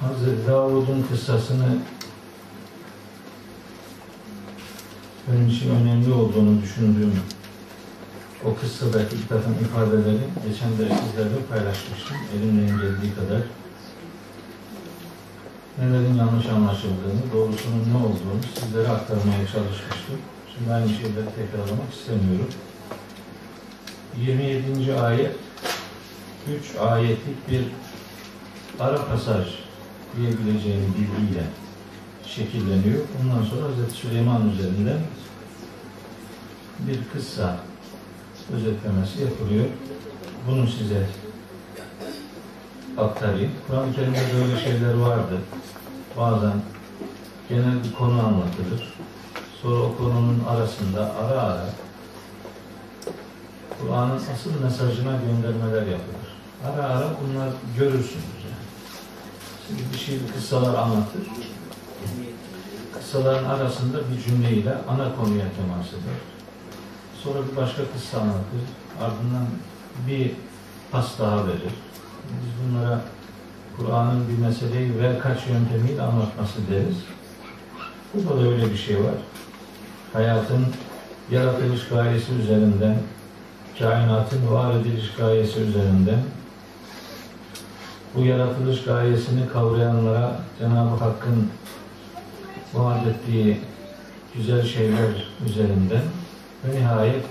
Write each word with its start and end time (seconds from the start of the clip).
Hazreti 0.00 0.46
Davud'un 0.46 1.06
kıssasını 1.10 1.78
benim 5.28 5.48
için 5.48 5.70
önemli 5.70 6.12
olduğunu 6.12 6.62
düşündüğüm 6.62 7.12
o 8.44 8.54
kıssadaki 8.54 9.28
takım 9.28 9.52
ifadeleri 9.52 10.18
geçen 10.48 10.70
de 10.70 10.94
sizlerle 10.94 11.44
paylaşmıştım. 11.50 12.16
Elimden 12.36 12.66
geldiği 12.66 13.14
kadar 13.14 13.42
nelerin 15.78 16.14
yanlış 16.14 16.46
anlaşıldığını, 16.46 17.32
doğrusunun 17.32 17.84
ne 17.92 17.96
olduğunu 17.96 18.42
sizlere 18.54 18.88
aktarmaya 18.88 19.46
çalışmıştım. 19.46 20.18
Şimdi 20.54 20.72
aynı 20.72 20.88
şeyleri 20.88 21.26
tekrarlamak 21.36 21.92
istemiyorum. 21.92 22.48
27. 24.16 24.94
ayet 24.94 25.36
3 26.48 26.76
ayetlik 26.76 27.50
bir 27.50 27.62
ara 28.80 29.06
pasaj 29.06 29.69
diyebileceğim 30.16 30.94
bilgiyle 30.98 31.44
şekilleniyor. 32.26 33.00
Ondan 33.20 33.44
sonra 33.44 33.66
Hz. 33.66 33.94
Süleyman 33.94 34.50
üzerinden 34.50 34.98
bir 36.78 36.98
kıssa 37.12 37.56
özetlemesi 38.52 39.22
yapılıyor. 39.22 39.64
Bunu 40.48 40.66
size 40.66 41.06
aktarayım. 42.98 43.50
Kur'an-ı 43.66 43.94
Kerim'de 43.94 44.18
böyle 44.40 44.60
şeyler 44.60 44.94
vardı. 44.94 45.38
Bazen 46.16 46.62
genel 47.48 47.84
bir 47.84 47.92
konu 47.92 48.20
anlatılır. 48.26 48.94
Sonra 49.62 49.82
o 49.82 49.96
konunun 49.96 50.44
arasında 50.48 51.14
ara 51.14 51.42
ara 51.42 51.66
Kur'an'ın 53.80 54.20
asıl 54.34 54.62
mesajına 54.62 55.12
göndermeler 55.12 55.86
yapılır. 55.86 56.30
Ara 56.64 56.82
ara 56.84 57.06
bunlar 57.22 57.48
görürsünüz 57.78 58.39
bir 59.92 59.98
şey 59.98 60.18
kıssalar 60.34 60.74
anlatır. 60.74 61.22
Kıssaların 62.94 63.44
arasında 63.44 63.98
bir 63.98 64.22
cümleyle 64.22 64.74
ana 64.88 65.16
konuya 65.16 65.46
temas 65.56 65.88
eder. 65.88 66.18
Sonra 67.22 67.38
bir 67.50 67.56
başka 67.56 67.82
kıssa 67.92 68.20
anlatır. 68.20 68.62
Ardından 69.00 69.46
bir 70.08 70.32
pas 70.90 71.18
daha 71.18 71.46
verir. 71.46 71.74
Biz 72.24 72.52
bunlara 72.62 73.00
Kur'an'ın 73.76 74.28
bir 74.28 74.38
meseleyi 74.38 75.02
ve 75.02 75.18
kaç 75.18 75.38
yöntemiyle 75.46 76.02
anlatması 76.02 76.58
deriz. 76.70 76.96
Burada 78.14 78.40
da 78.40 78.48
öyle 78.48 78.70
bir 78.70 78.76
şey 78.76 78.96
var. 78.96 79.14
Hayatın 80.12 80.66
yaratılış 81.30 81.88
gayesi 81.88 82.32
üzerinden, 82.32 82.96
kainatın 83.78 84.50
var 84.50 84.74
ediliş 84.74 85.14
gayesi 85.18 85.60
üzerinden, 85.60 86.20
bu 88.14 88.24
yaratılış 88.24 88.84
gayesini 88.84 89.48
kavrayanlara 89.48 90.40
Cenab-ı 90.58 91.04
Hakk'ın 91.04 91.48
vaat 92.74 93.06
ettiği 93.06 93.60
güzel 94.34 94.66
şeyler 94.66 95.28
üzerinden 95.46 96.02
ve 96.64 96.80
nihayet 96.80 97.24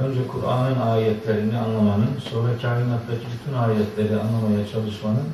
önce 0.00 0.26
Kur'an'ın 0.28 0.80
ayetlerini 0.80 1.58
anlamanın, 1.58 2.10
sonra 2.30 2.48
kainattaki 2.62 3.26
bütün 3.34 3.58
ayetleri 3.58 4.20
anlamaya 4.20 4.68
çalışmanın 4.72 5.26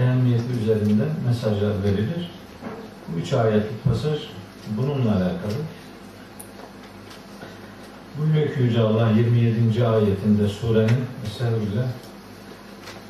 ehemmiyeti 0.00 0.52
üzerinden 0.62 1.08
mesajlar 1.26 1.82
verilir. 1.82 2.30
Bu 3.08 3.18
üç 3.18 3.32
ayetlik 3.32 3.84
pasaj 3.84 4.18
bununla 4.76 5.10
alakalı. 5.10 5.60
Buyuruyor 8.18 8.54
ki 8.54 8.62
Yüce 8.62 8.80
Allah 8.80 9.10
27. 9.10 9.86
ayetinde 9.86 10.48
surenin 10.48 11.04
Estağfirullah 11.26 11.86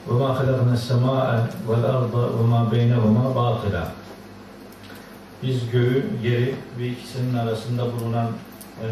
وَمَا 0.08 0.30
خَلَقْنَا 0.40 0.74
السَّمَاءَ 0.80 1.28
وَالْأَرْضَ 1.68 2.14
وَمَا 2.40 2.62
بَيْنَهُمَا 2.72 3.26
بَاطِلًا 3.36 3.84
Biz 5.44 5.70
göğü, 5.72 6.06
yeri 6.24 6.56
ve 6.80 6.88
ikisinin 6.88 7.36
arasında 7.36 7.86
bulunan 7.86 8.28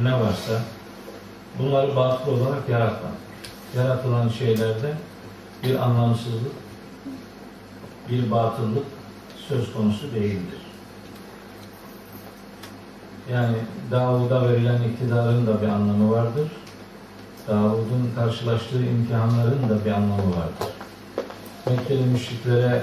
ne 0.03 0.13
varsa 0.13 0.61
bunları 1.59 1.95
batıl 1.95 2.31
olarak 2.31 2.69
yaratmadık. 2.69 3.17
Yaratılan 3.75 4.29
şeylerde 4.29 4.93
bir 5.63 5.75
anlamsızlık, 5.75 6.53
bir 8.09 8.31
batıllık 8.31 8.85
söz 9.47 9.73
konusu 9.73 10.15
değildir. 10.15 10.59
Yani 13.31 13.55
Davud'a 13.91 14.49
verilen 14.49 14.81
iktidarın 14.83 15.47
da 15.47 15.61
bir 15.61 15.67
anlamı 15.67 16.11
vardır. 16.11 16.51
Davud'un 17.47 18.11
karşılaştığı 18.15 18.83
imtihanların 18.83 19.69
da 19.69 19.85
bir 19.85 19.91
anlamı 19.91 20.29
vardır. 20.29 20.70
Mekkeli 21.66 22.02
müşriklere 22.02 22.82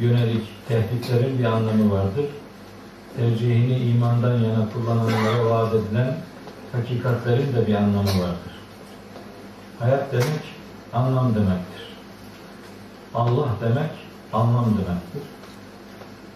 yönelik 0.00 0.48
tehditlerin 0.68 1.38
bir 1.38 1.44
anlamı 1.44 1.92
vardır. 1.92 2.24
Tercihini 3.16 3.78
imandan 3.78 4.34
yana 4.34 4.68
kullananlara 4.72 5.50
vaat 5.50 5.74
edilen 5.74 6.16
hakikatlerin 6.72 7.52
de 7.52 7.66
bir 7.66 7.74
anlamı 7.74 8.08
vardır. 8.08 8.52
Hayat 9.78 10.12
demek 10.12 10.42
anlam 10.92 11.34
demektir. 11.34 11.82
Allah 13.14 13.48
demek 13.60 13.90
anlam 14.32 14.64
demektir. 14.64 15.22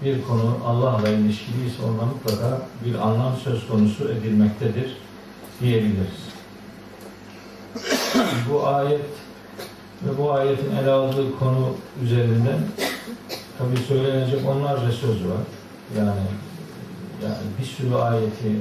Bir 0.05 0.23
konu 0.23 0.59
Allah'la 0.67 1.09
ilişkiliyse 1.09 1.83
onda 1.83 2.05
mutlaka 2.05 2.63
bir 2.85 2.95
anlam 2.95 3.37
söz 3.45 3.67
konusu 3.69 4.09
edilmektedir 4.09 4.97
diyebiliriz. 5.61 6.27
bu 8.51 8.67
ayet 8.67 9.26
ve 10.05 10.19
bu 10.19 10.33
ayetin 10.33 10.77
ele 10.77 10.91
aldığı 10.91 11.39
konu 11.39 11.69
üzerinden 12.05 12.59
tabi 13.59 13.77
söylenecek 13.77 14.49
onlarca 14.49 14.93
söz 14.93 15.25
var. 15.25 15.43
Yani, 15.97 16.21
yani 17.23 17.37
bir 17.61 17.65
sürü 17.65 17.95
ayeti 17.95 18.61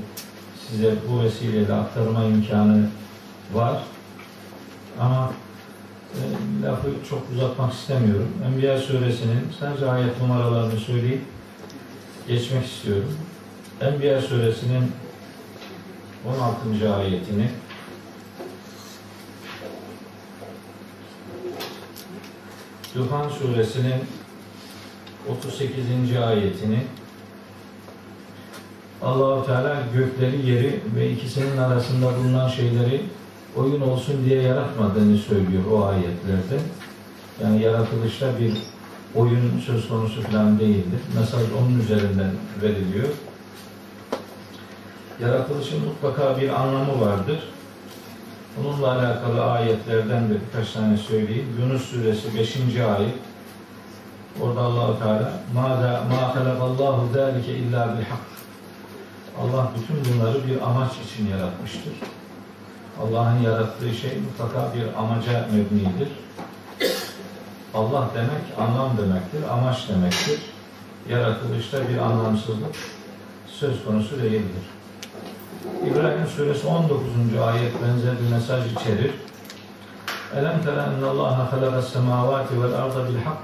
size 0.70 0.94
bu 1.10 1.24
vesileyle 1.24 1.74
aktarma 1.74 2.24
imkanı 2.24 2.90
var. 3.54 3.84
Ama 5.00 5.32
e, 6.14 6.22
lafı 6.66 6.88
çok 7.10 7.24
uzatmak 7.36 7.74
istemiyorum. 7.74 8.30
Enbiya 8.48 8.78
suresinin 8.78 9.48
sadece 9.60 9.90
ayet 9.90 10.22
numaralarını 10.22 10.80
söyleyip 10.80 11.22
geçmek 12.28 12.66
istiyorum. 12.66 13.18
Enbiya 13.82 14.22
suresinin 14.22 14.92
16. 16.74 16.96
ayetini 16.96 17.50
Duhan 22.96 23.30
suresinin 23.30 24.04
38. 25.30 26.18
ayetini 26.28 26.84
Allahu 29.02 29.46
Teala 29.46 29.84
gökleri, 29.94 30.50
yeri 30.50 30.80
ve 30.96 31.12
ikisinin 31.12 31.58
arasında 31.58 32.18
bulunan 32.18 32.48
şeyleri 32.48 33.02
oyun 33.56 33.82
olsun 33.82 34.26
diye 34.26 34.42
yaratmadığını 34.42 35.18
söylüyor 35.18 35.64
o 35.72 35.86
ayetlerde. 35.86 36.60
Yani 37.44 37.62
yaratılışta 37.62 38.40
bir 38.40 38.54
oyun 39.16 39.62
söz 39.66 39.88
konusu 39.90 40.22
falan 40.22 40.60
değildir. 40.60 41.00
Mesaj 41.20 41.44
onun 41.62 41.80
üzerinden 41.80 42.32
veriliyor. 42.62 43.08
Yaratılışın 45.22 45.80
mutlaka 45.86 46.42
bir 46.42 46.50
anlamı 46.50 47.02
vardır. 47.02 47.40
Bununla 48.58 48.92
alakalı 48.92 49.44
ayetlerden 49.46 50.30
de 50.30 50.34
birkaç 50.48 50.72
tane 50.72 50.98
söyleyeyim. 50.98 51.58
Yunus 51.60 51.86
suresi 51.86 52.36
5. 52.36 52.56
ayet. 52.80 53.16
Orada 54.42 54.62
Allahu 54.62 55.00
Teala 55.00 55.34
ma 55.54 55.62
ma 56.10 56.36
halakallahu 56.36 57.14
zalike 57.14 57.54
illa 57.54 57.98
bil 57.98 58.04
hak. 58.04 58.20
Allah 59.42 59.72
bütün 59.76 60.14
bunları 60.14 60.48
bir 60.48 60.62
amaç 60.62 60.92
için 60.92 61.28
yaratmıştır. 61.28 61.94
Allah'ın 63.02 63.42
yarattığı 63.42 63.94
şey 63.94 64.12
mutlaka 64.20 64.74
bir 64.76 65.00
amaca 65.00 65.48
mebnidir. 65.52 66.10
Allah 67.74 68.10
demek 68.16 68.70
anlam 68.70 68.98
demektir, 68.98 69.44
amaç 69.52 69.90
demektir. 69.90 70.40
Yaratılışta 71.10 71.90
bir 71.90 71.98
anlamsızlık 71.98 72.76
söz 73.48 73.86
konusu 73.86 74.22
değildir. 74.22 74.64
İbrahim 75.66 76.28
suresi 76.36 76.68
19. 76.68 77.02
ayet 77.48 77.74
benzer 77.82 78.14
bir 78.22 78.36
mesaj 78.36 78.72
içerir. 78.72 79.12
Elem 80.38 80.64
tere 80.64 80.82
ennallaha 80.98 81.52
halakas 81.52 81.94
semavati 81.94 82.62
vel 82.62 82.74
arda 82.74 83.10
bil 83.10 83.18
hak. 83.18 83.38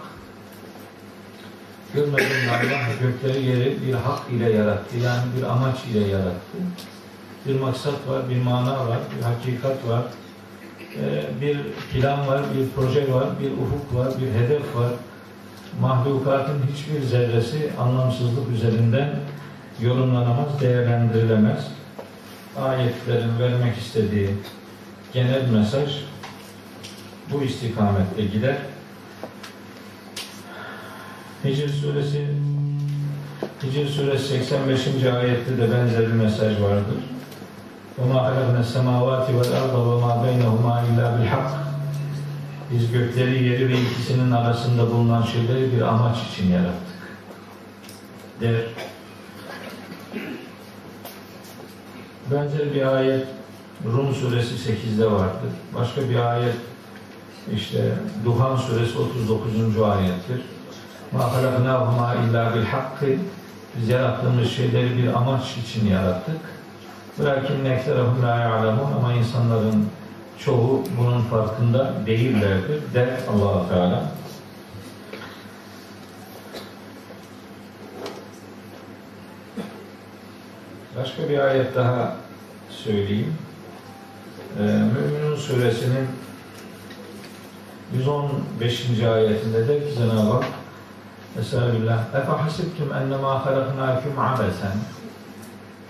Görmedin 1.93 2.27
mi 2.27 2.51
Allah 2.51 2.93
gökleri 3.01 3.45
yeri 3.45 3.77
bir 3.87 3.93
hak 3.93 4.31
ile 4.31 4.51
yarattı. 4.51 4.97
Yani 4.97 5.21
bir 5.37 5.43
amaç 5.43 5.85
ile 5.85 6.07
yarattı. 6.07 6.57
Bir 7.45 7.59
maksat 7.59 8.07
var, 8.07 8.29
bir 8.29 8.41
mana 8.41 8.87
var, 8.87 8.99
bir 9.17 9.23
hakikat 9.23 9.87
var. 9.87 10.03
Bir 11.41 11.57
plan 11.93 12.27
var, 12.27 12.41
bir 12.57 12.69
proje 12.75 13.13
var, 13.13 13.27
bir 13.39 13.51
ufuk 13.51 13.95
var, 13.95 14.07
bir 14.21 14.39
hedef 14.39 14.75
var. 14.75 14.91
Mahlukatın 15.81 16.61
hiçbir 16.73 17.01
zerresi 17.07 17.71
anlamsızlık 17.79 18.51
üzerinden 18.55 19.15
yorumlanamaz, 19.81 20.61
değerlendirilemez 20.61 21.80
ayetlerin 22.60 23.38
vermek 23.38 23.78
istediği 23.78 24.30
genel 25.12 25.50
mesaj 25.50 25.90
bu 27.32 27.42
istikamette 27.42 28.24
gider. 28.32 28.56
Hicr 31.44 31.68
suresi 31.68 32.26
Hicr 33.62 33.88
suresi 33.88 34.26
85. 34.26 34.86
ayette 35.04 35.58
de 35.58 35.72
benzer 35.72 36.06
bir 36.06 36.12
mesaj 36.12 36.60
vardır. 36.62 36.96
وَمَا 37.98 38.18
خَلَقْنَا 38.26 38.60
السَّمَاوَاتِ 38.66 39.26
وَالْاَرْضَ 39.36 39.74
وَمَا 39.90 40.12
بَيْنَهُمَا 40.24 40.72
اِلَّا 40.86 41.06
بِالْحَقِّ 41.14 41.50
Biz 42.72 42.92
gökleri, 42.92 43.44
yeri 43.44 43.68
ve 43.68 43.74
ikisinin 43.80 44.30
arasında 44.30 44.90
bulunan 44.90 45.22
şeyleri 45.22 45.72
bir 45.72 45.80
amaç 45.80 46.16
için 46.32 46.50
yarattık. 46.50 46.96
Der. 48.40 48.54
Benzer 52.31 52.73
bir 52.75 52.95
ayet 52.95 53.27
Rum 53.85 54.15
suresi 54.15 54.71
8'de 54.71 55.11
vardır. 55.11 55.51
Başka 55.75 56.09
bir 56.09 56.15
ayet 56.15 56.55
işte 57.55 57.91
Duhan 58.25 58.55
suresi 58.55 58.97
39. 58.97 59.81
ayettir. 59.81 60.41
Halaknahuma 61.11 62.15
illa 62.15 62.55
bil 62.55 62.65
hakkı 62.65 63.05
biz 63.77 63.89
yarattığımız 63.89 64.51
şeyleri 64.51 64.97
bir 64.97 65.13
amaç 65.13 65.57
için 65.57 65.87
yarattık. 65.87 66.39
Bırakın 67.19 67.63
nekserahum 67.63 68.23
la 68.23 68.35
ya'lemun 68.35 68.91
ama 68.99 69.13
insanların 69.13 69.87
çoğu 70.39 70.83
bunun 70.99 71.21
farkında 71.21 71.93
değillerdir 72.05 72.81
der 72.93 73.09
allah 73.33 73.69
Teala. 73.69 74.03
Başka 81.01 81.29
bir 81.29 81.39
ayet 81.39 81.75
daha 81.75 82.15
söyleyeyim. 82.69 83.33
Ee, 84.59 84.61
Müminun 84.61 85.35
suresinin 85.35 86.07
115. 87.93 89.03
ayetinde 89.03 89.67
de 89.67 89.79
ki 89.79 89.95
Cenab-ı 89.97 90.31
Hak 90.31 90.45
Estağfirullah. 91.39 92.03
Efe 92.15 92.31
hasibtum 92.31 92.93
ennemâ 92.93 93.45
halaknâküm 93.45 94.19
abesen. 94.19 94.77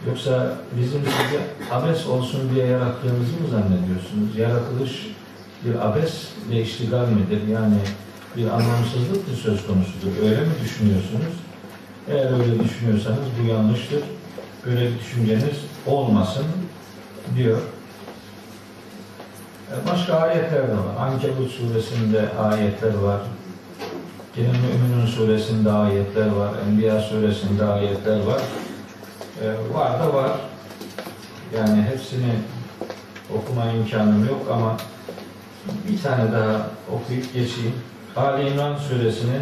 Yoksa 0.07 0.55
bizim 0.77 1.01
sizi 1.01 1.39
abes 1.71 2.07
olsun 2.07 2.49
diye 2.55 2.65
yarattığımızı 2.65 3.33
mı 3.41 3.47
zannediyorsunuz? 3.51 4.37
Yaratılış 4.37 5.07
bir 5.65 5.87
abesle 5.87 6.61
iştigal 6.61 7.07
midir? 7.07 7.47
Yani 7.47 7.79
bir 8.37 8.47
anlamsızlık 8.47 9.27
mı 9.27 9.35
söz 9.43 9.67
konusudur? 9.67 10.23
Öyle 10.23 10.41
mi 10.41 10.53
düşünüyorsunuz? 10.63 11.33
Eğer 12.07 12.39
öyle 12.39 12.63
düşünüyorsanız 12.63 13.25
bu 13.41 13.47
yanlıştır. 13.47 13.99
Böyle 14.65 14.81
bir 14.81 14.99
düşünceniz 14.99 15.57
olmasın 15.87 16.45
diyor. 17.35 17.57
E, 19.71 19.91
başka 19.91 20.13
ayetler 20.13 20.67
de 20.67 20.73
var. 20.73 20.95
Ankebut 20.99 21.51
suresinde 21.51 22.29
ayetler 22.39 22.93
var. 22.93 23.21
Yine 24.37 24.47
Müminun 24.47 25.05
suresinde 25.05 25.71
ayetler 25.71 26.27
var. 26.27 26.49
Enbiya 26.67 27.01
suresinde 27.01 27.65
ayetler 27.65 28.19
var. 28.23 28.41
Ee, 29.41 29.73
var 29.73 29.99
da 29.99 30.13
var. 30.13 30.31
Yani 31.57 31.81
hepsini 31.81 32.33
okuma 33.35 33.71
imkanım 33.71 34.27
yok 34.27 34.47
ama 34.53 34.77
bir 35.89 36.01
tane 36.01 36.31
daha 36.31 36.67
okuyup 36.91 37.33
geçeyim. 37.33 37.73
Ali 38.15 38.49
İmran 38.49 38.77
suresinin 38.77 39.41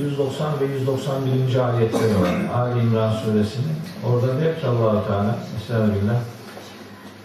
190 0.00 0.52
e, 0.56 0.60
ve 0.60 0.64
191. 0.64 1.74
ayetleri 1.74 2.20
var. 2.22 2.54
Ali 2.54 2.80
İmran 2.80 3.12
suresinin. 3.12 3.76
Orada 4.06 4.40
der 4.40 4.60
ki 4.60 4.66
Allah-u 4.66 5.06
Teala 5.06 5.36
Estağfirullah 5.60 6.20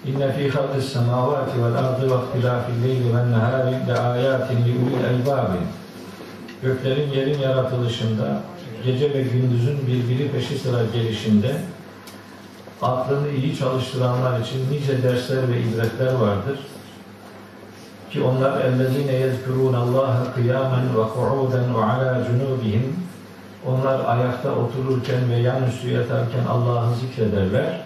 İnne 0.05 0.33
fî 0.33 0.49
halqis 0.49 0.93
semâvâti 0.93 1.63
vel 1.63 1.75
ardı 1.75 2.01
ve 2.01 2.15
ihtilâfil 2.15 2.83
leyli 2.83 3.17
ven 3.17 3.31
nehâri 3.31 3.87
le 3.87 3.99
âyâtin 3.99 4.55
li 4.55 4.71
ulil 4.77 5.03
elbâbi. 5.03 5.57
Göklerin 6.63 7.11
yerin 7.11 7.39
yaratılışında, 7.39 8.41
gece 8.85 9.13
ve 9.13 9.21
gündüzün 9.21 9.87
birbiri 9.87 10.31
peşi 10.31 10.59
sıra 10.59 10.79
gelişinde 10.93 11.55
aklını 12.81 13.29
iyi 13.29 13.57
çalıştıranlar 13.57 14.39
için 14.39 14.59
nice 14.71 15.03
dersler 15.03 15.47
ve 15.47 15.61
ibretler 15.61 16.13
vardır. 16.13 16.59
Ki 18.11 18.23
onlar 18.23 18.61
ellezine 18.61 19.13
yezkurun 19.13 19.73
Allah 19.73 20.17
kıyamen 20.35 20.83
ve 20.97 21.03
ku'uden 21.13 21.75
ve 21.75 21.83
ala 21.83 22.25
cunubihim 22.25 22.95
onlar 23.67 23.99
ayakta 24.05 24.51
otururken 24.51 25.31
ve 25.31 25.35
yanüstü 25.35 25.89
yatarken 25.89 26.45
Allah'ı 26.49 26.95
zikrederler. 26.95 27.81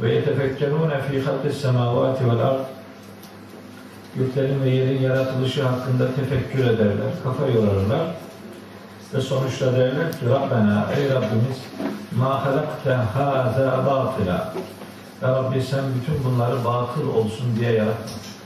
Ve 0.00 0.14
yetefekkerûne 0.14 1.00
fî 1.00 1.22
halkis 1.22 1.60
semâvâti 1.60 2.24
vel 2.24 2.38
ard 2.38 2.60
göklerin 4.16 4.62
ve 4.62 4.68
yerin 4.68 5.02
yaratılışı 5.02 5.62
hakkında 5.62 6.14
tefekkür 6.14 6.64
ederler, 6.64 7.12
kafa 7.24 7.46
yorarlar. 7.46 8.06
Ve 9.14 9.20
sonuçta 9.20 9.72
derler 9.72 10.12
ki 10.12 10.26
Rabbena 10.30 10.86
ey 10.96 11.08
Rabbimiz 11.08 11.58
ma 12.18 12.44
halakte 12.44 12.90
hâzâ 12.90 13.86
bâtıla 13.86 14.54
Ya 15.22 15.28
Rabbi 15.28 15.62
sen 15.62 15.84
bütün 15.94 16.24
bunları 16.24 16.64
batıl 16.64 17.08
olsun 17.08 17.46
diye 17.58 17.72
yaratmadın. 17.72 18.37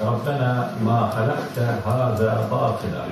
Rabbena 0.00 0.70
ma 0.84 1.16
halakte 1.16 1.60
hâzâ 1.84 2.48
bâtıla 2.50 3.06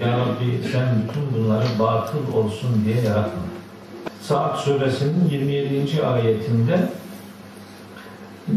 Ya 0.00 0.18
Rabbi 0.18 0.68
sen 0.72 0.88
bütün 1.08 1.34
bunları 1.34 1.64
batıl 1.78 2.32
olsun 2.34 2.84
diye 2.84 2.96
yaratmadın. 2.96 3.56
Saat 4.20 4.58
suresinin 4.58 5.28
27. 5.30 6.06
ayetinde 6.06 6.88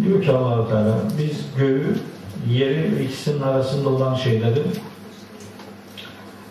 diyor 0.04 0.24
ki 0.24 0.32
allah 0.32 0.70
Teala 0.70 0.96
biz 1.18 1.38
göğü, 1.58 2.00
yeri 2.50 2.98
ve 2.98 3.04
ikisinin 3.04 3.42
arasında 3.42 3.90
olan 3.90 4.16
şeyleri 4.16 4.64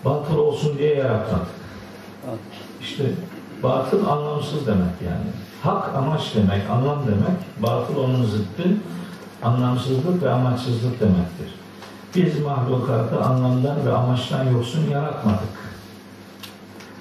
batıl 0.05 0.39
olsun 0.39 0.79
diye 0.79 0.95
yarattık. 0.95 1.47
İşte 2.81 3.05
batıl 3.63 4.07
anlamsız 4.07 4.67
demek 4.67 5.03
yani. 5.05 5.31
Hak 5.63 5.97
amaç 5.97 6.35
demek, 6.35 6.71
anlam 6.71 6.99
demek. 7.07 7.63
Batıl 7.63 7.97
onun 7.97 8.25
zıttı. 8.25 8.65
Anlamsızlık 9.43 10.23
ve 10.23 10.31
amaçsızlık 10.31 11.01
demektir. 11.01 11.55
Biz 12.15 12.41
mahlukatı 12.41 13.21
anlamdan 13.21 13.87
ve 13.87 13.93
amaçtan 13.93 14.45
yoksun 14.45 14.91
yaratmadık. 14.91 15.59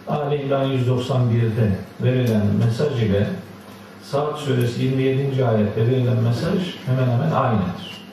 Ali 0.07 0.41
İmran 0.41 0.65
191'de 0.65 1.71
verilen 2.01 2.45
mesaj 2.65 3.03
ile 3.03 3.27
Saat 4.11 4.39
suresi 4.39 4.83
27. 4.83 5.45
ayette 5.45 5.87
verilen 5.87 6.17
mesaj 6.17 6.75
hemen 6.85 7.11
hemen 7.11 7.31
aynıdır. 7.31 8.07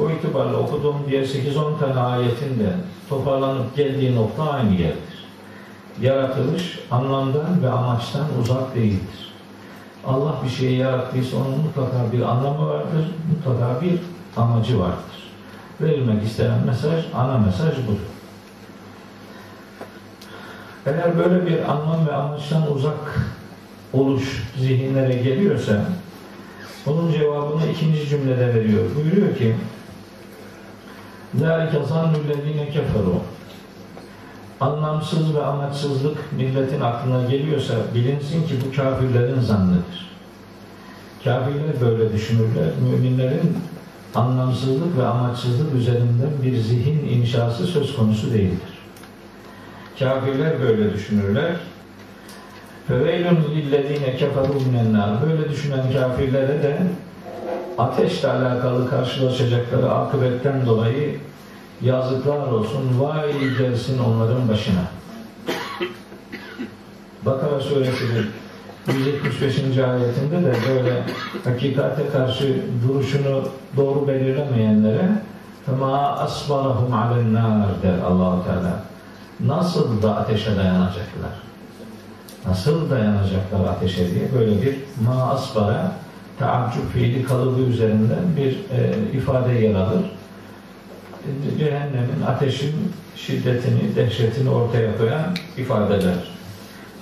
O 0.00 0.10
itibarla 0.10 0.56
okuduğum 0.56 0.96
diğer 1.08 1.22
8-10 1.22 1.78
tane 1.78 2.00
ayetin 2.00 2.58
de 2.58 2.72
toparlanıp 3.08 3.76
geldiği 3.76 4.16
nokta 4.16 4.50
aynı 4.50 4.72
yerdir. 4.72 5.26
Yaratılış 6.00 6.78
anlamdan 6.90 7.62
ve 7.62 7.70
amaçtan 7.70 8.26
uzak 8.40 8.74
değildir. 8.74 9.25
Allah 10.07 10.35
bir 10.43 10.49
şeyi 10.49 10.77
yarattıysa 10.77 11.37
onun 11.37 11.59
mutlaka 11.59 12.11
bir 12.11 12.21
anlamı 12.21 12.67
vardır, 12.67 13.07
mutlaka 13.29 13.81
bir 13.81 13.99
amacı 14.37 14.79
vardır. 14.79 15.31
Verilmek 15.81 16.23
istenen 16.23 16.65
mesaj, 16.65 17.05
ana 17.15 17.37
mesaj 17.37 17.77
budur. 17.87 18.11
Eğer 20.85 21.17
böyle 21.17 21.45
bir 21.45 21.71
anlam 21.71 22.07
ve 22.07 22.13
anlayıştan 22.13 22.71
uzak 22.71 23.31
oluş 23.93 24.43
zihinlere 24.59 25.13
geliyorsa 25.13 25.85
bunun 26.85 27.11
cevabını 27.11 27.71
ikinci 27.71 28.09
cümlede 28.09 28.53
veriyor. 28.53 28.83
Buyuruyor 28.95 29.37
ki 29.37 29.55
ذَٰلِكَ 31.39 31.71
ظَنُّ 31.71 32.13
الَّذ۪ينَ 32.15 32.59
كَفَرُوا 32.75 33.21
Anlamsız 34.60 35.34
ve 35.34 35.44
amaçsızlık 35.44 36.32
milletin 36.32 36.80
aklına 36.80 37.30
geliyorsa 37.30 37.74
bilinsin 37.94 38.46
ki 38.46 38.54
bu 38.66 38.76
kafirlerin 38.76 39.40
zannıdır. 39.40 40.10
Kafirler 41.24 41.80
böyle 41.80 42.12
düşünürler. 42.12 42.70
Müminlerin 42.90 43.58
anlamsızlık 44.14 44.98
ve 44.98 45.06
amaçsızlık 45.06 45.74
üzerinden 45.74 46.30
bir 46.42 46.56
zihin 46.56 47.08
inşası 47.08 47.66
söz 47.66 47.96
konusu 47.96 48.32
değildir. 48.32 48.78
Kafirler 49.98 50.62
böyle 50.62 50.94
düşünürler. 50.94 51.56
Feveylun 52.88 53.38
lillezine 53.54 54.16
keferu 54.16 54.60
minennar. 54.66 55.10
Böyle 55.26 55.50
düşünen 55.50 55.92
kafirlere 55.92 56.62
de 56.62 56.78
ateşle 57.78 58.28
alakalı 58.28 58.90
karşılaşacakları 58.90 59.90
akıbetten 59.90 60.66
dolayı 60.66 61.18
yazıklar 61.81 62.47
olsun, 62.47 62.99
vay 62.99 63.31
gelsin 63.57 63.99
onların 63.99 64.49
başına. 64.49 64.83
Bakara 67.25 67.59
suresinin 67.59 68.25
175. 68.87 69.77
ayetinde 69.77 70.43
de 70.45 70.53
böyle 70.69 71.03
hakikate 71.43 72.09
karşı 72.13 72.55
duruşunu 72.87 73.43
doğru 73.77 74.07
belirlemeyenlere 74.07 75.09
فَمَا 75.67 76.25
أَصْبَرَهُمْ 76.25 76.89
عَلَى 77.01 77.17
النَّارِ 77.23 77.81
der 77.83 77.99
allah 78.05 78.43
Teala 78.45 78.83
nasıl 79.39 80.01
da 80.01 80.15
ateşe 80.15 80.55
dayanacaklar? 80.57 81.31
Nasıl 82.47 82.89
dayanacaklar 82.89 83.67
ateşe 83.69 84.11
diye 84.11 84.29
böyle 84.39 84.61
bir 84.61 84.75
ma 85.05 85.31
asbara 85.31 85.91
taaccüp 86.39 86.91
fiili 86.93 87.23
kalıbı 87.23 87.61
üzerinden 87.61 88.35
bir 88.37 88.51
e, 88.51 88.93
ifade 89.13 89.53
yer 89.53 89.75
alır. 89.75 90.01
E, 91.26 91.58
cehennemin 91.58 92.22
ateşin 92.26 92.74
şiddetini, 93.16 93.96
dehşetini 93.96 94.50
ortaya 94.50 94.98
koyan 94.98 95.36
ifadeler 95.56 96.32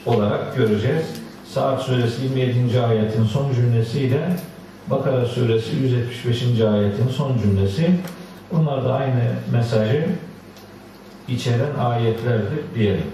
olarak 0.06 0.56
göreceğiz. 0.56 1.04
Saat 1.48 1.82
suresi 1.82 2.22
27. 2.22 2.80
ayetin 2.80 3.24
son 3.24 3.54
cümlesiyle 3.54 4.36
Bakara 4.90 5.26
suresi 5.26 5.76
175. 5.76 6.60
ayetin 6.60 7.08
son 7.08 7.38
cümlesi 7.38 7.90
bunlar 8.52 8.84
da 8.84 8.94
aynı 8.94 9.22
mesajı 9.52 10.06
içeren 11.28 11.74
ayetlerdir 11.78 12.60
diyelim. 12.74 13.06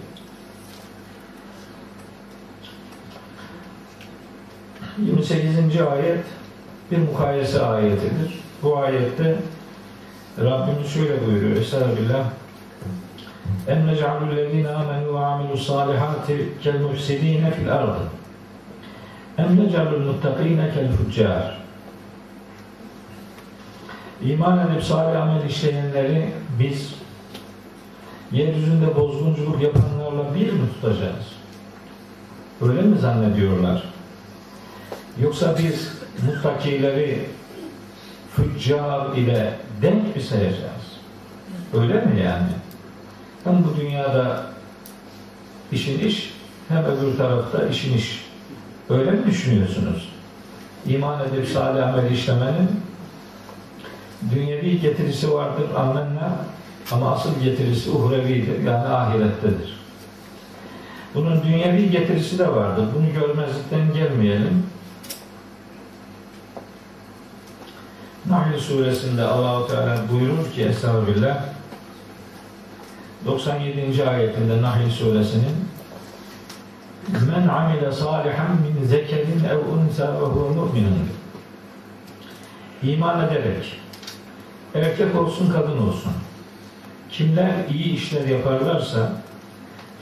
28. 4.99 5.81
ayet 5.81 6.25
bir 6.90 6.99
mukayese 6.99 7.61
ayetidir. 7.61 8.40
Bu 8.62 8.79
ayette 8.79 9.37
Rabbimiz 10.39 10.93
şöyle 10.93 11.27
buyuruyor. 11.27 11.57
Estağfirullah. 11.57 12.25
En 13.69 13.87
nec'alul 13.87 14.37
lezine 14.37 14.69
amenu 14.69 15.15
ve 15.15 15.19
amilus 15.19 15.67
salihati 15.67 16.49
kel 16.63 16.81
mufsidine 16.81 17.51
fil 17.51 17.73
ardı. 17.73 18.01
En 19.39 19.57
nec'alul 19.57 20.07
muttakine 20.07 20.71
kel 20.75 20.93
fuccar. 20.93 21.61
İman 24.23 24.71
edip 24.71 24.83
salih 24.85 25.23
amel 25.23 25.45
işleyenleri 25.49 26.33
biz 26.59 26.95
yeryüzünde 28.33 28.97
bozgunculuk 28.97 29.63
yapanlarla 29.63 30.35
bir 30.35 30.53
mi 30.53 30.73
tutacağız? 30.75 31.27
Öyle 32.63 32.83
mi 32.83 32.99
zannediyorlar? 32.99 33.83
Yoksa 35.23 35.55
biz 35.59 35.93
muttakileri 36.27 37.27
füccar 38.37 39.17
ile 39.17 39.55
denk 39.83 40.17
mi 40.17 40.23
sayacağız? 40.23 40.91
Öyle 41.75 41.95
mi 41.95 42.21
yani? 42.25 42.53
Hem 43.45 43.65
bu 43.65 43.81
dünyada 43.81 44.47
işin 45.73 45.99
iş, 45.99 46.35
hem 46.69 46.85
öbür 46.85 47.19
tarafta 47.19 47.67
işin 47.67 47.97
iş. 47.97 48.25
Öyle 48.91 49.11
mi 49.11 49.27
düşünüyorsunuz? 49.27 50.09
İman 50.87 51.21
edip 51.29 51.49
salih 51.49 51.89
amel 51.89 52.11
işlemenin 52.11 52.71
dünyevi 54.35 54.81
getirisi 54.81 55.33
vardır, 55.33 55.65
amenna 55.77 56.37
ama 56.93 57.13
asıl 57.13 57.41
getirisi 57.45 57.91
uhrevidir, 57.91 58.63
yani 58.63 58.89
ahirettedir. 58.89 59.81
Bunun 61.15 61.43
dünyevi 61.43 61.91
getirisi 61.91 62.39
de 62.39 62.49
vardır. 62.49 62.85
Bunu 62.95 63.21
görmezlikten 63.21 63.95
gelmeyelim. 63.95 64.67
Nahl 68.30 68.60
suresinde 68.60 69.24
Allahu 69.24 69.68
Teala 69.68 69.98
buyurur 70.12 70.51
ki 70.51 70.63
Estağfirullah 70.63 71.44
97. 73.25 74.10
ayetinde 74.10 74.62
Nahl 74.62 74.89
suresinin 74.89 75.68
Men 77.27 77.48
amile 77.48 77.92
salihan 77.92 78.58
min 78.62 78.88
zekerin 78.88 79.44
ev 79.44 79.58
unsa 79.58 80.13
ve 80.13 80.25
huve 80.25 80.50
mu'minun 80.50 81.10
İman 82.84 83.27
ederek 83.27 83.80
erkek 84.75 85.15
olsun 85.15 85.51
kadın 85.51 85.77
olsun 85.77 86.12
kimler 87.12 87.51
iyi 87.74 87.94
işler 87.94 88.27
yaparlarsa 88.27 89.12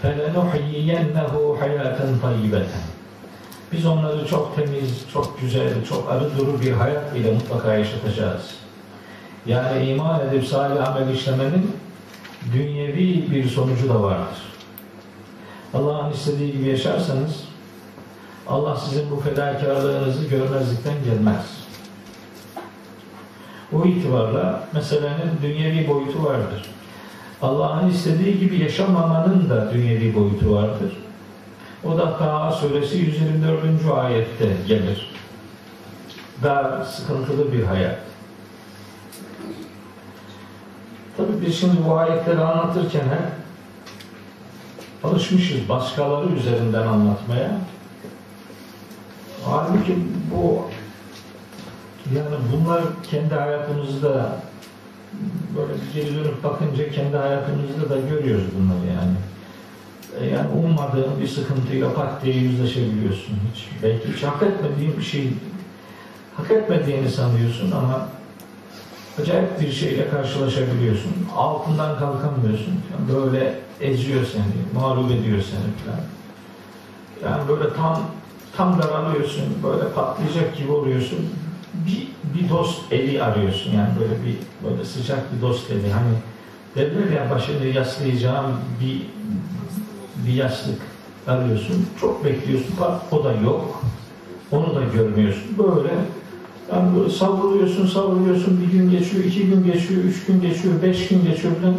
فَلَنُحْيِيَنَّهُ 0.04 1.34
حَيَاتًا 1.62 2.08
طَيِّبَةً 2.24 2.87
biz 3.73 3.87
onları 3.87 4.27
çok 4.27 4.57
temiz, 4.57 5.05
çok 5.13 5.41
güzel, 5.41 5.85
çok 5.89 6.11
arı 6.11 6.39
duru 6.39 6.61
bir 6.61 6.73
hayat 6.73 7.17
ile 7.17 7.33
mutlaka 7.33 7.75
yaşatacağız. 7.75 8.55
Yani 9.47 9.91
iman 9.91 10.29
edip 10.29 10.45
salih 10.45 10.89
amel 10.89 11.15
işlemenin 11.15 11.77
dünyevi 12.53 13.31
bir 13.31 13.49
sonucu 13.49 13.89
da 13.89 14.03
vardır. 14.03 14.39
Allah'ın 15.75 16.13
istediği 16.13 16.53
gibi 16.53 16.69
yaşarsanız 16.69 17.45
Allah 18.49 18.77
sizin 18.77 19.11
bu 19.11 19.21
fedakarlığınızı 19.21 20.25
görmezlikten 20.25 20.95
gelmez. 21.05 21.59
O 23.73 23.85
itibarla 23.85 24.69
meselenin 24.75 25.39
dünyevi 25.43 25.89
boyutu 25.89 26.25
vardır. 26.25 26.63
Allah'ın 27.43 27.91
istediği 27.91 28.39
gibi 28.39 28.59
yaşamamanın 28.59 29.51
da 29.51 29.73
dünyevi 29.75 30.15
boyutu 30.15 30.55
vardır. 30.55 31.08
O 31.85 31.99
da 31.99 32.19
Taha 32.19 32.53
suresi 32.53 32.99
124. 32.99 33.63
ayette 33.95 34.49
gelir. 34.67 35.11
Dar, 36.43 36.85
sıkıntılı 36.85 37.53
bir 37.53 37.65
hayat. 37.65 37.99
Tabi 41.17 41.47
biz 41.47 41.61
şimdi 41.61 41.77
bu 41.89 41.99
ayetleri 41.99 42.41
anlatırken 42.41 43.05
hep 43.05 43.39
alışmışız 45.05 45.69
başkaları 45.69 46.33
üzerinden 46.33 46.87
anlatmaya. 46.87 47.51
Halbuki 49.45 49.97
bu 50.35 50.63
yani 52.17 52.37
bunlar 52.53 52.83
kendi 53.11 53.35
hayatımızda 53.35 54.37
böyle 55.57 55.73
geri 55.95 56.15
dönüp 56.15 56.45
bakınca 56.45 56.91
kendi 56.91 57.17
hayatımızda 57.17 57.91
da 57.91 58.01
görüyoruz 58.01 58.47
bunları 58.59 58.87
yani. 58.87 59.17
E, 60.21 60.27
yani 60.27 60.49
ummadığın 60.65 61.21
bir 61.21 61.29
sıkıntıyla 61.29 61.95
pat 61.95 62.25
diye 62.25 62.35
yüzleşebiliyorsun. 62.35 63.39
Hiç, 63.55 63.69
belki 63.83 64.13
hiç 64.13 64.23
hak 64.23 64.43
etmediğin 64.43 64.97
bir 64.99 65.03
şey 65.03 65.33
hak 66.37 66.51
etmediğini 66.51 67.11
sanıyorsun 67.11 67.71
ama 67.71 68.09
acayip 69.23 69.61
bir 69.61 69.73
şeyle 69.73 70.11
karşılaşabiliyorsun. 70.11 71.13
Altından 71.37 71.99
kalkamıyorsun. 71.99 72.75
Yani 72.93 73.21
böyle 73.23 73.55
eziyor 73.81 74.27
seni, 74.33 74.83
mağlup 74.83 75.11
ediyor 75.11 75.43
seni 75.43 75.73
falan. 75.85 76.05
Yani 77.25 77.49
böyle 77.49 77.75
tam 77.75 78.03
tam 78.57 78.83
daralıyorsun, 78.83 79.45
böyle 79.63 79.89
patlayacak 79.89 80.57
gibi 80.57 80.73
oluyorsun. 80.73 81.19
Bir, 81.75 82.09
bir 82.35 82.49
dost 82.49 82.93
eli 82.93 83.23
arıyorsun 83.23 83.73
yani 83.73 83.89
böyle 84.01 84.15
bir 84.25 84.37
böyle 84.71 84.85
sıcak 84.85 85.37
bir 85.37 85.43
dost 85.43 85.71
eli. 85.71 85.93
Hani 85.93 86.15
derler 86.77 87.11
ya 87.13 87.31
başını 87.31 87.67
yaslayacağım 87.67 88.57
bir 88.81 89.03
bir 90.29 90.35
yastık 90.35 90.81
arıyorsun. 91.27 91.87
Çok 92.01 92.25
bekliyorsun. 92.25 92.75
Bak 92.81 93.01
o 93.13 93.25
da 93.25 93.33
yok. 93.33 93.83
Onu 94.51 94.75
da 94.75 94.81
görmüyorsun. 94.95 95.59
Böyle 95.59 95.95
yani 96.73 96.97
böyle 96.97 97.11
savruluyorsun, 97.11 97.87
savruluyorsun. 97.87 98.61
Bir 98.61 98.79
gün 98.79 98.91
geçiyor, 98.91 99.25
iki 99.25 99.47
gün 99.47 99.65
geçiyor, 99.65 100.05
üç 100.05 100.27
gün 100.27 100.41
geçiyor, 100.41 100.83
beş 100.83 101.09
gün 101.09 101.25
geçiyor 101.25 101.55
falan. 101.61 101.75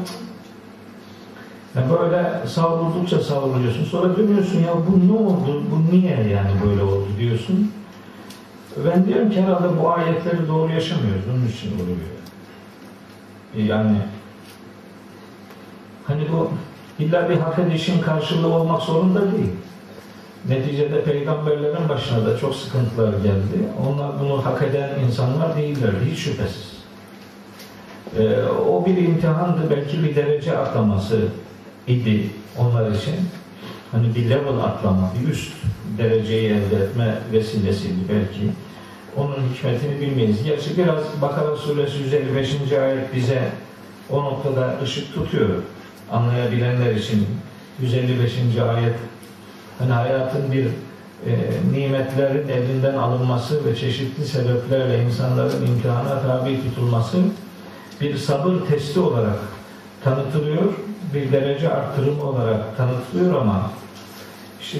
Yani 1.76 1.92
böyle 1.92 2.48
savruldukça 2.48 3.20
savruluyorsun. 3.20 3.86
Sonra 3.86 4.18
dönüyorsun 4.18 4.60
ya 4.60 4.74
bu 4.88 5.08
ne 5.08 5.18
oldu, 5.20 5.64
bu 5.72 5.96
niye 5.96 6.28
yani 6.34 6.52
böyle 6.66 6.84
oldu 6.84 7.08
diyorsun. 7.20 7.72
Ben 8.86 9.06
diyorum 9.06 9.30
ki 9.30 9.42
herhalde 9.42 9.82
bu 9.82 9.90
ayetleri 9.90 10.48
doğru 10.48 10.72
yaşamıyoruz. 10.72 11.24
Onun 11.36 11.48
için 11.48 11.72
oluyor. 11.76 11.98
Yani 13.68 13.98
hani 16.06 16.22
bu 16.32 16.50
İlla 17.00 17.30
bir 17.30 17.36
hak 17.36 17.60
edişin 17.60 18.02
karşılığı 18.02 18.54
olmak 18.54 18.82
zorunda 18.82 19.32
değil. 19.32 19.52
Neticede 20.50 21.04
peygamberlerin 21.04 21.90
başına 21.90 22.26
da 22.26 22.38
çok 22.38 22.56
sıkıntılar 22.56 23.14
geldi. 23.14 23.70
Onlar 23.88 24.20
bunu 24.20 24.46
hak 24.46 24.62
eden 24.62 24.90
insanlar 25.08 25.58
değiller, 25.58 25.92
hiç 26.06 26.20
şüphesiz. 26.20 26.80
Ee, 28.18 28.44
o 28.70 28.86
bir 28.86 28.98
imtihandı, 28.98 29.70
belki 29.70 30.04
bir 30.04 30.16
derece 30.16 30.58
atlaması 30.58 31.20
idi 31.88 32.30
onlar 32.58 32.92
için. 32.92 33.16
Hani 33.92 34.16
bir 34.16 34.30
level 34.30 34.58
atlama, 34.58 35.14
bir 35.22 35.32
üst 35.32 35.54
dereceyi 35.98 36.50
elde 36.50 36.76
etme 36.76 37.18
vesilesiydi 37.32 38.00
belki. 38.10 38.52
Onun 39.18 39.38
hikmetini 39.54 40.02
bilmeyiz. 40.02 40.44
Gerçi 40.44 40.78
biraz 40.78 41.22
Bakara 41.22 41.56
suresi 41.56 41.98
155. 41.98 42.72
ayet 42.72 43.16
bize 43.16 43.52
o 44.10 44.24
noktada 44.24 44.76
ışık 44.84 45.14
tutuyor 45.14 45.50
anlayabilenler 46.12 46.96
için 46.96 47.28
155. 47.82 48.34
ayet 48.76 48.96
hani 49.80 49.92
hayatın 49.92 50.52
bir 50.52 50.66
e, 50.66 51.32
nimetlerin 51.74 52.48
elinden 52.48 52.94
alınması 52.94 53.66
ve 53.66 53.76
çeşitli 53.76 54.26
sebeplerle 54.26 55.04
insanların 55.04 55.68
imtihana 55.68 56.22
tabi 56.22 56.62
tutulması 56.64 57.18
bir 58.02 58.18
sabır 58.18 58.54
testi 58.70 59.00
olarak 59.00 59.40
tanıtılıyor, 60.04 60.64
bir 61.14 61.32
derece 61.32 61.70
arttırımı 61.70 62.24
olarak 62.24 62.78
tanıtılıyor 62.78 63.42
ama 63.42 63.72
işte 64.62 64.78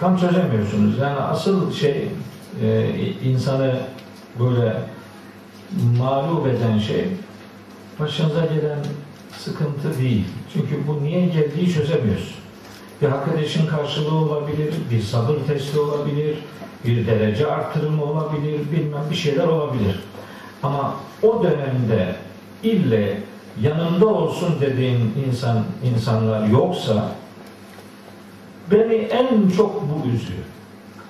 tam 0.00 0.16
çözemiyorsunuz. 0.16 0.98
Yani 0.98 1.18
asıl 1.18 1.72
şey 1.72 2.08
e, 2.62 2.90
insanı 3.24 3.76
böyle 4.40 4.76
mağlup 5.98 6.46
eden 6.46 6.78
şey 6.78 7.04
başınıza 8.00 8.40
gelen 8.40 8.78
sıkıntı 9.38 9.98
değil. 9.98 10.24
Çünkü 10.52 10.86
bu 10.86 11.04
niye 11.04 11.26
geldiği 11.26 11.72
çözemiyorsun. 11.72 12.36
Bir 13.02 13.38
edişin 13.38 13.66
karşılığı 13.66 14.14
olabilir, 14.14 14.74
bir 14.90 15.02
sabır 15.02 15.36
testi 15.46 15.80
olabilir, 15.80 16.38
bir 16.84 17.06
derece 17.06 17.46
artırımı 17.46 18.04
olabilir, 18.04 18.60
bilmem 18.72 19.04
bir 19.10 19.16
şeyler 19.16 19.46
olabilir. 19.46 20.00
Ama 20.62 20.94
o 21.22 21.42
dönemde 21.42 22.16
ille 22.62 23.20
yanında 23.60 24.06
olsun 24.06 24.54
dediğin 24.60 25.12
insan 25.28 25.64
insanlar 25.84 26.46
yoksa 26.46 27.12
beni 28.70 28.94
en 28.94 29.48
çok 29.56 29.82
bu 29.82 30.08
üzüyor. 30.08 30.44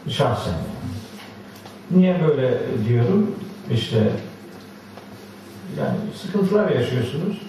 Şahsen. 0.08 0.54
Niye 1.90 2.20
böyle 2.28 2.60
diyorum? 2.88 3.34
İşte 3.70 3.98
yani 5.78 5.96
sıkıntılar 6.22 6.70
yaşıyorsunuz. 6.70 7.45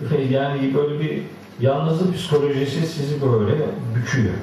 Yani 0.30 0.74
böyle 0.74 1.00
bir 1.00 1.22
yalnızlık 1.60 2.14
psikolojisi 2.14 2.86
sizi 2.86 3.22
böyle 3.22 3.54
büküyor. 3.94 4.34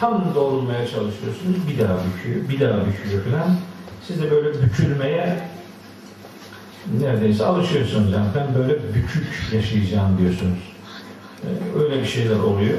Tam 0.00 0.34
doğrulmaya 0.34 0.86
çalışıyorsunuz. 0.86 1.56
Bir 1.68 1.78
daha 1.78 1.96
büküyor, 2.04 2.48
bir 2.48 2.60
daha 2.60 2.78
büküyor 2.86 3.24
falan. 3.24 3.56
Siz 4.06 4.22
de 4.22 4.30
böyle 4.30 4.62
bükülmeye 4.62 5.38
neredeyse 7.00 7.46
alışıyorsunuz. 7.46 8.12
Yani 8.12 8.26
ben 8.36 8.54
böyle 8.54 8.74
bükük 8.94 9.52
yaşayacağım 9.52 10.18
diyorsunuz. 10.18 10.58
Ee, 11.44 11.78
öyle 11.78 12.02
bir 12.02 12.06
şeyler 12.06 12.38
oluyor. 12.38 12.78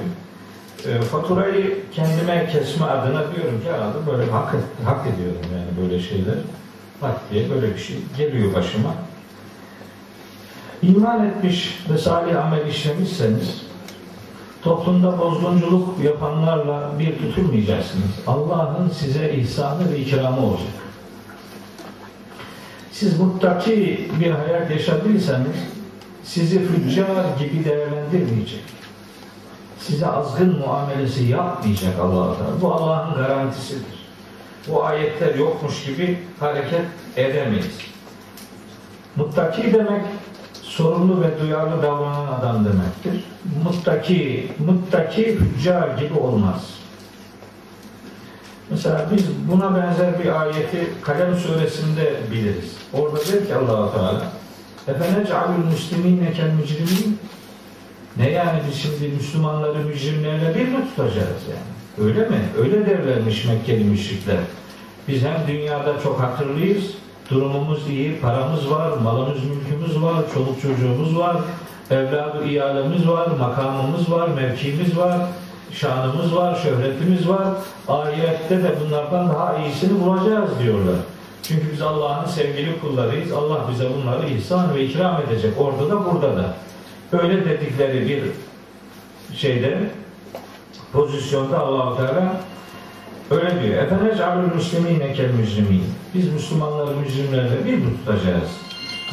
E, 0.88 1.02
faturayı 1.02 1.78
kendime 1.92 2.50
kesme 2.52 2.86
adına 2.86 3.36
diyorum 3.36 3.62
ki 3.62 3.72
herhalde 3.74 3.98
böyle 4.12 4.32
hak, 4.32 4.56
hak 4.86 5.08
ediyorum 5.08 5.42
yani 5.54 5.84
böyle 5.84 6.04
şeyler. 6.04 6.36
Hak 7.02 7.32
diye 7.32 7.50
böyle 7.50 7.76
bir 7.76 7.80
şey 7.80 7.98
geliyor 8.18 8.54
başıma. 8.54 8.96
İman 10.82 11.26
etmiş 11.26 11.80
ve 11.90 11.98
salih 11.98 12.46
amel 12.46 12.68
işlemişseniz 12.68 13.62
toplumda 14.62 15.20
bozgunculuk 15.20 16.04
yapanlarla 16.04 16.92
bir 17.00 17.18
tutulmayacaksınız. 17.18 18.12
Allah'ın 18.28 18.90
size 18.90 19.34
ihsanı 19.34 19.92
ve 19.92 20.00
ikramı 20.00 20.46
olacak. 20.46 20.68
Siz 22.92 23.20
muttaki 23.20 24.10
bir 24.20 24.32
hayat 24.32 24.72
yaşadıysanız 24.72 25.56
sizi 26.24 26.68
füccar 26.68 27.38
gibi 27.40 27.66
değerlendirmeyecek. 27.66 28.64
Size 29.80 30.08
azgın 30.08 30.60
muamelesi 30.60 31.24
yapmayacak 31.24 32.00
allah 32.00 32.38
Teala. 32.38 32.62
Bu 32.62 32.74
Allah'ın 32.74 33.16
garantisidir. 33.16 34.00
Bu 34.68 34.86
ayetler 34.86 35.36
yokmuş 35.36 35.86
gibi 35.86 36.20
hareket 36.40 36.86
edemeyiz. 37.18 37.78
Muttaki 39.16 39.74
demek 39.74 40.02
sorumlu 40.80 41.22
ve 41.22 41.40
duyarlı 41.42 41.84
davranan 41.84 42.40
adam 42.40 42.66
demektir. 42.66 43.24
Muttaki, 43.64 44.48
muttaki 44.66 45.36
hüccar 45.36 45.98
gibi 45.98 46.14
olmaz. 46.14 46.70
Mesela 48.70 49.08
biz 49.16 49.24
buna 49.52 49.76
benzer 49.76 50.20
bir 50.20 50.42
ayeti 50.42 50.88
Kalem 51.02 51.36
suresinde 51.36 52.14
biliriz. 52.32 52.78
Orada 52.94 53.18
der 53.18 53.48
ki 53.48 53.56
allah 53.56 53.94
Teala 53.94 54.24
müslimine 55.72 56.34
kel 56.34 56.54
mücrimin 56.54 57.20
ne 58.18 58.30
yani 58.30 58.60
biz 58.70 58.82
şimdi 58.82 59.16
Müslümanları 59.16 59.78
mücrimlerle 59.78 60.56
bir 60.56 60.68
mi 60.68 60.88
tutacağız 60.90 61.42
yani? 61.50 62.08
Öyle 62.08 62.30
mi? 62.30 62.42
Öyle 62.58 62.86
derlermiş 62.86 63.46
Mekkeli 63.46 63.84
müşrikler. 63.84 64.40
Biz 65.08 65.24
hem 65.24 65.48
dünyada 65.48 66.00
çok 66.04 66.22
hatırlıyız, 66.22 66.84
durumumuz 67.32 67.90
iyi, 67.90 68.20
paramız 68.20 68.72
var, 68.72 68.98
malımız, 69.04 69.38
mülkümüz 69.44 70.02
var, 70.02 70.16
çoluk 70.34 70.62
çocuğumuz 70.62 71.18
var, 71.18 71.38
evladı 71.92 72.46
iyalemiz 72.46 73.08
var, 73.08 73.28
makamımız 73.28 74.12
var, 74.12 74.28
mevkimiz 74.28 74.98
var, 74.98 75.18
şanımız 75.72 76.36
var, 76.36 76.56
şöhretimiz 76.56 77.30
var. 77.30 77.48
Ahirette 77.88 78.64
de 78.64 78.76
bunlardan 78.86 79.30
daha 79.30 79.58
iyisini 79.58 80.02
bulacağız 80.02 80.50
diyorlar. 80.64 80.96
Çünkü 81.44 81.72
biz 81.74 81.82
Allah'ın 81.82 82.28
sevgili 82.28 82.80
kullarıyız. 82.80 83.32
Allah 83.32 83.60
bize 83.72 83.90
bunları 83.96 84.30
ihsan 84.30 84.76
ve 84.76 84.86
ikram 84.86 85.22
edecek. 85.22 85.54
Orada 85.60 85.90
da 85.90 86.06
burada 86.06 86.38
da. 86.38 86.54
Böyle 87.14 87.46
dedikleri 87.46 88.08
bir 88.08 88.24
şeyde 89.38 89.90
pozisyonda 90.94 91.60
Allah 91.60 91.98
Teala 91.98 92.36
öyle 93.32 93.64
diyor. 93.64 93.84
Efendim 93.84 94.24
alül 94.26 94.56
müslimine 94.56 95.14
kel 95.14 95.32
mücrimin. 95.32 95.84
Biz 96.16 96.34
Müslümanları 96.34 96.96
mücrimlerle 96.96 97.66
bir 97.66 97.82
tutacağız. 97.84 98.50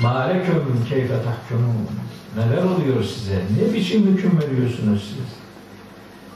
Maleküm 0.01 0.85
keyfe 0.89 1.15
tahkumun. 1.15 1.89
Neler 2.37 2.63
oluyor 2.63 3.05
size? 3.05 3.35
Ne 3.35 3.75
biçim 3.75 4.07
hüküm 4.07 4.41
veriyorsunuz 4.41 5.15
siz? 5.15 5.37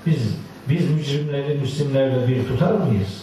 Biz 0.07 0.35
biz 0.69 0.91
mücrimleri 0.91 1.59
Müslimlerle 1.59 2.29
bir 2.29 2.49
tutar 2.49 2.73
mıyız? 2.73 3.23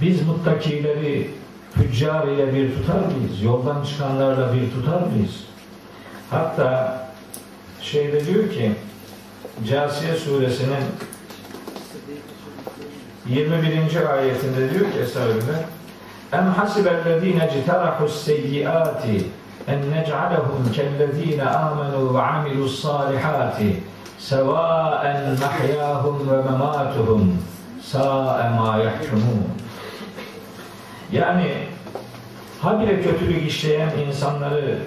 Biz 0.00 0.26
muttakileri 0.26 1.30
hüccar 1.76 2.28
ile 2.28 2.54
bir 2.54 2.74
tutar 2.74 2.98
mıyız? 2.98 3.42
Yoldan 3.42 3.84
çıkanlarla 3.84 4.54
bir 4.54 4.70
tutar 4.70 5.00
mıyız? 5.00 5.34
Hatta 6.30 7.00
şeyde 7.82 8.26
diyor 8.26 8.50
ki 8.50 8.72
Casiye 9.70 10.14
suresinin 10.14 10.84
21. 13.28 14.12
ayetinde 14.12 14.70
diyor 14.74 14.92
ki 14.92 14.98
Estağfirullah 15.02 15.58
Em 16.32 16.46
hasibellezine 16.46 17.50
citarahus 17.52 18.24
seyyiati 18.24 19.26
en 19.68 19.78
nec'alehum 19.90 20.72
kellezine 20.72 21.44
amenu 21.44 22.14
ve 22.14 22.22
amilus 22.22 22.82
salihati 22.82 23.82
sevaen 24.18 25.36
mahyahum 25.40 26.30
ve 26.30 26.36
mematuhum 26.36 27.38
sa'e 27.82 28.48
ma 28.48 28.76
yahkumun 28.76 29.44
yani 31.12 31.52
habire 32.60 33.02
kötülük 33.02 33.48
işleyen 33.48 33.90
insanları 34.06 34.78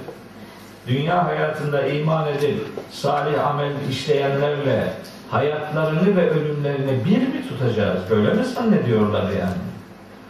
dünya 0.87 1.25
hayatında 1.25 1.87
iman 1.87 2.27
edip 2.27 2.67
salih 2.91 3.47
amel 3.47 3.71
işleyenlerle 3.89 4.93
hayatlarını 5.31 6.15
ve 6.15 6.29
ölümlerini 6.29 7.05
bir 7.05 7.17
mi 7.17 7.47
tutacağız? 7.49 7.99
Böyle 8.09 8.33
mi 8.33 8.45
zannediyorlar 8.45 9.23
yani? 9.23 9.57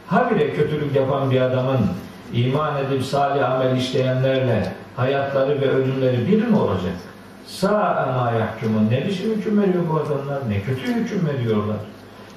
Habire 0.07 0.53
kötülük 0.53 0.95
yapan 0.95 1.31
bir 1.31 1.41
adamın 1.41 1.79
iman 2.33 2.85
edip 2.85 3.03
salih 3.03 3.51
amel 3.51 3.77
işleyenlerle 3.77 4.73
hayatları 4.95 5.61
ve 5.61 5.69
ölümleri 5.69 6.27
bir 6.27 6.47
mi 6.47 6.57
olacak? 6.57 6.95
Sâ 7.47 7.69
ma 8.17 8.31
yahkumun. 8.31 8.89
Ne 8.91 9.07
biçim 9.07 9.35
hüküm 9.35 9.61
veriyor 9.61 9.83
bu 9.89 9.95
adamlar? 9.95 10.49
Ne 10.49 10.61
kötü 10.61 10.95
hüküm 10.95 11.27
veriyorlar? 11.27 11.77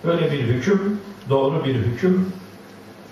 Böyle 0.05 0.33
bir 0.33 0.41
hüküm, 0.41 1.01
doğru 1.31 1.65
bir 1.65 1.75
hüküm 1.75 2.33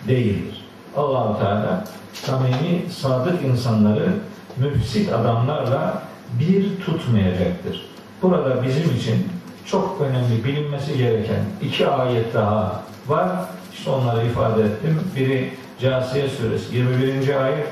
değildir. 0.09 0.65
allah 0.97 1.39
Teala 1.39 1.85
samimi, 2.13 2.91
sadık 2.91 3.43
insanları 3.45 4.09
müfsit 4.57 5.13
adamlarla 5.13 6.03
bir 6.41 6.81
tutmayacaktır. 6.81 7.89
Burada 8.23 8.63
bizim 8.63 8.97
için 8.97 9.27
çok 9.71 10.01
önemli 10.01 10.45
bilinmesi 10.45 10.99
gereken 10.99 11.45
iki 11.63 11.89
ayet 11.89 12.35
daha 12.35 12.83
var. 13.07 13.29
İşte 13.75 13.91
onları 13.91 14.27
ifade 14.27 14.63
ettim. 14.63 15.01
Biri 15.17 15.51
Casiye 15.81 16.29
suresi 16.29 16.77
21. 16.77 17.45
ayet, 17.45 17.67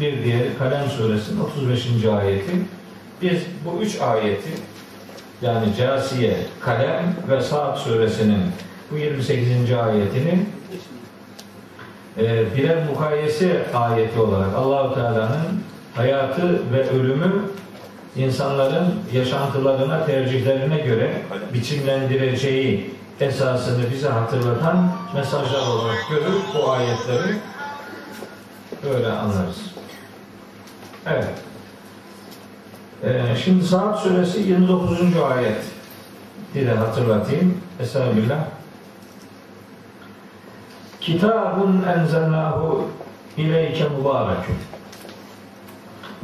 bir 0.00 0.24
diğeri 0.24 0.58
Kalem 0.58 0.90
suresinin 0.90 1.40
35. 1.40 2.04
ayeti. 2.04 2.52
Biz 3.22 3.40
bu 3.64 3.82
üç 3.82 4.00
ayeti 4.00 4.50
yani 5.42 5.66
Casiye, 5.78 6.36
Kalem 6.60 7.16
ve 7.28 7.40
Saat 7.40 7.78
suresinin 7.78 8.42
bu 8.90 8.96
28. 8.96 9.72
ayetini 9.72 10.46
e, 12.18 12.56
birer 12.56 12.86
mukayyese 12.86 13.66
ayeti 13.74 14.20
olarak 14.20 14.54
Allahu 14.54 14.94
Teala'nın 14.94 15.62
hayatı 15.94 16.72
ve 16.72 16.90
ölümü 16.90 17.32
insanların 18.16 18.94
yaşantılarına, 19.12 20.06
tercihlerine 20.06 20.78
göre 20.78 21.22
biçimlendireceği 21.54 22.94
esasını 23.20 23.90
bize 23.90 24.08
hatırlatan 24.08 24.92
mesajlar 25.14 25.66
olarak 25.66 26.08
görür 26.10 26.34
bu 26.54 26.70
ayetleri 26.70 27.36
böyle 28.84 29.12
anlarız. 29.12 29.56
Evet. 31.06 31.28
Ee, 33.04 33.36
şimdi 33.44 33.64
Saat 33.64 34.00
suresi 34.00 34.40
29. 34.40 34.98
ayet 35.16 35.62
diye 36.54 36.70
hatırlatayım. 36.70 37.60
Estağfirullah. 37.80 38.44
Kitabun 41.00 41.84
enzelnahu 41.98 42.88
ileyke 43.36 43.88
mübarekün. 43.88 44.56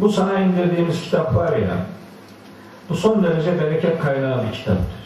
Bu 0.01 0.13
sana 0.13 0.39
indirdiğimiz 0.39 1.03
kitap 1.03 1.35
var 1.37 1.57
ya, 1.57 1.77
bu 2.89 2.95
son 2.95 3.25
derece 3.25 3.61
bereket 3.61 4.01
kaynağı 4.01 4.47
bir 4.47 4.53
kitaptır. 4.53 5.01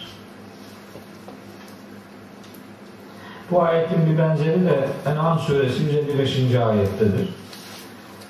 Bu 3.50 3.62
ayetin 3.62 4.06
bir 4.06 4.18
benzeri 4.18 4.64
de 4.64 4.88
En'am 5.06 5.38
suresi 5.38 5.82
155. 5.82 6.54
ayettedir. 6.54 7.28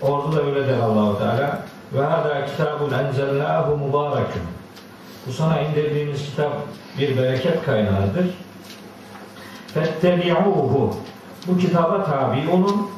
Orada 0.02 0.36
da 0.36 0.42
öyle 0.42 0.68
der 0.68 0.78
Allahu 0.78 1.18
Teala. 1.18 1.62
Ve 1.92 2.02
hâdâ 2.02 2.46
kitabun 2.46 2.92
enzelnâhu 2.92 3.76
mübârekün. 3.76 4.42
Bu 5.26 5.32
sana 5.32 5.60
indirdiğimiz 5.60 6.24
kitap 6.26 6.52
bir 6.98 7.16
bereket 7.16 7.64
kaynağıdır. 7.64 8.26
Fettebi'uhu. 9.74 10.96
Bu 11.46 11.58
kitaba 11.58 12.04
tabi 12.04 12.50
olun. 12.50 12.90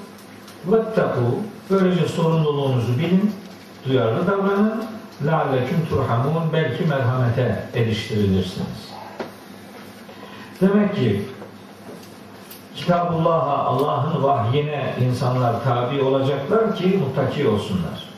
Vettekû. 0.70 1.26
Böylece 1.70 2.08
sorumluluğunuzu 2.08 2.98
bilin 2.98 3.32
Duyarlı 3.85 4.27
davranın. 4.27 4.83
لَعَلَّكُمْ 5.25 5.89
turhamun 5.89 6.53
Belki 6.53 6.83
merhamete 6.83 7.63
eriştirilirsiniz. 7.75 8.91
Demek 10.61 10.95
ki 10.95 11.21
Kitabullah'a, 12.75 13.57
Allah'ın 13.57 14.23
vahyine 14.23 14.93
insanlar 15.09 15.63
tabi 15.63 16.01
olacaklar 16.01 16.75
ki 16.75 16.87
muttaki 16.87 17.47
olsunlar. 17.47 18.11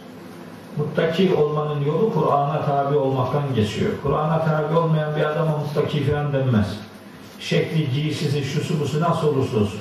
Muttaki 0.77 1.35
olmanın 1.35 1.85
yolu 1.85 2.13
Kur'an'a 2.13 2.65
tabi 2.65 2.97
olmaktan 2.97 3.55
geçiyor. 3.55 3.91
Kur'an'a 4.03 4.45
tabi 4.45 4.75
olmayan 4.75 5.15
bir 5.15 5.23
adama 5.23 5.57
muttaki 5.57 6.03
falan 6.03 6.33
denmez. 6.33 6.77
Şekli, 7.39 7.91
giysisi, 7.91 8.43
şusu 8.43 8.79
busu 8.79 9.01
nasıl 9.01 9.27
olursa 9.27 9.57
olsun. 9.57 9.79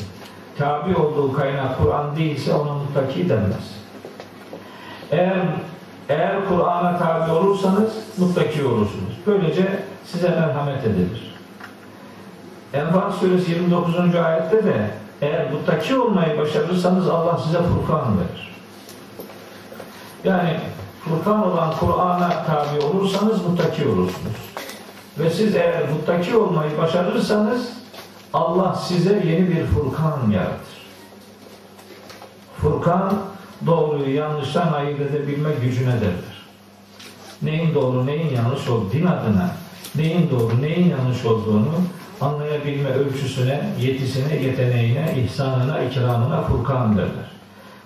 Tabi 0.59 0.97
olduğu 0.97 1.33
kaynak 1.33 1.79
Kur'an 1.79 2.17
değilse 2.17 2.55
ona 2.55 2.73
muttaki 2.75 3.29
denmez. 3.29 3.83
Eğer 5.11 5.43
eğer 6.10 6.48
Kur'an'a 6.50 6.98
tabi 6.98 7.32
olursanız 7.32 7.94
muttaki 8.18 8.66
olursunuz. 8.66 9.18
Böylece 9.28 9.84
size 10.06 10.30
merhamet 10.30 10.84
edilir. 10.86 11.36
Enfal 12.74 13.12
suresi 13.12 13.52
29. 13.52 14.16
ayette 14.16 14.64
de 14.64 14.92
eğer 15.22 15.52
muttaki 15.52 15.96
olmayı 15.96 16.38
başarırsanız 16.38 17.10
Allah 17.10 17.38
size 17.38 17.58
Furkan 17.58 18.18
verir. 18.18 18.56
Yani 20.24 20.60
Furkan 21.06 21.52
olan 21.52 21.74
Kur'an'a 21.80 22.46
tabi 22.46 22.86
olursanız 22.86 23.46
muttaki 23.46 23.88
olursunuz. 23.88 24.38
Ve 25.20 25.30
siz 25.30 25.56
eğer 25.56 25.90
muttaki 25.90 26.38
olmayı 26.38 26.78
başarırsanız 26.78 27.70
Allah 28.34 28.76
size 28.76 29.14
yeni 29.14 29.50
bir 29.50 29.66
Furkan 29.66 30.32
yaratır. 30.32 30.78
Furkan 32.62 33.14
doğruyu 33.66 34.16
yanlıştan 34.16 34.74
ayırt 34.74 35.02
edebilme 35.02 35.50
gücüne 35.64 35.94
derler. 35.94 36.38
Neyin 37.42 37.76
doğru, 37.76 38.06
neyin 38.06 38.36
yanlış 38.36 38.68
olduğu, 38.68 38.92
din 38.92 39.06
adına 39.06 39.52
neyin 39.96 40.30
doğru, 40.30 40.62
neyin 40.62 40.90
yanlış 40.90 41.26
olduğunu 41.26 41.74
anlayabilme 42.22 42.90
ölçüsüne, 42.90 43.70
yetisine, 43.80 44.36
yeteneğine, 44.36 45.16
ihsanına, 45.26 45.80
ikramına 45.80 46.42
Furkan 46.42 46.98
derler. 46.98 47.32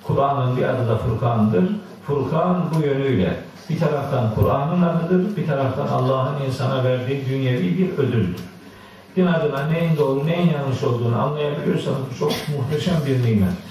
Kur'an'ın 0.03 0.57
bir 0.57 0.63
adı 0.63 0.89
da 0.89 0.97
Furkan'dır. 0.97 1.63
Furkan 2.07 2.63
bu 2.75 2.85
yönüyle 2.85 3.37
bir 3.69 3.79
taraftan 3.79 4.35
Kur'an'ın 4.35 4.81
adıdır, 4.81 5.37
bir 5.37 5.47
taraftan 5.47 5.87
Allah'ın 5.87 6.45
insana 6.45 6.83
verdiği 6.83 7.25
dünyevi 7.29 7.77
bir 7.77 7.97
ödüldür. 7.97 8.41
Din 9.15 9.25
adına 9.25 9.67
neyin 9.67 9.97
doğru, 9.97 10.25
neyin 10.25 10.49
yanlış 10.53 10.83
olduğunu 10.83 11.21
anlayabiliyorsanız 11.21 11.99
bu 12.11 12.19
çok 12.19 12.31
muhteşem 12.57 12.95
bir 13.05 13.25
nimettir. 13.25 13.70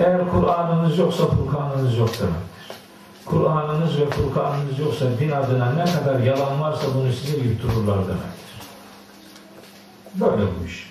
Eğer 0.00 0.30
Kur'an'ınız 0.30 0.98
yoksa 0.98 1.26
Furkan'ınız 1.26 1.98
yok 1.98 2.08
demektir. 2.20 2.76
Kur'an'ınız 3.24 4.00
ve 4.00 4.06
Furkan'ınız 4.10 4.78
yoksa 4.78 5.04
din 5.20 5.30
adına 5.30 5.72
ne 5.72 5.84
kadar 5.84 6.20
yalan 6.20 6.60
varsa 6.60 6.86
bunu 6.94 7.12
size 7.12 7.38
yuttururlar 7.38 7.98
demektir. 7.98 8.50
Böyle 10.14 10.42
bu 10.42 10.66
iş. 10.66 10.90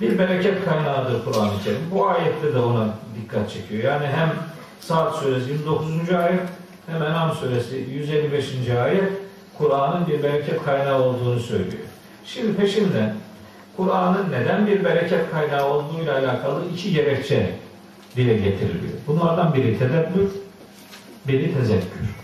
Bir 0.00 0.18
bereket 0.18 0.64
kaynağıdır 0.64 1.24
Kur'an-ı 1.24 1.62
Kerim. 1.64 1.80
Bu 1.90 2.08
ayette 2.08 2.54
de 2.54 2.58
ona 2.58 2.88
dikkat 3.20 3.50
çekiyor. 3.50 3.84
Yani 3.84 4.06
hem 4.06 4.32
Saat 4.80 5.16
suresi 5.16 5.50
29. 5.50 6.10
ayet 6.10 6.40
hem 6.86 7.02
Enam 7.02 7.32
suresi 7.32 7.76
155. 7.76 8.70
ayet 8.84 9.12
Kur'an'ın 9.58 10.06
bir 10.06 10.22
bereket 10.22 10.64
kaynağı 10.64 11.02
olduğunu 11.02 11.40
söylüyor. 11.40 11.84
Şimdi 12.24 12.56
peşinden 12.56 13.14
Kur'an'ın 13.76 14.32
neden 14.32 14.66
bir 14.66 14.84
bereket 14.84 15.30
kaynağı 15.30 15.68
olduğuyla 15.68 16.18
alakalı 16.18 16.60
iki 16.72 16.92
gerekçe 16.92 17.58
dile 18.17 18.33
getiriliyor. 18.33 18.93
Bunlardan 19.07 19.53
biri 19.53 19.79
tedebbür, 19.79 20.29
biri 21.27 21.53
tezekkür. 21.53 22.15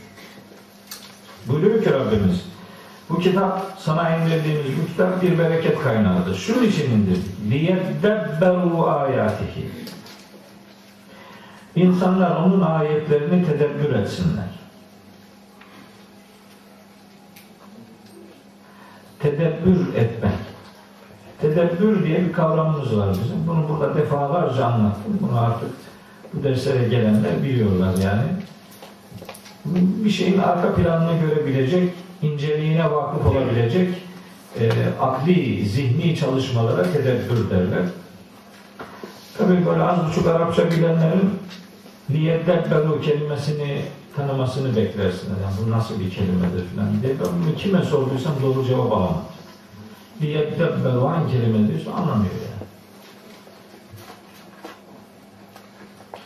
Buyuruyor 1.48 1.84
ki 1.84 1.94
Rabbimiz, 1.94 2.46
bu 3.10 3.20
kitap 3.20 3.78
sana 3.80 4.18
indirdiğimiz 4.18 4.66
bu 4.82 4.88
kitap 4.88 5.22
bir 5.22 5.38
bereket 5.40 5.84
kaynağıdır. 5.84 6.36
Şunun 6.36 6.64
için 6.64 6.92
indirdik. 6.92 7.32
لِيَدَّبَّرُوا 7.50 8.90
ayatihi. 8.90 9.70
İnsanlar 11.76 12.36
onun 12.36 12.62
ayetlerini 12.62 13.46
tedebbür 13.46 13.96
etsinler. 13.96 14.50
Tedebbür 19.20 19.96
etmek. 19.96 20.32
Tedebbür 21.42 22.06
diye 22.06 22.26
bir 22.26 22.34
kavramımız 22.34 22.98
var 22.98 23.10
bizim. 23.12 23.48
Bunu 23.48 23.70
burada 23.70 23.96
defalarca 23.96 24.66
anlattım. 24.66 25.20
Bunu 25.22 25.40
artık 25.40 25.70
bu 26.37 26.45
derslere 26.45 26.89
gelenler 26.89 27.43
biliyorlar 27.43 27.95
yani. 28.05 28.25
Bir 30.05 30.11
şeyin 30.11 30.39
arka 30.39 30.75
planını 30.75 31.21
görebilecek, 31.21 31.93
inceliğine 32.23 32.91
vakıf 32.91 33.27
olabilecek 33.27 33.89
e, 34.61 34.71
akli, 35.01 35.67
zihni 35.67 36.17
çalışmalara 36.17 36.93
tedebbür 36.93 37.51
derler. 37.51 37.83
Tabii 39.39 39.67
böyle 39.67 39.83
az 39.83 40.09
buçuk 40.09 40.27
Arapça 40.27 40.71
bilenlerin 40.71 41.31
liyeddebberu 42.11 43.01
kelimesini 43.01 43.83
tanımasını 44.17 44.77
beklersiniz. 44.77 45.39
Yani 45.43 45.55
bu 45.67 45.71
nasıl 45.71 46.01
bir 46.01 46.11
kelimedir 46.11 46.65
falan 46.77 47.03
diye. 47.03 47.13
Ben 47.13 47.45
bunu 47.45 47.57
kime 47.57 47.83
sorduysam 47.83 48.33
doğru 48.43 48.65
cevap 48.65 48.93
alamadım. 48.93 49.23
Liyeddebberu 50.23 51.09
hangi 51.09 51.33
kelime 51.33 51.69
diyorsa 51.69 51.91
anlamıyor 51.93 52.35
yani. 52.35 52.64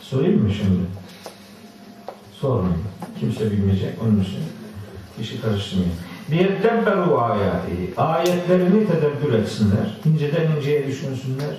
Sorayım 0.09 0.43
mı 0.43 0.53
şimdi? 0.53 0.81
Sormayın. 2.41 2.77
Kimse 3.19 3.51
bilmeyecek. 3.51 3.93
Onun 4.03 4.21
için 4.21 4.39
işi 5.21 5.41
karıştırmayın. 5.41 5.91
Liyeddebberu 6.29 7.21
ayati. 7.21 7.93
Ayetlerini 7.97 8.87
tedebbür 8.87 9.33
etsinler. 9.33 9.97
İnceden 10.05 10.51
inceye 10.57 10.87
düşünsünler. 10.87 11.55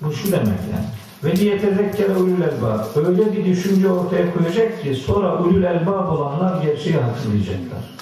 Bu 0.00 0.12
şu 0.12 0.32
demek 0.32 0.46
yani. 0.46 0.86
Ve 1.24 1.36
liyetezekkere 1.36 2.16
ulul 2.16 2.40
elbab. 2.42 3.06
Öyle 3.06 3.36
bir 3.36 3.44
düşünce 3.44 3.88
ortaya 3.88 4.34
koyacak 4.34 4.82
ki 4.82 4.94
sonra 4.94 5.38
ulul 5.38 5.62
elbab 5.62 6.08
olanlar 6.08 6.62
gerçeği 6.62 6.96
hatırlayacaklar. 6.96 7.98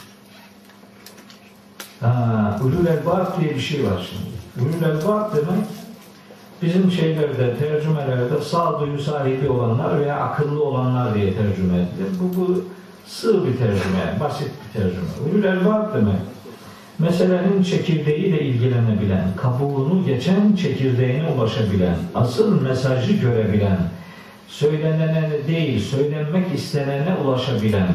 Ha, 2.01 2.61
ulul 2.65 2.87
elbab 2.87 3.41
diye 3.41 3.55
bir 3.55 3.61
şey 3.61 3.85
var 3.85 4.11
şimdi. 4.11 4.69
Ulul 4.69 4.83
elbab 4.91 5.37
demek 5.37 5.67
bizim 6.63 6.91
şeylerde, 6.91 7.57
tercümelerde 7.57 8.41
sağduyu 8.43 8.99
sahibi 8.99 9.49
olanlar 9.49 10.01
veya 10.01 10.17
akıllı 10.17 10.65
olanlar 10.65 11.15
diye 11.15 11.35
tercüme 11.35 11.75
edilir. 11.75 12.21
Bu, 12.21 12.41
bu 12.41 12.65
sığ 13.07 13.47
bir 13.47 13.57
tercüme, 13.59 14.21
basit 14.21 14.51
bir 14.65 14.81
tercüme. 14.81 15.07
Ulul 15.31 15.45
elbab 15.45 15.95
demek 15.95 16.17
meselenin 16.99 17.63
çekirdeğiyle 17.63 18.41
ilgilenebilen, 18.41 19.29
kabuğunu 19.37 20.05
geçen 20.07 20.57
çekirdeğine 20.57 21.29
ulaşabilen, 21.37 21.97
asıl 22.15 22.63
mesajı 22.63 23.13
görebilen, 23.13 23.79
söylenene 24.49 25.31
değil, 25.49 25.81
söylenmek 25.81 26.55
istenene 26.55 27.17
ulaşabilen, 27.25 27.89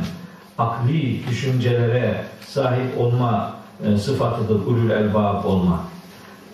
akli 0.58 1.28
düşüncelere 1.30 2.24
sahip 2.48 3.00
olma 3.00 3.54
e, 3.86 3.98
sıfatıdır 3.98 4.56
ulul 4.56 4.90
elbab 4.90 5.46
olma. 5.46 5.84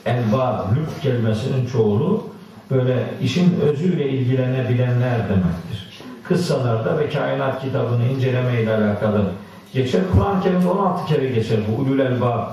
Elbab, 0.08 0.76
lüb 0.76 1.02
kelimesinin 1.02 1.65
çoğulu 1.65 2.24
böyle 2.72 3.10
işin 3.22 3.60
özüyle 3.60 4.10
ilgilenebilenler 4.10 5.30
demektir. 5.30 5.88
Kıssalarda 6.24 7.00
ve 7.00 7.10
kainat 7.10 7.62
kitabını 7.62 8.06
incelemeyle 8.06 8.76
alakalı 8.76 9.32
geçer. 9.74 10.02
Kur'an-ı 10.13 10.43
Kerim'de 10.43 10.67
16 10.67 11.06
kere 11.06 11.28
geçer 11.28 11.60
bu 11.67 11.82
ulul 11.82 12.00
elbab 12.00 12.48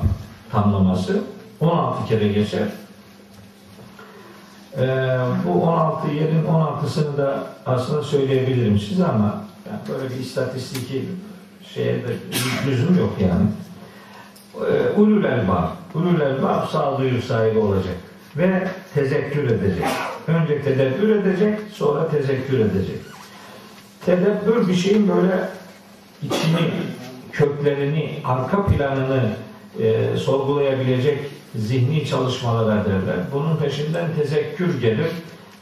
tamlaması. 0.52 1.22
16 1.60 2.08
kere 2.08 2.28
geçer. 2.28 2.68
Ee, 4.78 5.18
bu 5.46 5.62
16 5.62 6.08
yerin 6.08 6.44
16'sını 6.44 7.16
da 7.16 7.46
aslında 7.66 8.02
söyleyebilirim 8.02 8.78
size 8.78 9.04
ama 9.04 9.44
yani 9.70 9.78
böyle 9.88 10.14
bir 10.14 10.20
istatistiki 10.20 11.04
şeye 11.74 11.94
de 11.94 12.16
lüzum 12.66 12.98
yok 12.98 13.12
yani. 13.20 13.46
Ee, 14.54 15.00
ulul 15.00 15.24
elbab. 15.24 15.83
Ulul 15.94 16.20
elbab 16.20 16.68
sağduyu 16.68 17.22
sahibi 17.22 17.58
olacak. 17.58 17.94
Ve 18.36 18.68
tezekkür 18.94 19.44
edecek. 19.44 19.84
Önce 20.26 20.62
tedebbür 20.62 21.16
edecek, 21.16 21.58
sonra 21.72 22.08
tezekkür 22.08 22.58
edecek. 22.58 22.96
Tedebbür 24.06 24.68
bir 24.68 24.74
şeyin 24.74 25.08
böyle 25.08 25.48
içini, 26.22 26.70
köklerini, 27.32 28.20
arka 28.24 28.66
planını 28.66 29.22
e, 29.80 30.16
sorgulayabilecek 30.16 31.18
zihni 31.54 32.06
çalışmalara 32.06 32.84
derler. 32.84 33.16
Bunun 33.32 33.56
peşinden 33.56 34.06
tezekkür 34.16 34.80
gelir. 34.80 35.10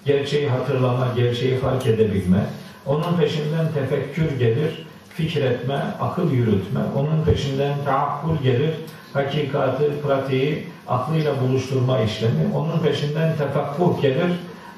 Gerçeği 0.05 0.49
hatırlama, 0.49 1.09
gerçeği 1.17 1.59
fark 1.59 1.87
edebilme. 1.87 2.47
Onun 2.87 3.17
peşinden 3.21 3.73
tefekkür 3.75 4.39
gelir. 4.39 4.87
Fikretme, 5.15 5.83
akıl 6.01 6.31
yürütme, 6.31 6.81
onun 6.97 7.25
peşinden 7.25 7.75
taakkul 7.85 8.37
gelir, 8.43 8.75
hakikati, 9.13 10.03
pratiği 10.07 10.67
aklıyla 10.89 11.41
buluşturma 11.41 12.01
işlemi, 12.01 12.55
onun 12.55 12.79
peşinden 12.79 13.37
tefakkuh 13.37 14.03
gelir, 14.03 14.31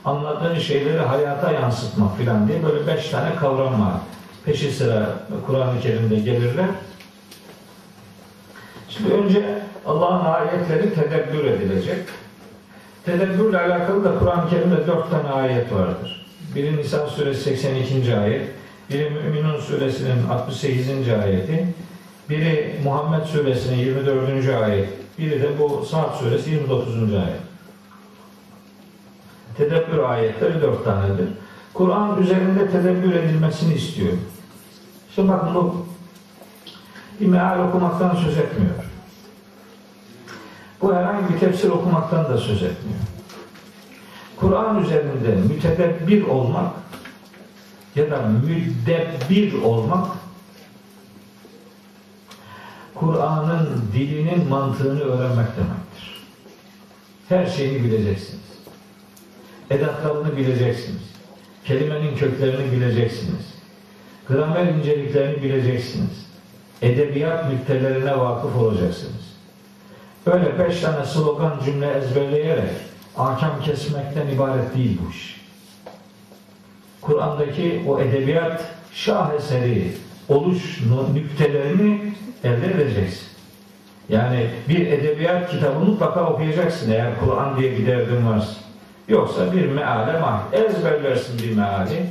anladığın 0.05 0.59
şeyleri 0.59 1.01
hayata 1.01 1.53
yansıtmak 1.53 2.17
filan 2.17 2.49
diye 2.49 2.63
böyle 2.63 2.87
beş 2.87 3.09
tane 3.09 3.37
kavram 3.37 3.83
var. 3.83 3.95
Peşi 4.45 4.73
sıra 4.73 5.09
Kur'an-ı 5.47 5.81
Kerim'de 5.81 6.17
gelirler. 6.17 6.67
Şimdi 8.89 9.15
önce 9.15 9.59
Allah'ın 9.87 10.25
ayetleri 10.25 10.95
tedebbür 10.95 11.45
edilecek. 11.45 11.99
Tedebbürle 13.05 13.61
alakalı 13.61 14.05
da 14.05 14.19
Kur'an-ı 14.19 14.51
Kerim'de 14.51 14.87
dört 14.87 15.11
tane 15.11 15.29
ayet 15.29 15.73
vardır. 15.73 16.27
Biri 16.55 16.77
Nisa 16.77 17.07
suresi 17.07 17.41
82. 17.41 18.17
ayet, 18.17 18.51
biri 18.91 19.11
Müminun 19.11 19.61
suresinin 19.61 20.29
68. 20.29 20.89
ayeti, 21.09 21.67
biri 22.31 22.81
Muhammed 22.85 23.25
suresinin 23.25 23.77
24. 23.77 24.49
ayet, 24.63 24.89
biri 25.19 25.43
de 25.43 25.59
bu 25.59 25.85
Saat 25.85 26.17
suresi 26.17 26.51
29. 26.51 27.15
ayet. 27.15 27.41
Tedebbür 29.57 29.99
ayetleri 29.99 30.63
dört 30.63 30.85
tanedir. 30.85 31.29
Kur'an 31.75 32.23
üzerinde 32.23 32.71
tedebbür 32.71 33.15
edilmesini 33.15 33.75
istiyor. 33.75 34.13
Şimdi 35.15 35.29
bakın 35.29 35.55
bu 35.55 35.87
bir 37.21 37.27
meal 37.27 37.69
okumaktan 37.69 38.15
söz 38.15 38.39
etmiyor. 38.39 38.75
Bu 40.83 40.95
herhangi 40.95 41.35
bir 41.35 41.39
tefsir 41.39 41.71
okumaktan 41.71 42.25
da 42.25 42.39
söz 42.39 42.63
etmiyor. 42.63 42.99
Kur'an 44.37 44.85
üzerinde 44.85 45.55
mütedebbir 45.55 46.25
olmak 46.27 46.71
ya 47.95 48.11
da 48.11 48.23
müdebbir 48.23 49.63
olmak 49.63 50.07
Kur'an'ın 52.95 53.83
dilinin 53.93 54.49
mantığını 54.49 55.01
öğrenmek 55.01 55.47
demektir. 55.57 56.25
Her 57.29 57.47
şeyini 57.47 57.85
bileceksiniz. 57.85 58.45
Edatlarını 59.71 60.37
bileceksiniz. 60.37 61.03
Kelimenin 61.65 62.17
köklerini 62.17 62.73
bileceksiniz. 62.73 63.55
Gramer 64.29 64.67
inceliklerini 64.67 65.43
bileceksiniz. 65.43 66.27
Edebiyat 66.83 67.51
nüktelerine 67.53 68.19
vakıf 68.19 68.57
olacaksınız. 68.57 69.35
Böyle 70.27 70.59
beş 70.59 70.81
tane 70.81 71.05
slogan 71.07 71.61
cümle 71.65 71.91
ezberleyerek 71.91 72.71
ahkam 73.17 73.63
kesmekten 73.63 74.29
ibaret 74.29 74.75
değil 74.75 74.99
bu 75.05 75.11
iş. 75.11 75.44
Kur'an'daki 77.07 77.83
o 77.89 78.01
edebiyat 78.01 78.65
şaheseri 78.93 79.93
oluş 80.29 80.81
nüktelerini 81.15 82.13
elde 82.45 82.67
edeceksin. 82.67 83.29
Yani 84.09 84.47
bir 84.69 84.87
edebiyat 84.87 85.51
kitabı 85.51 85.79
mutlaka 85.79 86.27
okuyacaksın 86.27 86.91
eğer 86.91 87.09
Kur'an 87.21 87.57
diye 87.57 87.73
bir 87.73 87.87
derdin 87.87 88.27
varsa. 88.27 88.55
Yoksa 89.09 89.53
bir 89.53 89.69
meale 89.69 90.21
mah 90.21 90.41
ezberlersin 90.53 91.39
bir 91.39 91.57
meali. 91.57 92.07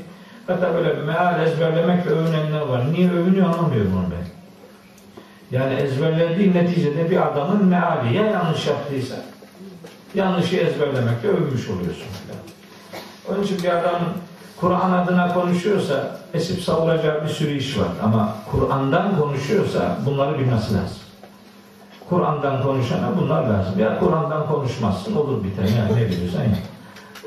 Hatta 0.47 0.73
böyle 0.73 0.93
meal 0.93 1.47
ezberlemekle 1.47 2.09
övünenler 2.09 2.61
var. 2.61 2.93
Niye 2.93 3.11
övünüyor 3.11 3.45
anlamıyorum 3.45 3.93
onu 3.97 4.05
ben. 4.11 4.27
Yani 5.57 5.73
ezberlediği 5.73 6.53
neticede 6.53 7.09
bir 7.09 7.27
adamın 7.27 7.65
meali 7.65 8.15
ya 8.15 8.25
yanlış 8.25 8.67
yaptıysa 8.67 9.15
yanlışı 10.15 10.55
ezberlemekle 10.55 11.29
övmüş 11.29 11.69
oluyorsun. 11.69 12.07
Onun 13.29 13.43
için 13.43 13.63
bir 13.63 13.69
adam 13.69 13.99
Kur'an 14.59 14.91
adına 14.91 15.33
konuşuyorsa 15.33 16.17
esip 16.33 16.61
savuracağı 16.61 17.23
bir 17.23 17.29
sürü 17.29 17.57
iş 17.57 17.77
var. 17.77 17.87
Ama 18.03 18.35
Kur'an'dan 18.51 19.19
konuşuyorsa 19.19 19.97
bunları 20.05 20.39
bilmesi 20.39 20.73
lazım. 20.73 20.97
Kur'an'dan 22.09 22.63
konuşana 22.63 23.09
bunlar 23.21 23.43
lazım. 23.43 23.79
Ya 23.79 23.99
Kur'an'dan 23.99 24.47
konuşmazsın 24.47 25.15
olur 25.15 25.43
biter. 25.43 25.63
Yani 25.63 26.01
ne 26.01 26.09
biliyorsan 26.09 26.43
ya. 26.43 26.57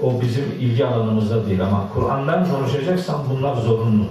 O 0.02 0.20
bizim 0.20 0.44
ilgi 0.60 0.86
alanımızda 0.86 1.46
değil 1.46 1.62
ama 1.62 1.84
Kur'an'dan 1.94 2.46
konuşacaksan 2.50 3.16
bunlar 3.30 3.56
zorunlu. 3.56 4.04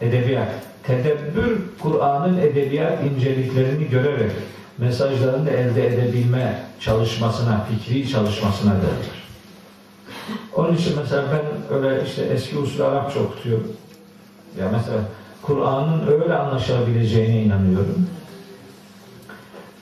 Edebiyat. 0.00 0.48
Tedebbür 0.82 1.60
Kur'an'ın 1.82 2.38
edebiyat 2.38 3.04
inceliklerini 3.04 3.88
görerek 3.88 4.32
mesajlarını 4.78 5.50
elde 5.50 5.86
edebilme 5.86 6.62
çalışmasına, 6.80 7.66
fikri 7.70 8.08
çalışmasına 8.08 8.72
derler. 8.72 9.19
Onun 10.56 10.76
için 10.76 10.98
mesela 10.98 11.22
ben 11.32 11.76
öyle 11.76 12.04
işte 12.06 12.22
eski 12.22 12.58
usul 12.58 12.80
Arapça 12.84 13.20
okutuyorum. 13.20 13.72
Ya 14.60 14.68
mesela 14.72 14.98
Kur'an'ın 15.42 16.06
öyle 16.06 16.34
anlaşılabileceğine 16.34 17.42
inanıyorum. 17.42 18.06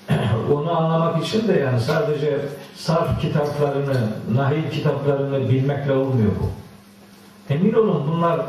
Onu 0.52 0.78
anlamak 0.78 1.24
için 1.24 1.48
de 1.48 1.52
yani 1.52 1.81
sadece 1.81 2.38
sarf 2.76 3.20
kitaplarını, 3.20 4.09
nahiv 4.35 4.70
kitaplarını 4.70 5.48
bilmekle 5.48 5.92
olmuyor 5.92 6.31
bu. 6.40 6.50
Emin 7.54 7.72
olun 7.72 8.04
bunlar 8.12 8.40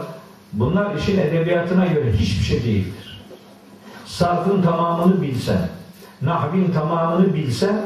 bunlar 0.54 0.96
işin 0.96 1.20
edebiyatına 1.20 1.86
göre 1.86 2.12
hiçbir 2.14 2.44
şey 2.44 2.64
değildir. 2.64 3.22
Sarfın 4.06 4.62
tamamını 4.62 5.22
bilsen, 5.22 5.70
nahvin 6.22 6.72
tamamını 6.72 7.34
bilsen 7.34 7.82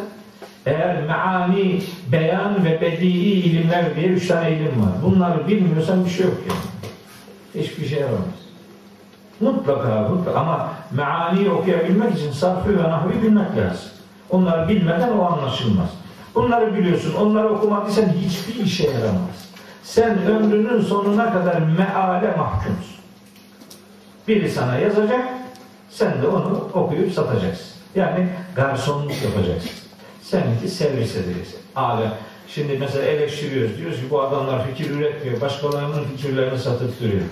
eğer 0.66 1.04
meani, 1.04 1.82
beyan 2.12 2.66
ve 2.66 2.82
bedii 2.82 3.44
ilimler 3.44 3.96
diye 3.96 4.08
üç 4.08 4.28
tane 4.28 4.52
ilim 4.52 4.82
var. 4.82 4.92
Bunları 5.06 5.48
bilmiyorsan 5.48 6.06
bir 6.06 6.10
şey 6.10 6.26
yok 6.26 6.38
yani. 6.50 7.64
Hiçbir 7.66 7.86
şey 7.86 8.00
yaramaz. 8.00 8.20
Mutlaka, 9.40 10.10
mutlaka 10.10 10.40
ama 10.40 10.74
meani 10.92 11.50
okuyabilmek 11.50 12.18
için 12.18 12.32
sarfı 12.32 12.78
ve 12.78 12.84
nahvi 12.84 13.22
bilmek 13.22 13.58
lazım. 13.58 13.90
Onları 14.30 14.70
bilmeden 14.70 15.18
o 15.18 15.26
anlaşılmaz. 15.26 15.90
Bunları 16.36 16.78
biliyorsun, 16.78 17.14
onları 17.14 17.50
okumadıysan 17.50 18.06
hiçbir 18.06 18.64
işe 18.64 18.84
yaramaz. 18.84 19.50
Sen 19.84 20.26
ömrünün 20.26 20.82
sonuna 20.82 21.34
kadar 21.34 21.60
meale 21.60 22.36
mahkumsun. 22.38 22.96
Biri 24.28 24.52
sana 24.52 24.78
yazacak, 24.78 25.26
sen 25.90 26.22
de 26.22 26.28
onu 26.28 26.70
okuyup 26.74 27.14
satacaksın. 27.14 27.66
Yani 27.96 28.30
garsonluk 28.56 29.24
yapacaksın. 29.24 29.83
Seninki 30.24 30.68
servis 30.68 31.16
edeceksin. 31.16 31.60
Alem. 31.76 32.14
Şimdi 32.48 32.78
mesela 32.80 33.06
eleştiriyoruz. 33.06 33.78
Diyoruz 33.78 33.98
ki 33.98 34.04
bu 34.10 34.22
adamlar 34.22 34.68
fikir 34.68 34.90
üretmiyor. 34.90 35.42
Başkalarının 35.42 36.04
fikirlerini 36.04 36.60
satıp 36.60 37.02
duruyor. 37.02 37.24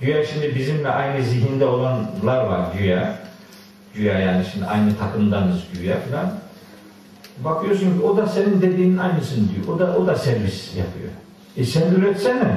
Güya 0.00 0.26
şimdi 0.26 0.54
bizimle 0.54 0.88
aynı 0.88 1.24
zihinde 1.24 1.66
olanlar 1.66 2.44
var 2.44 2.66
güya. 2.78 3.18
Güya 3.94 4.18
yani 4.18 4.44
şimdi 4.52 4.66
aynı 4.66 4.96
takımdanız 4.96 5.60
güya 5.74 5.96
falan. 6.00 6.32
Bakıyorsun 7.44 7.98
ki 7.98 8.04
o 8.04 8.16
da 8.16 8.26
senin 8.26 8.62
dediğinin 8.62 8.98
aynısını 8.98 9.44
diyor. 9.54 9.76
O 9.76 9.78
da 9.78 9.96
o 9.96 10.06
da 10.06 10.16
servis 10.16 10.76
yapıyor. 10.76 11.10
E 11.56 11.64
sen 11.64 11.94
üretsene. 11.94 12.56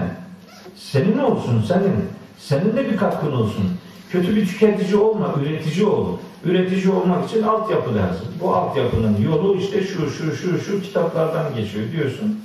Senin 0.75 1.17
olsun 1.17 1.65
senin. 1.67 2.09
Senin 2.39 2.75
de 2.77 2.91
bir 2.91 2.97
katkın 2.97 3.31
olsun. 3.31 3.71
Kötü 4.11 4.35
bir 4.35 4.47
tüketici 4.47 4.95
olma, 4.95 5.35
üretici 5.41 5.85
ol. 5.85 6.17
Üretici 6.45 6.89
olmak 6.91 7.29
için 7.29 7.43
altyapı 7.43 7.95
lazım. 7.95 8.27
Bu 8.41 8.55
altyapının 8.55 9.21
yolu 9.21 9.57
işte 9.57 9.83
şu 9.83 10.09
şu 10.09 10.35
şu 10.35 10.59
şu 10.59 10.81
kitaplardan 10.81 11.55
geçiyor 11.55 11.91
diyorsun. 11.91 12.39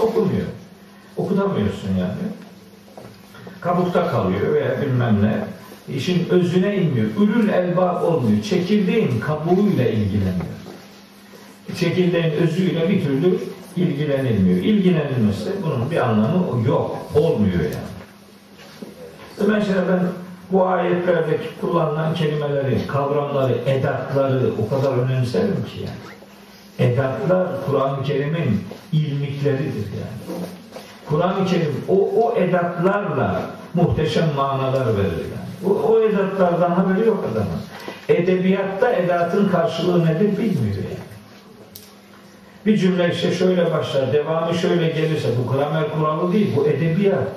Okumuyor. 0.00 0.46
Okutamıyorsun 1.16 1.88
yani. 2.00 2.22
Kabukta 3.60 4.10
kalıyor 4.10 4.54
veya 4.54 4.82
bilmem 4.82 5.22
ne. 5.22 5.44
İşin 5.94 6.28
özüne 6.30 6.76
inmiyor. 6.76 7.06
Ürün 7.20 7.48
elbab 7.48 8.02
olmuyor. 8.02 8.42
Çekirdeğin 8.42 9.20
kabuğuyla 9.20 9.84
ilgileniyor. 9.84 10.54
Çekirdeğin 11.78 12.32
özüyle 12.32 12.88
bir 12.88 13.04
türlü 13.04 13.38
ilgilenilmiyor. 13.76 14.58
İlgilenilmesi 14.58 15.50
bunun 15.62 15.90
bir 15.90 15.96
anlamı 15.96 16.68
yok. 16.68 16.98
Olmuyor 17.14 17.60
yani. 17.60 17.94
Mesela 19.48 19.84
ben 19.88 20.23
bu 20.52 20.66
ayetlerdeki 20.66 21.48
kullanılan 21.60 22.14
kelimeleri, 22.14 22.86
kavramları, 22.86 23.52
edatları 23.66 24.50
o 24.66 24.68
kadar 24.68 24.92
önemserim 24.92 25.64
ki 25.64 25.80
yani. 25.80 26.14
Edatlar 26.90 27.46
Kur'an-ı 27.66 28.04
Kerim'in 28.04 28.64
ilmikleridir 28.92 29.86
yani. 30.00 30.38
Kur'an-ı 31.08 31.46
Kerim 31.46 31.84
o, 31.88 32.10
o 32.22 32.36
edatlarla 32.36 33.40
muhteşem 33.74 34.34
manalar 34.36 34.86
verir 34.86 35.24
yani. 35.34 35.72
O, 35.74 35.92
o 35.92 36.00
edatlardan 36.00 36.70
haberi 36.70 37.06
yok 37.06 37.24
adamın. 37.32 37.60
Edebiyatta 38.08 38.92
edatın 38.92 39.48
karşılığı 39.48 40.06
nedir 40.06 40.30
bilmiyor 40.30 40.76
yani. 40.76 41.04
Bir 42.66 42.76
cümle 42.76 43.10
işte 43.12 43.32
şöyle 43.32 43.72
başlar, 43.72 44.12
devamı 44.12 44.54
şöyle 44.54 44.88
gelirse 44.88 45.28
bu 45.38 45.52
gramer 45.52 45.90
kuralı 45.90 46.32
değil, 46.32 46.52
bu 46.56 46.66
edebiyat. 46.66 47.28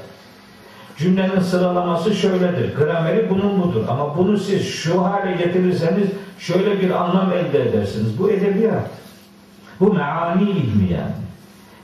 Cümlenin 0.98 1.40
sıralaması 1.40 2.16
şöyledir. 2.16 2.76
Grameri 2.76 3.30
bunun 3.30 3.64
budur. 3.64 3.84
Ama 3.90 4.18
bunu 4.18 4.38
siz 4.38 4.68
şu 4.68 5.06
hale 5.06 5.32
getirirseniz 5.32 6.08
şöyle 6.40 6.82
bir 6.82 6.90
anlam 6.92 7.34
elde 7.34 7.70
edersiniz. 7.70 8.20
Bu 8.20 8.32
edebiyat. 8.32 8.90
Bu 9.80 9.94
meani 9.94 10.50
ilmi 10.50 10.94
yani. 10.94 11.16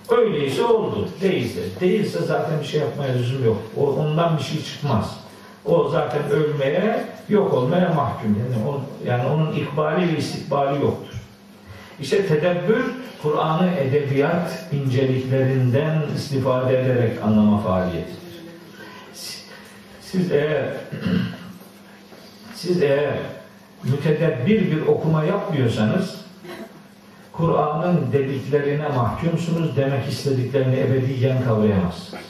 Öyleyse 0.10 0.64
oldu. 0.64 1.08
Değilse. 1.22 1.60
Değilse 1.80 2.20
zaten 2.20 2.60
bir 2.60 2.66
şey 2.66 2.80
yapmaya 2.80 3.14
lüzum 3.14 3.46
yok. 3.46 3.58
O, 3.78 3.90
ondan 3.90 4.38
bir 4.38 4.44
şey 4.44 4.64
çıkmaz. 4.64 5.20
O 5.66 5.90
zaten 5.90 6.22
ölmeye 6.30 7.06
yok 7.30 7.54
olmaya 7.54 7.94
mahkum. 7.94 8.38
Yani, 8.40 8.68
o, 8.70 8.82
yani 9.08 9.24
onun 9.28 9.52
ikbali 9.52 10.14
ve 10.14 10.18
istikbali 10.18 10.82
yoktur. 10.82 11.22
İşte 12.00 12.28
tedebbür, 12.28 12.84
Kur'an'ı 13.22 13.70
edebiyat 13.70 14.66
inceliklerinden 14.72 16.02
istifade 16.16 16.82
ederek 16.82 17.24
anlama 17.24 17.58
faaliyetidir. 17.58 18.23
Siz 20.14 20.32
eğer 20.32 20.66
siz 22.56 22.82
eğer 22.82 23.14
mütedebbir 23.84 24.72
bir 24.72 24.82
okuma 24.82 25.24
yapmıyorsanız 25.24 26.16
Kur'an'ın 27.32 28.12
dediklerine 28.14 28.88
mahkumsunuz 28.88 29.78
demek 29.78 30.08
istediklerini 30.10 30.80
ebediyen 30.80 31.44
kavrayamazsınız. 31.44 32.24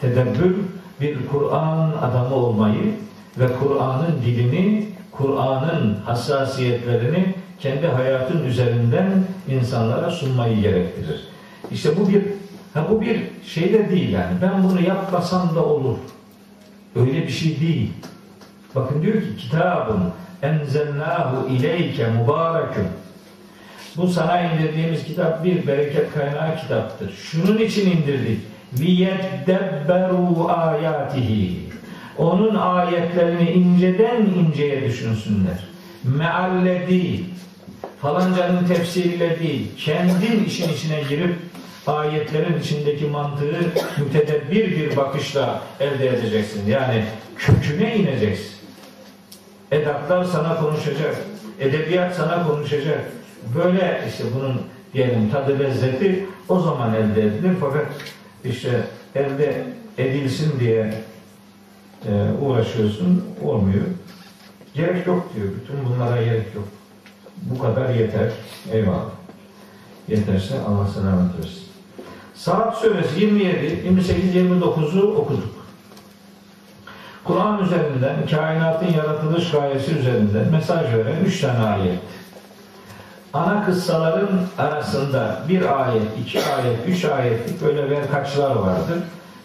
Tedebbür 0.00 0.56
bir 1.00 1.16
Kur'an 1.26 1.92
adamı 2.02 2.34
olmayı 2.34 2.94
ve 3.38 3.46
Kur'an'ın 3.60 4.22
dilini, 4.26 4.88
Kur'an'ın 5.12 5.94
hassasiyetlerini 6.04 7.34
kendi 7.60 7.86
hayatın 7.86 8.44
üzerinden 8.44 9.24
insanlara 9.48 10.10
sunmayı 10.10 10.60
gerektirir. 10.60 11.28
İşte 11.70 11.90
bu 11.96 12.08
bir 12.08 12.22
ha 12.74 12.86
bu 12.90 13.00
bir 13.00 13.20
şey 13.46 13.72
de 13.72 13.90
değil 13.90 14.12
yani. 14.12 14.36
Ben 14.42 14.64
bunu 14.64 14.80
yapmasam 14.80 15.54
da 15.54 15.64
olur. 15.64 15.96
Öyle 16.96 17.26
bir 17.26 17.32
şey 17.32 17.60
değil. 17.60 17.90
Bakın 18.74 19.02
diyor 19.02 19.14
ki 19.14 19.36
kitabın 19.38 20.02
enzelnahu 20.42 21.48
ileyke 21.48 22.06
mübarekün. 22.06 22.86
Bu 23.96 24.08
sana 24.08 24.40
indirdiğimiz 24.40 25.04
kitap 25.04 25.44
bir 25.44 25.66
bereket 25.66 26.14
kaynağı 26.14 26.56
kitaptır. 26.56 27.12
Şunun 27.12 27.58
için 27.58 27.90
indirdik. 27.90 28.40
Liyedebberu 28.78 30.48
ayatihi. 30.48 31.66
Onun 32.18 32.54
ayetlerini 32.54 33.50
inceden 33.50 34.26
inceye 34.26 34.84
düşünsünler. 34.84 35.58
Mealledi 36.04 37.24
falancanın 38.00 38.66
tefsiriyle 38.66 39.40
değil, 39.40 39.66
kendin 39.78 40.44
işin 40.44 40.72
içine 40.72 41.02
girip 41.08 41.34
ayetlerin 41.86 42.60
içindeki 42.60 43.04
mantığı 43.04 43.56
mütedebbir 43.98 44.76
bir 44.76 44.96
bakışla 44.96 45.62
elde 45.80 46.08
edeceksin. 46.08 46.70
Yani 46.70 47.04
köküne 47.36 47.96
ineceksin. 47.96 48.56
Edatlar 49.72 50.24
sana 50.24 50.56
konuşacak. 50.60 51.16
Edebiyat 51.60 52.16
sana 52.16 52.46
konuşacak. 52.46 53.00
Böyle 53.56 54.04
işte 54.08 54.24
bunun 54.34 54.62
diyelim 54.94 55.30
tadı 55.30 55.58
lezzeti 55.58 56.26
o 56.48 56.60
zaman 56.60 56.94
elde 56.94 57.22
edilir. 57.22 57.52
Fakat 57.60 57.86
işte 58.44 58.80
elde 59.14 59.64
edilsin 59.98 60.60
diye 60.60 60.94
e, 62.08 62.12
uğraşıyorsun. 62.40 63.24
Olmuyor. 63.44 63.84
Gerek 64.74 65.06
yok 65.06 65.28
diyor. 65.36 65.48
Bütün 65.48 65.84
bunlara 65.84 66.22
gerek 66.22 66.54
yok. 66.54 66.68
Bu 67.42 67.58
kadar 67.58 67.94
yeter. 67.94 68.30
Eyvallah. 68.72 69.10
Yeterse 70.08 70.54
Allah 70.60 70.86
selamet 70.86 71.38
versin. 71.38 71.65
Saat 72.36 72.78
suresi 72.78 73.20
27, 73.20 73.82
28, 73.84 74.34
29'u 74.34 75.16
okuduk. 75.16 75.56
Kur'an 77.24 77.64
üzerinden, 77.64 78.16
kainatın 78.30 78.92
yaratılış 78.92 79.50
gayesi 79.50 79.94
üzerinden 79.98 80.48
mesaj 80.52 80.84
veren 80.84 81.24
üç 81.26 81.40
tane 81.40 81.66
ayet. 81.66 81.98
Ana 83.32 83.64
kıssaların 83.66 84.40
arasında 84.58 85.38
bir 85.48 85.82
ayet, 85.82 86.02
iki 86.20 86.38
ayet, 86.38 86.88
üç 86.88 87.04
ayetlik 87.04 87.62
böyle 87.62 87.90
verkaçlar 87.90 88.56
vardır. 88.56 88.98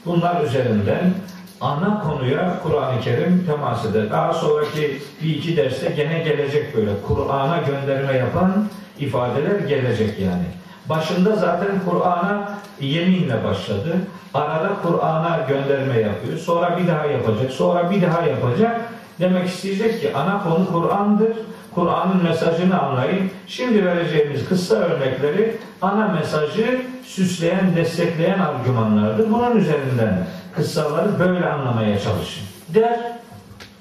Bunlar 0.05 0.43
üzerinden 0.43 1.13
ana 1.61 2.03
konuya 2.03 2.59
Kur'an-ı 2.63 3.01
Kerim 3.01 3.45
temas 3.45 3.85
eder. 3.85 4.11
Daha 4.11 4.33
sonraki 4.33 5.01
bir 5.23 5.35
iki 5.35 5.57
derste 5.57 5.89
gene 5.89 6.19
gelecek 6.19 6.75
böyle 6.75 6.91
Kur'an'a 7.07 7.57
gönderme 7.57 8.17
yapan 8.17 8.67
ifadeler 8.99 9.59
gelecek 9.59 10.19
yani. 10.19 10.60
Başında 10.89 11.35
zaten 11.35 11.69
Kur'an'a 11.89 12.57
yeminle 12.79 13.43
başladı. 13.43 13.97
Arada 14.33 14.69
Kur'an'a 14.83 15.39
gönderme 15.49 15.99
yapıyor. 15.99 16.37
Sonra 16.37 16.77
bir 16.77 16.87
daha 16.87 17.05
yapacak. 17.05 17.51
Sonra 17.51 17.91
bir 17.91 18.01
daha 18.01 18.21
yapacak. 18.21 18.81
Demek 19.19 19.47
isteyecek 19.47 20.01
ki 20.01 20.11
ana 20.15 20.43
konu 20.43 20.71
Kur'an'dır. 20.71 21.37
Kur'an'ın 21.75 22.23
mesajını 22.23 22.81
anlayın. 22.81 23.31
Şimdi 23.47 23.85
vereceğimiz 23.85 24.49
kısa 24.49 24.75
örnekleri 24.75 25.57
ana 25.81 26.07
mesajı 26.07 26.81
süsleyen, 27.05 27.75
destekleyen 27.75 28.39
argümanlardır. 28.39 29.31
Bunun 29.31 29.57
üzerinden 29.57 30.27
kıssaları 30.55 31.19
böyle 31.19 31.49
anlamaya 31.49 31.99
çalışın. 31.99 32.43
Der 32.69 32.99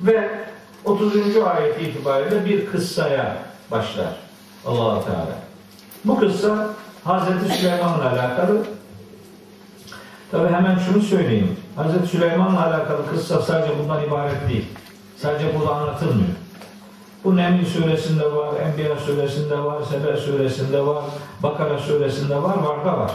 ve 0.00 0.28
30. 0.84 1.12
ayet 1.36 1.82
itibariyle 1.82 2.44
bir 2.44 2.66
kıssaya 2.66 3.36
başlar 3.70 4.14
allah 4.66 5.04
Teala. 5.04 5.36
Bu 6.04 6.20
kıssa 6.20 6.68
Hazreti 7.04 7.54
Süleyman'la 7.54 8.12
alakalı 8.12 8.64
Tabi 10.30 10.48
hemen 10.48 10.78
şunu 10.78 11.02
söyleyeyim. 11.02 11.56
Hazreti 11.76 12.06
Süleyman'la 12.06 12.66
alakalı 12.66 13.10
kıssa 13.10 13.42
sadece 13.42 13.78
bundan 13.78 14.04
ibaret 14.04 14.48
değil. 14.48 14.64
Sadece 15.16 15.58
burada 15.58 15.74
anlatılmıyor. 15.74 16.28
Bu 17.24 17.36
Neml 17.36 17.64
suresinde 17.64 18.32
var, 18.32 18.48
Enbiya 18.60 18.96
suresinde 18.96 19.58
var, 19.58 19.82
Sebe 19.82 20.16
suresinde 20.16 20.86
var, 20.86 21.04
Bakara 21.42 21.78
suresinde 21.78 22.36
var, 22.36 22.58
var 22.58 22.84
da 22.84 22.98
var. 22.98 23.12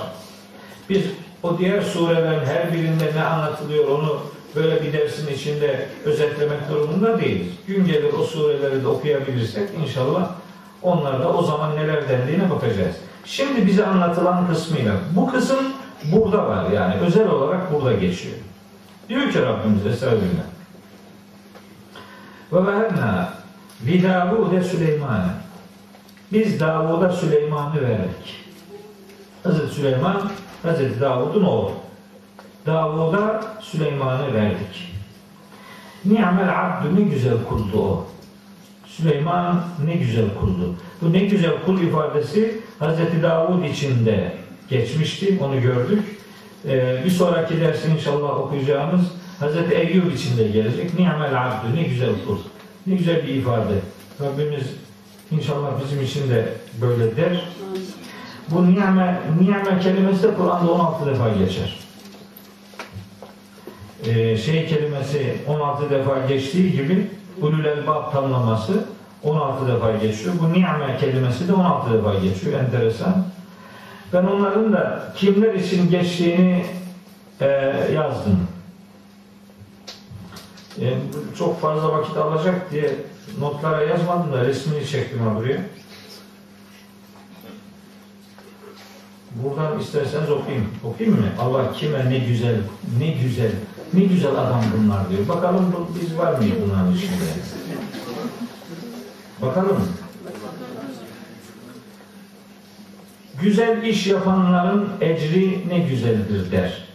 Biz 0.89 1.01
o 1.43 1.57
diğer 1.57 1.81
surelerin 1.81 2.45
her 2.45 2.73
birinde 2.73 3.11
ne 3.15 3.23
anlatılıyor 3.23 3.87
onu 3.87 4.19
böyle 4.55 4.83
bir 4.83 4.93
dersin 4.93 5.27
içinde 5.27 5.89
özetlemek 6.05 6.69
durumunda 6.69 7.19
değiliz. 7.19 7.53
Gün 7.67 7.85
gelir 7.85 8.13
o 8.13 8.23
sureleri 8.23 8.83
de 8.83 8.87
okuyabilirsek 8.87 9.69
inşallah 9.83 10.29
onlarda 10.81 11.33
o 11.33 11.43
zaman 11.43 11.75
neler 11.75 12.09
dendiğine 12.09 12.49
bakacağız. 12.49 12.95
Şimdi 13.25 13.67
bize 13.67 13.85
anlatılan 13.85 14.47
kısmıyla 14.47 14.93
bu 15.15 15.31
kısım 15.31 15.65
burada 16.03 16.49
var 16.49 16.69
yani 16.69 16.95
özel 16.95 17.27
olarak 17.27 17.73
burada 17.73 17.93
geçiyor. 17.93 18.35
Diyor 19.09 19.31
ki 19.31 19.41
Rabbimiz 19.41 19.85
Estağfirullah. 19.85 20.45
Ve 22.53 22.67
vehebna 22.67 23.33
li 23.85 24.03
Davude 24.03 24.63
Süleyman'a 24.63 25.33
biz 26.33 26.59
Davud'a 26.59 27.09
Süleyman'ı 27.09 27.81
verdik. 27.81 28.45
Hazreti 29.43 29.73
Süleyman 29.75 30.21
Hazreti 30.63 31.01
Davud'un 31.01 31.43
oğlu. 31.43 31.71
Davud'a 32.65 33.43
Süleyman'ı 33.61 34.33
verdik. 34.33 34.93
Ni'mel 36.05 36.61
abdü 36.61 36.95
ne 36.95 37.01
güzel 37.01 37.37
kuldu 37.49 37.79
o. 37.79 38.07
Süleyman 38.87 39.63
ne 39.85 39.95
güzel 39.95 40.25
kuldu. 40.39 40.75
Bu 41.01 41.13
ne 41.13 41.19
güzel 41.19 41.51
kul 41.65 41.81
ifadesi 41.81 42.61
Hazreti 42.79 43.23
Davud 43.23 43.63
için 43.63 44.05
de 44.05 44.33
geçmişti. 44.69 45.39
Onu 45.41 45.61
gördük. 45.61 46.03
Ee, 46.67 47.01
bir 47.05 47.09
sonraki 47.09 47.61
dersi 47.61 47.87
inşallah 47.87 48.39
okuyacağımız 48.39 49.01
Hazreti 49.39 49.75
Eyyub 49.75 50.13
için 50.13 50.37
de 50.37 50.47
gelecek. 50.47 50.99
Ni'mel 50.99 51.41
abdü 51.45 51.75
ne 51.75 51.83
güzel 51.83 52.09
kul. 52.27 52.37
Ne 52.87 52.95
güzel 52.95 53.23
bir 53.23 53.35
ifade. 53.35 53.73
Rabbimiz 54.21 54.63
inşallah 55.31 55.69
bizim 55.83 56.03
için 56.03 56.29
de 56.29 56.53
böyle 56.81 57.17
der. 57.17 57.47
Bu 58.51 58.71
niyame, 58.71 59.19
niyame 59.41 59.79
kelimesi 59.79 60.23
de 60.23 60.33
Kur'an'da 60.33 60.71
16 60.71 61.05
defa 61.05 61.29
geçer. 61.29 61.79
Ee, 64.05 64.37
şey 64.37 64.67
kelimesi 64.67 65.35
16 65.47 65.89
defa 65.89 66.25
geçtiği 66.27 66.71
gibi 66.71 67.07
ulul 67.41 67.65
elbab 67.65 68.11
tanımlaması 68.11 68.85
16 69.25 69.67
defa 69.67 69.91
geçiyor. 69.91 70.35
Bu 70.41 70.53
ni'me 70.53 70.97
kelimesi 70.99 71.47
de 71.47 71.53
16 71.53 71.93
defa 71.93 72.15
geçiyor. 72.15 72.59
Enteresan. 72.59 73.25
Ben 74.13 74.23
onların 74.23 74.73
da 74.73 75.13
kimler 75.15 75.53
için 75.53 75.89
geçtiğini 75.89 76.65
e, 77.41 77.47
yazdım. 77.93 78.47
E, 80.81 80.93
çok 81.37 81.61
fazla 81.61 81.91
vakit 81.91 82.17
alacak 82.17 82.71
diye 82.71 82.95
notlara 83.39 83.83
yazmadım 83.83 84.33
da 84.33 84.45
resmini 84.45 84.87
çektim 84.87 85.19
ha 85.19 85.35
buraya. 85.35 85.61
Buradan 89.31 89.79
isterseniz 89.79 90.31
okuyayım. 90.31 90.67
Okuyayım 90.83 91.19
mı? 91.19 91.27
Allah 91.41 91.73
kime 91.73 92.09
ne 92.09 92.19
güzel, 92.19 92.55
ne 92.99 93.07
güzel, 93.07 93.51
ne 93.93 94.03
güzel 94.03 94.31
adam 94.31 94.63
bunlar 94.77 95.09
diyor. 95.09 95.27
Bakalım 95.27 95.75
biz 96.01 96.17
var 96.17 96.33
mıyız 96.33 96.55
bunların 96.65 96.95
içinde? 96.95 97.25
Bakalım. 99.41 99.87
Güzel 103.41 103.83
iş 103.83 104.07
yapanların 104.07 104.89
ecri 105.01 105.69
ne 105.69 105.79
güzeldir 105.79 106.51
der. 106.51 106.85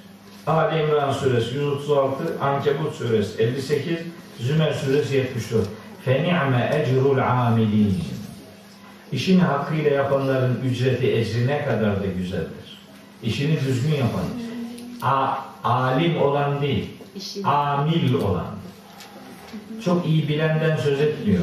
Ali 0.46 0.82
İmran 0.82 1.12
suresi 1.12 1.54
136, 1.54 2.24
Ankebut 2.40 2.94
suresi 2.94 3.42
58, 3.42 3.98
Zümer 4.38 4.72
suresi 4.72 5.16
74. 5.16 5.66
Feni'me 6.04 6.70
ecrul 6.74 7.18
amilin. 7.18 7.98
İşini 9.12 9.42
hakkıyla 9.42 9.90
yapanların 9.90 10.60
ücreti, 10.64 11.12
ecri 11.12 11.46
ne 11.46 11.64
kadar 11.64 12.02
da 12.02 12.06
güzeldir. 12.06 12.80
İşini 13.22 13.60
düzgün 13.60 13.94
yapan. 13.94 14.24
A, 15.02 15.36
alim 15.64 16.22
olan 16.22 16.62
değil, 16.62 16.90
amil 17.44 18.14
olan. 18.14 18.46
Çok 19.84 20.06
iyi 20.06 20.28
bilenden 20.28 20.76
söz 20.76 21.00
etmiyor. 21.00 21.42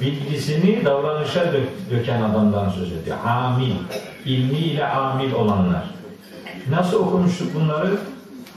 Bilgisini 0.00 0.84
davranışa 0.84 1.40
dö- 1.40 1.90
döken 1.90 2.22
adamdan 2.22 2.70
söz 2.70 2.92
ediyor. 2.92 3.16
Amil, 3.26 3.74
ilmiyle 4.24 4.86
amil 4.88 5.32
olanlar. 5.32 5.84
Nasıl 6.70 6.98
okumuştuk 7.06 7.54
bunları? 7.54 7.96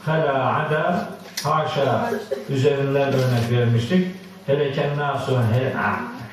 Hala 0.05 0.55
ada, 0.55 1.07
haşa 1.43 2.11
üzerinden 2.49 3.07
örnek 3.13 3.51
vermiştik. 3.51 4.07
Heleken 4.45 4.97
nasu 4.97 5.37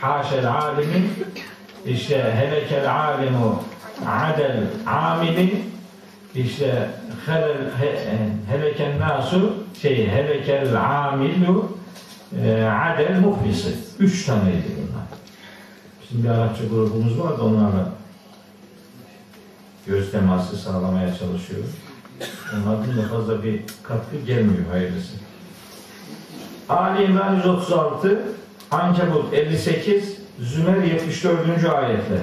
haşel 0.00 0.52
alimin 0.52 1.12
işte 1.86 2.34
helekel 2.36 2.94
alimu 2.94 3.62
adel 4.06 4.60
amilin 4.86 5.70
işte 6.34 6.88
heleken 8.50 9.00
nasu 9.00 9.54
şey 9.82 10.08
helekel 10.08 10.76
amilu 10.76 11.77
e, 12.36 12.62
adel 12.62 13.20
muhlisi. 13.20 13.74
Üç 13.98 14.26
taneydi 14.26 14.66
bunlar. 14.76 15.04
Bizim 16.02 16.24
bir 16.24 16.28
Arapça 16.28 16.64
grubumuz 16.64 17.20
var 17.20 17.38
da 17.38 17.42
onlarla 17.42 17.88
göz 19.86 20.12
teması 20.12 20.56
sağlamaya 20.56 21.14
çalışıyoruz. 21.14 21.70
Onlardan 22.54 22.96
da 22.96 23.08
fazla 23.08 23.44
bir 23.44 23.60
katkı 23.82 24.16
gelmiyor 24.26 24.70
hayırlısı. 24.72 25.14
Ali 26.68 27.04
İmran 27.04 27.36
136, 27.36 28.22
Ankebut 28.70 29.34
58, 29.34 30.18
Zümer 30.40 30.82
74. 30.82 31.64
ayetler. 31.64 32.20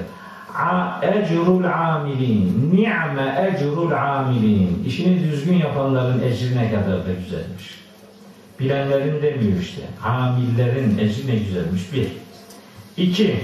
Ecrul 1.02 1.64
amilin, 1.64 2.70
ni'me 2.72 3.50
ecrul 3.50 3.90
amilin. 3.90 4.84
İşini 4.86 5.24
düzgün 5.24 5.54
yapanların 5.54 6.22
ecri 6.22 6.56
ne 6.56 6.70
kadar 6.70 7.06
da 7.06 7.12
güzelmiş. 7.24 7.85
Bilenlerin 8.60 9.22
demiyor 9.22 9.60
işte. 9.60 9.82
Amillerin 10.04 10.98
ecri 10.98 11.26
ne 11.26 11.36
güzelmiş. 11.36 11.92
Bir. 11.92 12.08
İki. 12.96 13.40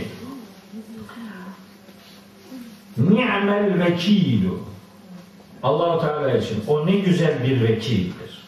Ni'mel 2.97 3.81
vekilu. 3.81 4.59
Allahu 5.63 6.01
Teala 6.01 6.37
için 6.37 6.65
o 6.69 6.87
ne 6.87 6.93
güzel 6.93 7.45
bir 7.45 7.63
vekildir. 7.63 8.43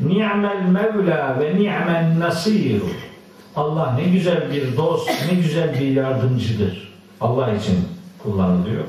Ni'mel 0.00 0.62
mevla 0.62 1.40
ve 1.40 1.56
ni'men 1.56 2.20
nasiru. 2.20 2.88
Allah 3.56 3.92
ne 3.92 4.04
güzel 4.04 4.52
bir 4.52 4.76
dost, 4.76 5.10
ne 5.30 5.34
güzel 5.34 5.80
bir 5.80 5.86
yardımcıdır. 5.86 6.92
Allah 7.20 7.52
için 7.54 7.88
kullanılıyor. 8.22 8.84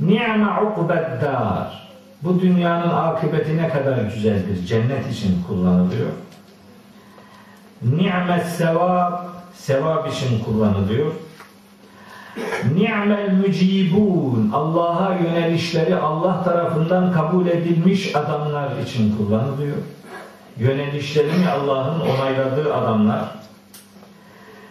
Ni'me 0.00 0.60
ukbed 0.60 1.22
dar. 1.22 1.81
Bu 2.24 2.40
dünyanın 2.40 2.90
akıbeti 2.90 3.56
ne 3.56 3.68
kadar 3.68 3.98
güzeldir. 3.98 4.66
Cennet 4.66 5.12
için 5.12 5.42
kullanılıyor. 5.48 6.08
Ni'met 7.82 8.46
sevap, 8.46 9.26
sevap 9.54 10.12
için 10.12 10.44
kullanılıyor. 10.44 11.12
Ni'mel 12.74 13.32
mücibun. 13.32 14.50
Allah'a 14.54 15.14
yönelişleri 15.14 15.96
Allah 15.96 16.44
tarafından 16.44 17.12
kabul 17.12 17.46
edilmiş 17.46 18.16
adamlar 18.16 18.78
için 18.78 19.16
kullanılıyor. 19.16 19.76
Yönelişlerini 20.58 21.48
Allah'ın 21.48 22.00
onayladığı 22.00 22.74
adamlar. 22.74 23.24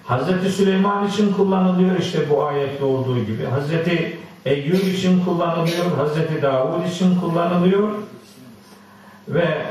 Hazreti 0.04 0.52
Süleyman 0.52 1.08
için 1.08 1.34
kullanılıyor 1.34 2.00
işte 2.00 2.30
bu 2.30 2.46
ayette 2.46 2.84
olduğu 2.84 3.20
gibi. 3.20 3.46
Hazreti 3.46 4.18
Eyyub 4.46 4.88
için 4.88 5.26
kullanılıyor. 5.26 5.98
Hazreti 5.98 6.42
Davud 6.42 6.86
için 6.86 7.20
kullanılıyor. 7.20 7.90
Ve 9.28 9.66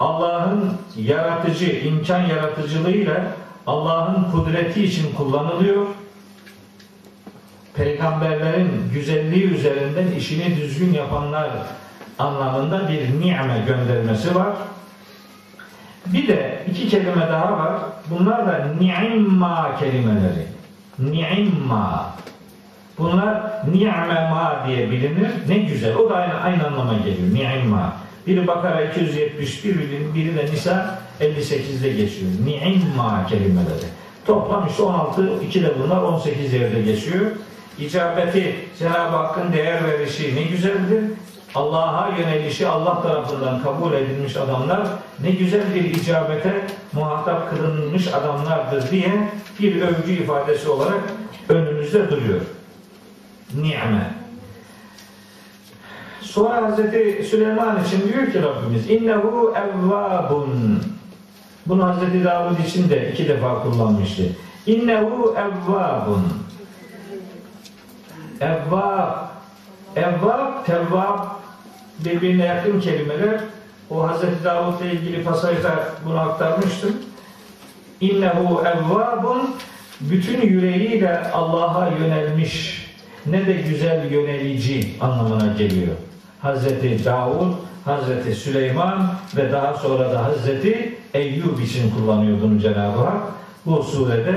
Allah'ın 0.00 0.72
yaratıcı, 0.96 1.66
imkan 1.66 2.20
yaratıcılığıyla 2.20 3.22
Allah'ın 3.66 4.30
kudreti 4.32 4.84
için 4.84 5.14
kullanılıyor 5.14 5.86
peygamberlerin 7.74 8.70
güzelliği 8.92 9.44
üzerinden 9.44 10.12
işini 10.18 10.56
düzgün 10.56 10.92
yapanlar 10.92 11.50
anlamında 12.18 12.88
bir 12.88 13.20
ni'me 13.20 13.64
göndermesi 13.66 14.34
var. 14.34 14.52
Bir 16.06 16.28
de 16.28 16.64
iki 16.70 16.88
kelime 16.88 17.28
daha 17.28 17.52
var. 17.58 17.78
Bunlar 18.10 18.46
da 18.46 18.66
ni'imma 18.80 19.76
kelimeleri. 19.78 20.46
Ni'imma. 20.98 22.14
Bunlar 23.00 23.42
ni'me 23.72 24.30
ma 24.30 24.64
diye 24.66 24.90
bilinir. 24.90 25.28
Ne 25.48 25.58
güzel. 25.58 25.96
O 25.96 26.10
da 26.10 26.14
aynı, 26.14 26.34
aynı 26.34 26.66
anlama 26.66 26.92
geliyor. 26.92 27.28
Ni'imma. 27.32 27.92
Biri 28.26 28.46
Bakara 28.46 28.82
271, 28.82 29.78
biri, 30.14 30.36
de 30.36 30.44
Nisa 30.52 30.98
58'de 31.20 31.88
geçiyor. 31.88 32.30
Ni'imma 32.44 33.26
kelimeleri. 33.26 33.86
Toplam 34.26 34.66
işte 34.70 34.82
16, 34.82 35.30
iki 35.46 35.62
de 35.62 35.72
bunlar 35.78 36.02
18 36.02 36.52
yerde 36.52 36.82
geçiyor. 36.82 37.26
İcabeti 37.78 38.56
Cenab-ı 38.78 39.16
Hakk'ın 39.16 39.52
değer 39.52 39.84
verişi 39.88 40.36
ne 40.36 40.42
güzeldir. 40.42 41.04
Allah'a 41.54 42.08
yönelişi 42.18 42.68
Allah 42.68 43.02
tarafından 43.02 43.62
kabul 43.62 43.92
edilmiş 43.92 44.36
adamlar 44.36 44.80
ne 45.20 45.30
güzel 45.30 45.74
bir 45.74 45.84
icabete 45.84 46.66
muhatap 46.92 47.50
kılınmış 47.50 48.08
adamlardır 48.08 48.90
diye 48.90 49.28
bir 49.60 49.82
övgü 49.82 50.12
ifadesi 50.12 50.68
olarak 50.68 51.00
önümüzde 51.48 52.10
duruyor. 52.10 52.40
Ni'me. 53.54 54.14
Sonra 56.20 56.62
Hazreti 56.62 57.24
Süleyman 57.24 57.84
için 57.84 58.12
diyor 58.12 58.32
ki 58.32 58.42
Rabbimiz 58.42 58.90
innehu 58.90 59.54
evvabun 59.56 60.82
bunu 61.66 61.84
Hazreti 61.84 62.24
Davud 62.24 62.58
için 62.58 62.90
de 62.90 63.12
iki 63.12 63.28
defa 63.28 63.62
kullanmıştı. 63.62 64.22
İnnehu 64.66 65.36
evvabun 65.38 66.22
Evvab 68.40 69.30
Evvab, 69.96 70.66
tevvab 70.66 71.26
birbirine 72.04 72.44
yakın 72.44 72.80
kelimeler. 72.80 73.40
O 73.90 74.08
Hazreti 74.08 74.44
Davud'la 74.44 74.86
ilgili 74.86 75.24
pasajda 75.24 75.84
bunu 76.04 76.20
aktarmıştım. 76.20 76.96
İnnehu 78.00 78.62
evvabun 78.66 79.56
bütün 80.00 80.40
yüreğiyle 80.40 81.30
Allah'a 81.32 81.88
yönelmiş 81.88 82.79
ne 83.26 83.46
de 83.46 83.52
güzel 83.52 84.12
yönelici 84.12 84.94
anlamına 85.00 85.52
geliyor. 85.58 85.94
Hazreti 86.40 87.04
Davud, 87.04 87.52
Hazreti 87.84 88.34
Süleyman 88.34 89.14
ve 89.36 89.52
daha 89.52 89.74
sonra 89.74 90.12
da 90.12 90.24
Hazreti 90.24 90.98
Eyyub 91.14 91.58
için 91.58 91.90
kullanıyor 91.90 92.38
bunu 92.42 92.58
Cenab-ı 92.58 92.98
Hak. 92.98 93.22
Bu 93.66 93.82
surede 93.82 94.34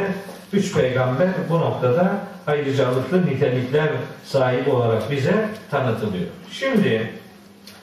üç 0.53 0.73
peygamber 0.73 1.29
bu 1.49 1.59
noktada 1.59 2.11
ayrıcalıklı 2.47 3.25
nitelikler 3.25 3.89
sahibi 4.25 4.69
olarak 4.69 5.11
bize 5.11 5.49
tanıtılıyor. 5.71 6.27
Şimdi 6.51 7.11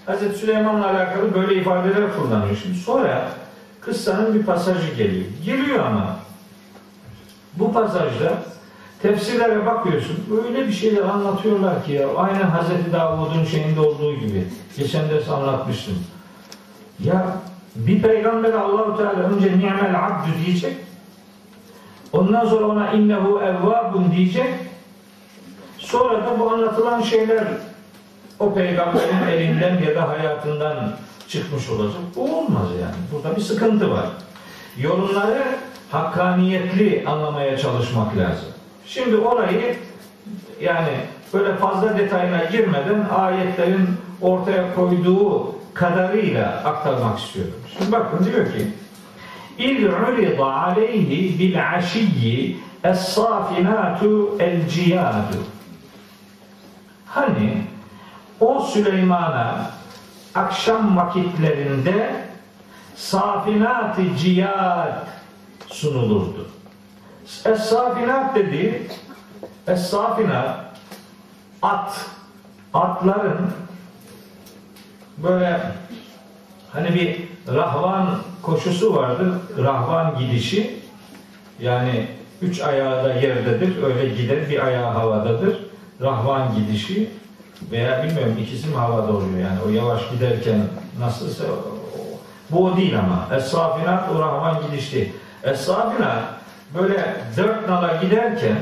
Hazreti 0.06 0.38
Süleyman'la 0.38 0.90
alakalı 0.90 1.34
böyle 1.34 1.60
ifadeler 1.60 2.16
kullanıyor. 2.16 2.56
Şimdi 2.62 2.78
sonra 2.78 3.28
kıssanın 3.80 4.34
bir 4.34 4.42
pasajı 4.42 4.94
geliyor. 4.94 5.24
Geliyor 5.44 5.86
ama 5.86 6.16
bu 7.54 7.72
pasajda 7.72 8.32
tefsirlere 9.02 9.66
bakıyorsun. 9.66 10.16
Öyle 10.46 10.68
bir 10.68 10.72
şeyler 10.72 11.02
anlatıyorlar 11.02 11.84
ki 11.84 11.92
ya. 11.92 12.08
Aynen 12.16 12.42
Hazreti 12.42 12.92
Davud'un 12.92 13.44
şeyinde 13.44 13.80
olduğu 13.80 14.14
gibi. 14.14 14.44
Geçen 14.76 15.10
ders 15.10 15.28
anlatmıştım. 15.28 15.94
Ya 17.04 17.36
bir 17.76 18.02
peygamber 18.02 18.52
Allahu 18.52 18.96
Teala 18.96 19.18
önce 19.18 19.58
ni'mel 19.58 20.06
abdü 20.06 20.46
diyecek. 20.46 20.76
Ondan 22.12 22.46
sonra 22.46 22.66
ona 22.66 22.92
innehu 22.92 23.40
evvabun 23.40 24.12
diyecek. 24.16 24.54
Sonra 25.78 26.26
da 26.26 26.38
bu 26.38 26.50
anlatılan 26.50 27.02
şeyler 27.02 27.44
o 28.38 28.54
peygamberin 28.54 29.26
elinden 29.30 29.82
ya 29.82 29.94
da 29.94 30.08
hayatından 30.08 30.92
çıkmış 31.28 31.70
olacak. 31.70 32.00
Bu 32.16 32.38
olmaz 32.38 32.68
yani. 32.80 32.94
Burada 33.12 33.36
bir 33.36 33.40
sıkıntı 33.40 33.90
var. 33.90 34.06
Yorumları 34.78 35.42
hakkaniyetli 35.90 37.04
anlamaya 37.06 37.58
çalışmak 37.58 38.16
lazım. 38.16 38.48
Şimdi 38.94 39.16
orayı 39.16 39.76
yani 40.60 40.96
böyle 41.34 41.56
fazla 41.56 41.98
detayına 41.98 42.44
girmeden 42.44 43.06
ayetlerin 43.18 43.88
ortaya 44.20 44.74
koyduğu 44.74 45.54
kadarıyla 45.74 46.62
aktarmak 46.64 47.18
istiyorum. 47.18 47.54
Şimdi 47.78 47.92
bakın 47.92 48.24
diyor 48.24 48.52
ki 48.52 48.66
İz 49.58 49.84
urida 49.84 50.46
aleyhi 50.46 51.38
bil 51.38 51.70
aşiyyi 51.70 52.60
es-safinatu 52.84 54.38
Hani 57.06 57.62
o 58.40 58.60
Süleyman'a 58.60 59.70
akşam 60.34 60.96
vakitlerinde 60.96 62.24
safinat-ı 62.96 64.02
ciyad 64.18 65.06
sunulurdu. 65.68 66.59
Es-safinat 67.44 68.34
dedi 68.34 68.88
Es-safinat 69.66 70.56
at 71.62 72.06
atların 72.74 73.52
böyle 75.18 75.60
Hani 76.72 76.94
bir 76.94 77.28
rahvan 77.54 78.18
koşusu 78.42 78.96
vardır. 78.96 79.28
Rahvan 79.58 80.18
gidişi. 80.18 80.80
Yani 81.60 82.06
üç 82.42 82.60
ayağı 82.60 83.04
da 83.04 83.14
yerdedir. 83.14 83.82
Öyle 83.82 84.08
gider. 84.08 84.50
Bir 84.50 84.66
ayağı 84.66 84.92
havadadır. 84.92 85.58
Rahvan 86.00 86.54
gidişi 86.54 87.10
veya 87.72 88.04
bilmiyorum 88.04 88.36
ikisi 88.42 88.68
mi 88.68 88.76
havada 88.76 89.12
oluyor 89.12 89.38
yani. 89.38 89.58
O 89.66 89.70
yavaş 89.70 90.10
giderken 90.10 90.60
nasılsa 91.00 91.44
bu 92.50 92.64
o 92.64 92.76
değil 92.76 92.98
ama. 92.98 93.36
Es-safinat 93.36 94.10
o 94.14 94.18
rahvan 94.18 94.56
gidişti. 94.66 95.12
Es-safinat 95.44 96.22
böyle 96.78 97.16
dört 97.36 97.68
nala 97.68 97.96
giderken 97.96 98.56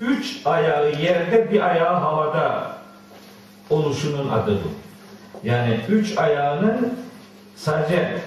üç 0.00 0.46
ayağı 0.46 0.92
yerde 0.92 1.52
bir 1.52 1.60
ayağı 1.60 1.94
havada 1.94 2.70
oluşunun 3.70 4.28
adı 4.28 4.54
bu. 4.54 4.68
Yani 5.48 5.80
üç 5.88 6.18
ayağının 6.18 6.94
sadece 7.56 8.18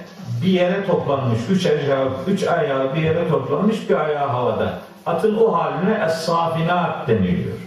bir 0.42 0.48
yere 0.48 0.86
toplanmış, 0.86 1.40
üç 1.50 1.66
ayağı, 1.66 2.10
üç 2.28 2.44
ayağı 2.44 2.96
bir 2.96 3.02
yere 3.02 3.30
toplanmış, 3.30 3.90
bir 3.90 3.96
ayağı 3.96 4.28
havada. 4.28 4.80
Atın 5.06 5.38
o 5.38 5.54
haline 5.54 5.94
es-safinat 6.06 7.08
deniliyor. 7.08 7.58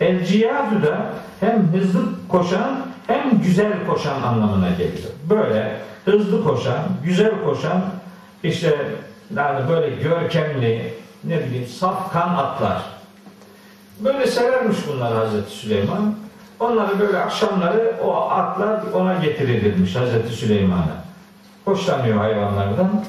El 0.00 0.20
da 0.82 0.98
hem 1.40 1.72
hızlı 1.72 2.02
koşan 2.28 2.86
hem 3.06 3.42
güzel 3.42 3.72
koşan 3.86 4.22
anlamına 4.22 4.70
geliyor. 4.70 5.10
Böyle 5.30 5.76
hızlı 6.04 6.44
koşan, 6.44 6.78
güzel 7.04 7.44
koşan, 7.44 7.82
işte 8.42 8.76
yani 9.36 9.68
böyle 9.68 9.96
görkemli, 9.96 10.94
ne 11.24 11.44
bileyim 11.44 11.66
safkan 11.66 12.28
atlar. 12.34 12.82
Böyle 14.00 14.26
severmiş 14.26 14.76
bunlar 14.88 15.14
Hazreti 15.14 15.50
Süleyman. 15.50 16.14
Onları 16.60 17.00
böyle 17.00 17.18
akşamları 17.18 17.96
o 18.04 18.30
atlar 18.30 18.80
ona 18.94 19.14
getirilirmiş 19.14 19.96
Hazreti 19.96 20.32
Süleyman'a. 20.32 21.02
Hoşlanıyor 21.64 22.18
hayvanlardan. 22.18 23.04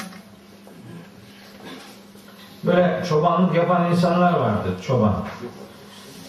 Böyle 2.63 3.03
çobanlık 3.09 3.55
yapan 3.55 3.91
insanlar 3.91 4.33
vardır, 4.33 4.81
çoban. 4.87 5.15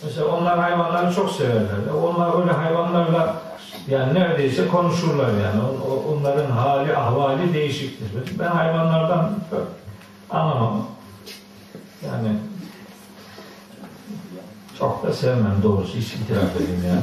Mesela 0.05 0.27
onlar 0.27 0.59
hayvanları 0.59 1.15
çok 1.15 1.31
severler. 1.31 1.93
Onlar 2.03 2.41
öyle 2.41 2.53
hayvanlarla 2.53 3.35
yani 3.89 4.15
neredeyse 4.15 4.69
konuşurlar 4.69 5.29
yani. 5.29 5.61
Onların 6.13 6.51
hali, 6.51 6.97
ahvali 6.97 7.55
değişiktir. 7.55 8.07
Ben 8.39 8.49
hayvanlardan 8.49 9.31
anlamam. 10.35 10.87
Yani 12.07 12.29
çok 14.79 15.07
da 15.07 15.13
sevmem 15.13 15.57
doğrusu 15.63 15.99
hiç 15.99 16.15
itiraf 16.15 16.57
edeyim 16.57 16.85
yani. 16.89 17.01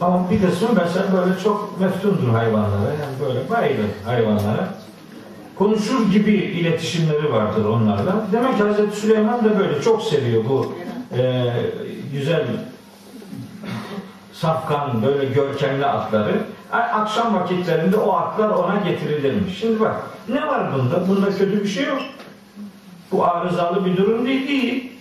Ama 0.00 0.30
bir 0.30 0.42
kısmı 0.42 0.68
mesela 0.76 1.06
böyle 1.12 1.40
çok 1.40 1.80
meftundur 1.80 2.28
hayvanlara. 2.28 2.90
Yani 2.90 3.28
böyle 3.28 3.50
bayılır 3.50 3.90
hayvanlara. 4.04 4.68
Konuşur 5.58 6.12
gibi 6.12 6.32
iletişimleri 6.32 7.32
vardır 7.32 7.64
onlarla. 7.64 8.26
Demek 8.32 8.56
ki 8.56 8.62
Hazreti 8.62 8.96
Süleyman 8.96 9.44
da 9.44 9.58
böyle 9.58 9.82
çok 9.82 10.02
seviyor 10.02 10.44
bu 10.48 10.74
e, 11.16 11.52
güzel 12.12 12.46
safkan 14.32 15.02
böyle 15.02 15.24
görkemli 15.24 15.86
atları. 15.86 16.42
Akşam 16.72 17.34
vakitlerinde 17.34 17.96
o 17.96 18.12
atlar 18.12 18.48
ona 18.48 18.74
getirilirmiş. 18.88 19.58
Şimdi 19.58 19.80
bak 19.80 19.96
ne 20.28 20.46
var 20.46 20.74
bunda? 20.74 21.08
Bunda 21.08 21.30
kötü 21.30 21.62
bir 21.62 21.68
şey 21.68 21.86
yok. 21.86 22.02
Bu 23.12 23.24
arızalı 23.24 23.84
bir 23.86 23.96
durum 23.96 24.26
değil. 24.26 24.48
değil. 24.48 24.92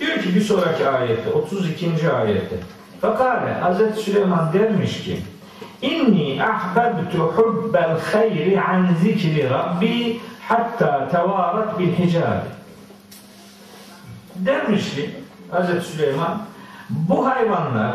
Diyor 0.00 0.18
ki 0.18 0.34
bir 0.34 0.40
sonraki 0.40 0.88
ayette 0.88 1.30
32. 1.32 2.12
ayette 2.12 2.56
Fakale 3.00 3.52
Hazreti 3.52 4.02
Süleyman 4.02 4.52
dermiş 4.52 5.04
ki 5.04 5.18
İnni 5.82 6.42
ahbebtu 6.42 7.18
hubbel 7.18 7.98
hayri 8.12 8.60
an 8.60 8.88
zikri 9.02 9.50
Rabbi 9.50 10.20
hatta 10.48 11.08
tevarat 11.08 11.78
bil 11.78 11.92
hicabi 11.92 12.48
dermiş 14.36 14.94
ki 14.94 15.10
Hazreti 15.50 15.86
Süleyman 15.86 16.42
bu 16.90 17.26
hayvanlar 17.26 17.92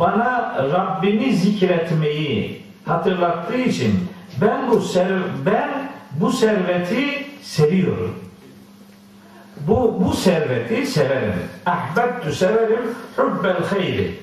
bana 0.00 0.54
Rabbimi 0.72 1.32
zikretmeyi 1.32 2.62
hatırlattığı 2.86 3.56
için 3.56 4.08
ben 4.40 4.70
bu 4.70 4.80
ser 4.80 5.08
ben 5.46 5.70
bu 6.20 6.32
serveti 6.32 7.26
seviyorum. 7.44 8.14
Bu 9.66 10.04
bu 10.04 10.12
serveti 10.12 10.86
severim. 10.86 11.34
Ahbettu 11.66 12.32
severim. 12.32 12.80
Hubbel 13.16 13.64
hayri. 13.64 14.14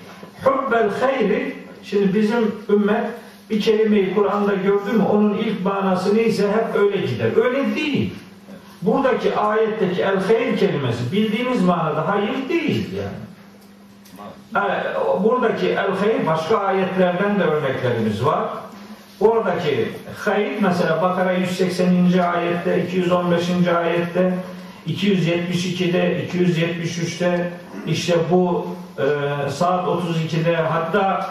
Hubbel 0.44 0.90
hayri 1.00 1.56
şimdi 1.84 2.14
bizim 2.14 2.52
ümmet 2.70 3.06
bir 3.50 3.62
kelimeyi 3.62 4.16
Kur'an'da 4.16 4.54
gördü 4.54 4.92
mü 4.94 5.04
onun 5.12 5.34
ilk 5.34 5.66
manası 5.66 6.16
neyse 6.16 6.48
hep 6.48 6.82
öyle 6.82 6.98
gider. 6.98 7.46
Öyle 7.46 7.76
değil. 7.76 8.14
Buradaki 8.82 9.36
ayetteki 9.36 10.02
el 10.02 10.20
hayr 10.20 10.58
kelimesi 10.58 11.12
bildiğimiz 11.12 11.62
manada 11.62 12.08
hayır 12.08 12.50
değil 12.50 12.88
yani. 12.94 13.22
Buradaki 15.24 15.68
el 15.68 15.92
hayr 15.92 16.28
başka 16.28 16.58
ayetlerden 16.58 17.40
de 17.40 17.44
örneklerimiz 17.44 18.26
var. 18.26 18.50
Oradaki 19.22 19.90
hayır 20.26 20.52
mesela 20.62 21.02
Bakara 21.02 21.34
180. 21.34 22.20
ayette, 22.34 22.86
215. 22.88 23.68
ayette, 23.68 24.34
272'de, 24.88 26.26
273'te 26.34 27.52
işte 27.88 28.16
bu 28.32 28.68
e, 28.98 29.04
saat 29.50 29.88
32'de 29.88 30.56
hatta 30.56 31.30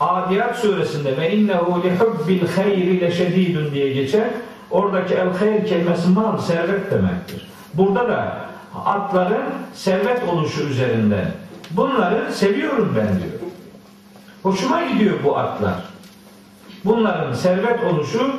Adiyat 0.00 0.58
suresinde 0.58 1.16
ve 1.16 1.36
innehu 1.36 1.82
li 1.82 1.96
hubbil 1.96 2.48
hayri 2.48 3.00
leşedidun 3.00 3.70
diye 3.74 3.92
geçer. 3.92 4.28
Oradaki 4.70 5.14
el 5.14 5.28
hayr 5.38 5.66
kelimesi 5.66 6.08
mal, 6.08 6.38
servet 6.38 6.90
demektir. 6.90 7.48
Burada 7.74 8.08
da 8.08 8.36
atların 8.84 9.44
servet 9.74 10.28
oluşu 10.28 10.62
üzerinden 10.62 11.26
bunları 11.70 12.32
seviyorum 12.32 12.94
ben 12.96 13.06
diyor. 13.06 13.52
Hoşuma 14.42 14.82
gidiyor 14.84 15.14
bu 15.24 15.38
atlar. 15.38 15.87
Bunların 16.84 17.32
servet 17.32 17.84
oluşu 17.92 18.30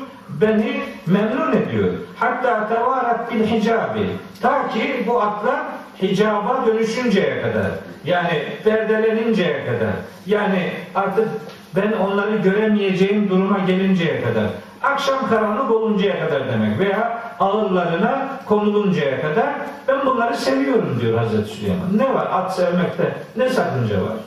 beni 0.42 0.82
memnun 1.06 1.52
ediyor. 1.52 1.94
Hatta 2.16 2.68
tevarat 2.68 3.34
bil 3.34 3.46
hicabi. 3.46 4.10
Ta 4.42 4.70
ki 4.70 5.04
bu 5.08 5.22
atlar 5.22 5.60
hicaba 6.02 6.64
dönüşünceye 6.68 7.42
kadar. 7.42 7.72
Yani 8.06 8.44
perdeleninceye 8.64 9.66
kadar. 9.66 9.94
Yani 10.26 10.72
artık 10.96 11.28
ben 11.76 11.92
onları 11.92 12.38
göremeyeceğim 12.38 13.30
duruma 13.30 13.60
gelinceye 13.60 14.22
kadar. 14.22 14.46
Akşam 14.84 15.30
karanlık 15.30 15.72
oluncaya 15.72 16.20
kadar 16.20 16.48
demek 16.48 16.80
veya 16.80 17.22
ağırlarına 17.40 18.28
konuluncaya 18.46 19.22
kadar 19.22 19.50
ben 19.88 20.06
bunları 20.06 20.38
seviyorum 20.38 20.98
diyor 21.02 21.18
Hazreti 21.18 21.50
Süleyman. 21.50 21.98
Ne 21.98 22.14
var 22.14 22.28
at 22.32 22.56
sevmekte? 22.56 23.14
Ne 23.38 23.50
sakınca 23.50 23.96
var? 23.96 24.18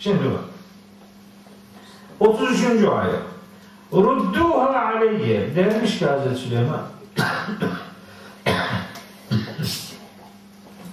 Şimdi 0.00 0.24
bak. 0.24 0.44
33. 2.20 2.84
ayet. 2.84 3.20
Rudduha 3.92 4.84
aleyye 4.86 5.56
dermiş 5.56 5.98
ki 5.98 6.06
Hazreti 6.06 6.36
Süleyman. 6.36 6.80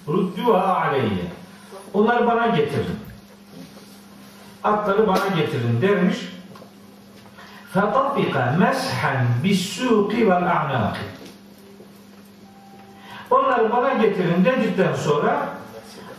Rudduha 0.08 0.76
aleyye. 0.76 1.24
Onları 1.94 2.26
bana 2.26 2.46
getirin. 2.46 2.98
Atları 4.64 5.06
bana 5.06 5.28
getirin 5.36 5.82
dermiş. 5.82 6.18
Fatabika 7.72 8.56
meshen 8.58 9.26
bissuki 9.44 10.30
vel 10.30 10.50
a'naki. 10.50 11.00
Onları 13.30 13.72
bana 13.72 13.92
getirin 13.92 14.44
dedikten 14.44 14.94
sonra 14.94 15.48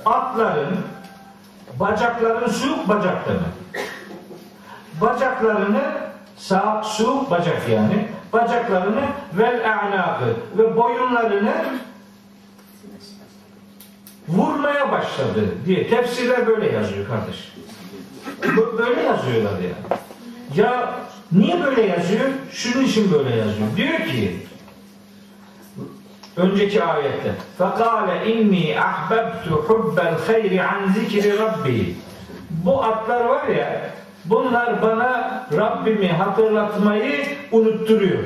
atların 0.05 0.77
bacakların 1.79 2.47
suyuk 2.47 2.89
bacaklarını 2.89 3.64
Bacaklarını 5.00 5.82
sağ 6.36 6.82
su 6.82 7.30
bacak 7.30 7.68
yani 7.68 8.08
bacaklarını 8.32 9.02
vel 9.34 9.72
a'nakı 9.72 10.34
ve 10.58 10.76
boyunlarını 10.76 11.54
vurmaya 14.28 14.92
başladı 14.92 15.44
diye 15.66 15.90
tefsirler 15.90 16.46
böyle 16.46 16.72
yazıyor 16.72 17.06
kardeş. 17.08 17.52
Böyle 18.78 19.02
yazıyorlar 19.02 19.52
yani. 19.52 20.00
Ya 20.56 20.94
niye 21.32 21.64
böyle 21.64 21.82
yazıyor? 21.82 22.24
Şunun 22.52 22.84
için 22.84 23.12
böyle 23.12 23.36
yazıyor. 23.36 23.68
Diyor 23.76 23.98
ki 23.98 24.36
önceki 26.36 26.84
ayette 26.84 27.34
فَقَالَ 27.58 28.24
inni 28.26 28.80
ahbabtu 28.80 29.50
hubbel 29.50 30.14
hayri 30.26 30.62
an 30.62 30.92
zikri 30.92 31.38
rabbi 31.38 31.94
bu 32.50 32.84
atlar 32.84 33.24
var 33.24 33.48
ya 33.48 33.90
bunlar 34.25 34.81
bana 34.81 35.45
Rabbimi 35.57 36.07
hatırlatmayı 36.07 37.25
unutturuyor. 37.51 38.23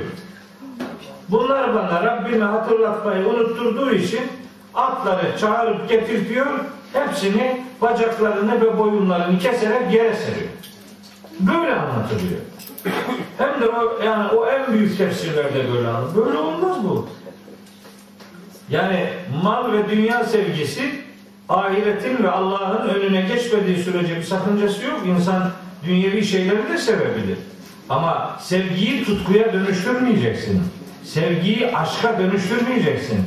Bunlar 1.29 1.75
bana 1.75 2.03
Rabbimi 2.03 2.43
hatırlatmayı 2.43 3.27
unutturduğu 3.27 3.91
için 3.91 4.21
atları 4.75 5.37
çağırıp 5.39 5.89
getirtiyor 5.89 6.47
hepsini 6.93 7.61
bacaklarını 7.81 8.61
ve 8.61 8.77
boyunlarını 8.77 9.39
keserek 9.39 9.93
yere 9.93 10.15
seriyor. 10.15 10.49
Böyle 11.39 11.75
anlatılıyor. 11.75 12.41
Hem 13.37 13.61
de 13.61 13.69
o, 13.69 14.03
yani 14.05 14.31
o 14.31 14.47
en 14.47 14.73
büyük 14.73 14.97
tefsirlerde 14.97 15.73
böyle 15.73 15.87
anlatılır. 15.87 16.25
Böyle 16.25 16.37
olmaz 16.37 16.83
bu. 16.83 17.07
Yani 18.69 19.07
mal 19.43 19.71
ve 19.71 19.89
dünya 19.89 20.23
sevgisi 20.23 20.91
ahiretin 21.49 22.23
ve 22.23 22.31
Allah'ın 22.31 22.89
önüne 22.89 23.21
geçmediği 23.21 23.77
sürece 23.77 24.15
bir 24.15 24.23
sakıncası 24.23 24.85
yok. 24.85 24.99
İnsan 25.05 25.51
dünyevi 25.85 26.25
şeyleri 26.25 26.69
de 26.69 26.77
sevebilir. 26.77 27.37
Ama 27.89 28.37
sevgiyi 28.41 29.05
tutkuya 29.05 29.53
dönüştürmeyeceksin. 29.53 30.61
Sevgiyi 31.03 31.75
aşka 31.75 32.19
dönüştürmeyeceksin. 32.19 33.19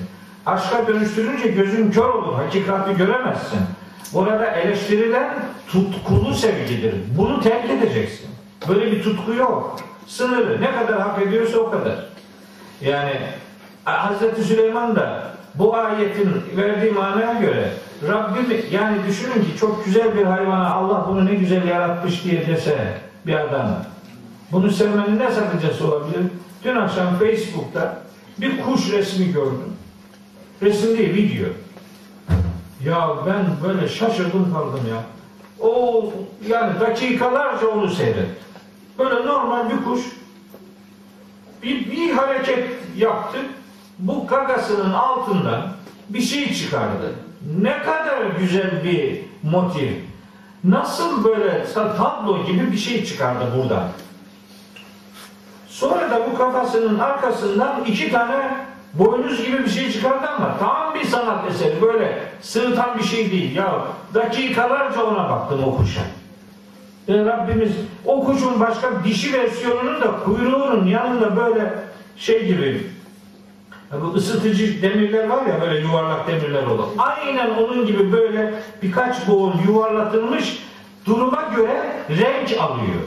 Aşka 0.46 0.86
dönüştürünce 0.86 1.48
gözün 1.48 1.90
kör 1.90 2.09
olur, 2.09 2.34
hakikati 2.34 2.96
göremezsin. 2.96 3.61
Orada 4.14 4.46
eleştirilen 4.46 5.34
tutkulu 5.68 6.34
sevgidir. 6.34 6.94
Bunu 7.18 7.40
terk 7.40 7.70
edeceksin. 7.70 8.26
Böyle 8.68 8.92
bir 8.92 9.03
tutku 9.03 9.34
yok. 9.34 9.80
Sınırı 10.07 10.61
ne 10.61 10.72
kadar 10.72 11.00
hak 11.00 11.22
ediyorsa 11.22 11.59
o 11.59 11.70
kadar. 11.70 12.07
Yani 12.80 13.12
Hazreti 13.84 14.44
Süleyman 14.44 14.96
da 14.96 15.32
bu 15.55 15.76
ayetin 15.76 16.42
verdiği 16.57 16.90
manaya 16.90 17.32
göre 17.32 17.70
Rabbim 18.09 18.64
yani 18.70 18.98
düşünün 19.09 19.44
ki 19.44 19.57
çok 19.61 19.84
güzel 19.84 20.18
bir 20.18 20.24
hayvana 20.24 20.74
Allah 20.74 21.07
bunu 21.09 21.26
ne 21.26 21.34
güzel 21.34 21.68
yaratmış 21.68 22.24
diye 22.24 22.46
dese 22.46 22.98
bir 23.26 23.34
adam. 23.34 23.84
Bunu 24.53 24.70
sevmenin 24.70 25.18
ne 25.18 25.30
sakıncası 25.30 25.88
olabilir? 25.88 26.22
Dün 26.64 26.76
akşam 26.76 27.18
Facebook'ta 27.18 28.03
bir 28.38 28.62
kuş 28.62 28.92
resmi 28.92 29.32
gördüm. 29.32 29.76
Resim 30.62 30.98
değil, 30.98 31.14
video. 31.14 31.48
Ya 32.84 33.09
ben 33.26 33.68
böyle 33.68 33.88
şaşırdım 33.88 34.53
kaldım 34.53 34.80
ya. 34.90 35.03
O 35.61 36.12
yani 36.48 36.80
dakikalarca 36.80 37.68
onu 37.68 37.90
seyret. 37.90 38.28
Böyle 38.98 39.26
normal 39.26 39.70
bir 39.70 39.84
kuş 39.84 40.00
bir, 41.62 41.90
bir 41.90 42.12
hareket 42.12 42.68
yaptı. 42.96 43.38
Bu 43.98 44.26
gagasının 44.26 44.92
altından 44.92 45.72
bir 46.09 46.20
şey 46.20 46.55
çıkardı. 46.55 47.12
Ne 47.62 47.78
kadar 47.78 48.24
güzel 48.40 48.84
bir 48.84 49.20
motiv. 49.43 49.93
Nasıl 50.64 51.24
böyle 51.24 51.64
tablo 51.74 52.47
gibi 52.47 52.72
bir 52.72 52.76
şey 52.76 53.05
çıkardı 53.05 53.45
buradan. 53.57 53.88
Sonra 55.68 56.11
da 56.11 56.20
bu 56.30 56.38
kafasının 56.38 56.99
arkasından 56.99 57.84
iki 57.84 58.12
tane 58.12 58.57
boynuz 58.95 59.45
gibi 59.47 59.64
bir 59.64 59.70
şey 59.70 59.93
çıkardı 59.93 60.26
ama 60.26 60.59
tam 60.59 60.95
bir 60.95 61.05
sanat 61.05 61.51
eseri 61.51 61.82
böyle 61.82 62.22
sığıtan 62.40 62.99
bir 62.99 63.05
şey 63.05 63.30
değil. 63.30 63.57
Ya 63.57 63.84
dakikalarca 64.14 65.05
ona 65.05 65.30
baktım 65.30 65.64
o 65.64 65.76
kuşa. 65.76 66.03
E 67.09 67.24
Rabbimiz 67.24 67.72
o 68.05 68.24
kuşun 68.24 68.61
başka 68.61 69.05
dişi 69.05 69.32
versiyonunun 69.32 70.01
da 70.01 70.12
kuyruğunun 70.24 70.86
yanında 70.86 71.36
böyle 71.36 71.74
şey 72.16 72.47
gibi 72.47 72.86
bu 74.01 74.14
ısıtıcı 74.14 74.82
demirler 74.82 75.28
var 75.28 75.47
ya 75.47 75.61
böyle 75.61 75.80
yuvarlak 75.80 76.28
demirler 76.28 76.66
olur. 76.66 76.84
Aynen 76.99 77.51
onun 77.51 77.86
gibi 77.86 78.12
böyle 78.12 78.55
birkaç 78.82 79.28
boğum 79.28 79.55
yuvarlatılmış 79.66 80.59
duruma 81.07 81.43
göre 81.57 81.93
renk 82.11 82.61
alıyor. 82.61 83.03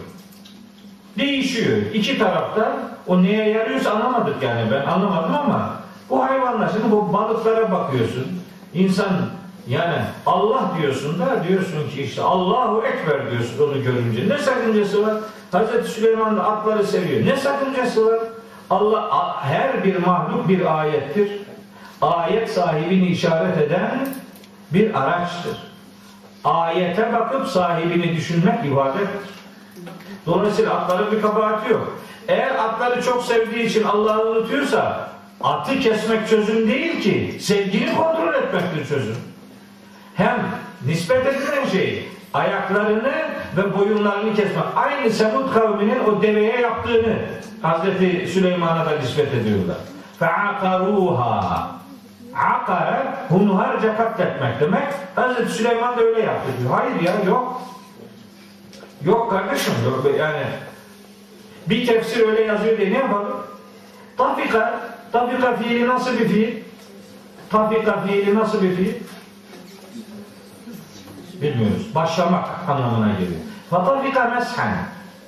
Değişiyor. 1.17 1.77
İki 1.93 2.17
tarafta 2.17 2.77
o 3.07 3.23
neye 3.23 3.49
yarıyorsa 3.49 3.91
anlamadık 3.91 4.43
yani 4.43 4.71
ben 4.71 4.85
anlamadım 4.85 5.35
ama 5.35 5.75
bu 6.09 6.23
hayvanlar 6.23 6.69
şimdi 6.69 6.91
bu 6.91 7.13
balıklara 7.13 7.71
bakıyorsun. 7.71 8.25
İnsan 8.73 9.11
yani 9.67 9.97
Allah 10.25 10.71
diyorsun 10.81 11.19
da 11.19 11.43
diyorsun 11.47 11.89
ki 11.89 12.01
işte 12.01 12.21
Allahu 12.21 12.83
Ekber 12.85 13.31
diyorsun 13.31 13.63
onu 13.63 13.83
görünce. 13.83 14.29
Ne 14.29 14.37
sakıncası 14.37 15.07
var? 15.07 15.13
Hazreti 15.51 15.87
Süleyman 15.87 16.37
da 16.37 16.43
atları 16.43 16.83
seviyor. 16.83 17.25
Ne 17.25 17.37
sakıncası 17.37 18.05
var? 18.05 18.19
Allah 18.69 19.43
her 19.43 19.83
bir 19.83 19.95
mahluk 19.95 20.49
bir 20.49 20.79
ayettir. 20.79 21.31
Ayet 22.01 22.51
sahibini 22.51 23.07
işaret 23.07 23.57
eden 23.57 24.07
bir 24.71 25.03
araçtır. 25.03 25.57
Ayete 26.43 27.13
bakıp 27.13 27.47
sahibini 27.47 28.15
düşünmek 28.15 28.65
ibadettir. 28.65 29.35
Dolayısıyla 30.25 30.73
atların 30.73 31.11
bir 31.11 31.21
kabahati 31.21 31.71
yok. 31.71 31.99
Eğer 32.27 32.55
atları 32.55 33.01
çok 33.01 33.23
sevdiği 33.23 33.65
için 33.65 33.83
Allah'ı 33.83 34.31
unutuyorsa 34.31 35.09
atı 35.43 35.79
kesmek 35.79 36.29
çözüm 36.29 36.67
değil 36.67 37.01
ki. 37.01 37.37
Sevgini 37.41 37.95
kontrol 37.95 38.33
etmektir 38.33 38.87
çözüm. 38.87 39.17
Hem 40.15 40.45
nispet 40.85 41.27
edilen 41.27 41.65
şey 41.65 42.09
ayaklarını 42.33 43.34
ve 43.56 43.78
boyunlarını 43.78 44.34
kesmek. 44.34 44.64
Aynı 44.76 45.10
Semud 45.10 45.54
kavminin 45.54 45.98
o 46.04 46.22
deveye 46.22 46.60
yaptığını 46.60 47.16
Hazreti 47.62 48.26
Süleyman'a 48.32 48.86
da 48.86 48.90
nispet 48.90 49.34
ediyorlar. 49.34 49.76
فَعَقَرُوهَا 50.20 51.80
Akara 52.34 53.26
hunharca 53.28 53.96
katletmek 53.96 54.60
demek. 54.60 54.88
Hazreti 55.14 55.52
Süleyman 55.52 55.96
da 55.96 56.00
öyle 56.00 56.22
yaptı 56.22 56.52
diyor. 56.60 56.70
Hayır 56.70 57.00
ya 57.00 57.14
yok. 57.26 57.62
Yok 59.04 59.30
kardeşim 59.30 59.74
yok. 59.84 60.18
Yani 60.18 60.42
bir 61.66 61.86
tefsir 61.86 62.28
öyle 62.28 62.42
yazıyor 62.42 62.78
diye 62.78 62.90
ne 62.92 62.98
yapalım? 62.98 63.36
Tafika, 64.16 64.80
tafika 65.12 65.56
fiili 65.56 65.88
nasıl 65.88 66.18
bir 66.18 66.28
fiil? 66.28 66.56
Tafika 67.50 68.00
fiili 68.00 68.34
nasıl 68.34 68.62
bir 68.62 68.76
fiil? 68.76 68.94
Bilmiyoruz. 71.42 71.94
Başlamak 71.94 72.48
anlamına 72.68 73.12
geliyor. 73.12 73.40
Fatafika 73.69 74.23
meshen 74.23 74.77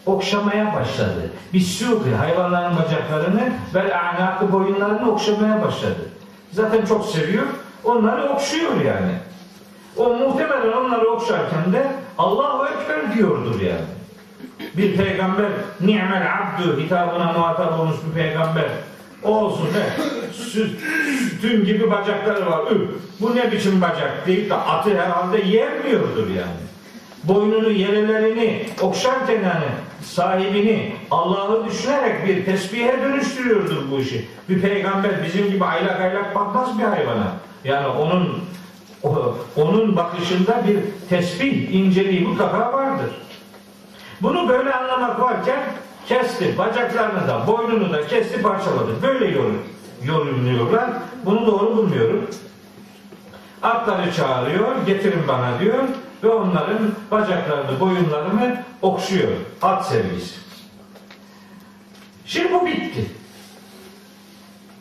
okşamaya 0.06 0.76
başladı. 0.76 1.32
Bir 1.54 1.62
suğu 1.62 2.02
hayvanların 2.22 2.78
bacaklarını 2.78 3.52
ve 3.74 3.98
anakı 3.98 4.52
boyunlarını 4.52 5.12
okşamaya 5.12 5.62
başladı. 5.62 6.10
Zaten 6.52 6.86
çok 6.86 7.06
seviyor. 7.06 7.46
Onları 7.84 8.30
okşuyor 8.30 8.72
yani. 8.76 9.12
O 9.98 10.14
muhtemelen 10.14 10.72
onları 10.72 11.10
okşarken 11.10 11.74
de 11.74 11.88
Allahu 12.18 12.66
Ekber 12.66 13.14
diyordur 13.14 13.62
yani. 13.62 13.86
Bir 14.78 14.98
peygamber 14.98 15.46
ni'mel 15.82 16.28
abdü 16.34 16.84
hitabına 16.84 17.32
muhatap 17.32 17.80
olmuş 17.80 17.96
bir 18.10 18.22
peygamber 18.22 18.66
olsun 19.24 19.68
ne 19.74 20.04
süt, 20.34 20.80
sütün 21.20 21.66
gibi 21.66 21.92
bacakları 21.92 22.52
var. 22.52 22.72
Üf, 22.72 22.90
bu 23.20 23.36
ne 23.36 23.52
biçim 23.52 23.82
bacak 23.82 24.28
deyip 24.28 24.50
de 24.50 24.56
atı 24.56 24.98
herhalde 24.98 25.38
yermiyordur 25.38 26.28
yani. 26.28 26.67
Boynunu 27.28 27.72
yerelerini 27.72 28.66
okşarken 28.82 29.34
yani 29.34 29.66
sahibini 30.04 30.96
Allah'ı 31.12 31.66
düşünerek 31.66 32.28
bir 32.28 32.46
tesbihe 32.46 33.02
dönüştürüyordur 33.02 33.92
bu 33.92 34.00
işi. 34.00 34.28
Bir 34.50 34.62
peygamber 34.62 35.24
bizim 35.26 35.52
gibi 35.52 35.66
aylak 35.66 36.02
aylak 36.02 36.36
bakmaz 36.36 36.80
bir 36.80 36.84
hayvana. 36.84 37.32
Yani 37.64 37.88
onun 37.88 38.44
onun 39.56 39.96
bakışında 39.96 40.64
bir 40.68 40.78
tesbih 41.10 41.72
inceliği 41.72 42.22
mutlaka 42.22 42.74
vardır. 42.74 43.10
Bunu 44.22 44.50
böyle 44.50 44.74
anlamak 44.74 45.20
varken 45.20 45.60
kesti, 46.08 46.58
bacaklarını 46.58 47.28
da, 47.28 47.48
boynunu 47.48 47.94
da 47.94 48.08
kesti, 48.08 48.42
parçaladı. 48.42 48.92
Böyle 49.02 49.26
yorum, 49.26 49.64
yorumluyorlar. 50.04 50.90
Bunu 51.26 51.46
doğru 51.48 51.78
bulmuyorum. 51.78 52.28
Atları 53.64 54.14
çağırıyor, 54.14 54.86
getirin 54.86 55.28
bana 55.28 55.60
diyor 55.60 55.84
ve 56.24 56.30
onların 56.30 56.92
bacaklarını, 57.12 57.80
boyunlarını 57.80 58.64
okşuyor. 58.82 59.32
At 59.62 59.88
sevgisi. 59.88 60.36
Şimdi 62.26 62.54
bu 62.54 62.66
bitti. 62.66 63.06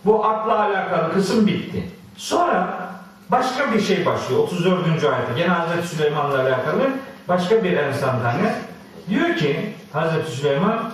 Bu 0.05 0.27
atla 0.27 0.61
alakalı 0.61 1.13
kısım 1.13 1.47
bitti. 1.47 1.91
Sonra 2.17 2.79
başka 3.29 3.73
bir 3.73 3.81
şey 3.81 4.07
başlıyor. 4.07 4.41
34. 4.41 4.85
ayette 4.87 5.33
gene 5.37 5.49
Hazreti 5.49 5.89
Süleyman'la 5.89 6.41
alakalı 6.41 6.91
başka 7.29 7.65
bir 7.65 7.77
enstantane. 7.77 8.55
Diyor 9.09 9.37
ki 9.37 9.75
Hazreti 9.93 10.31
Süleyman 10.31 10.91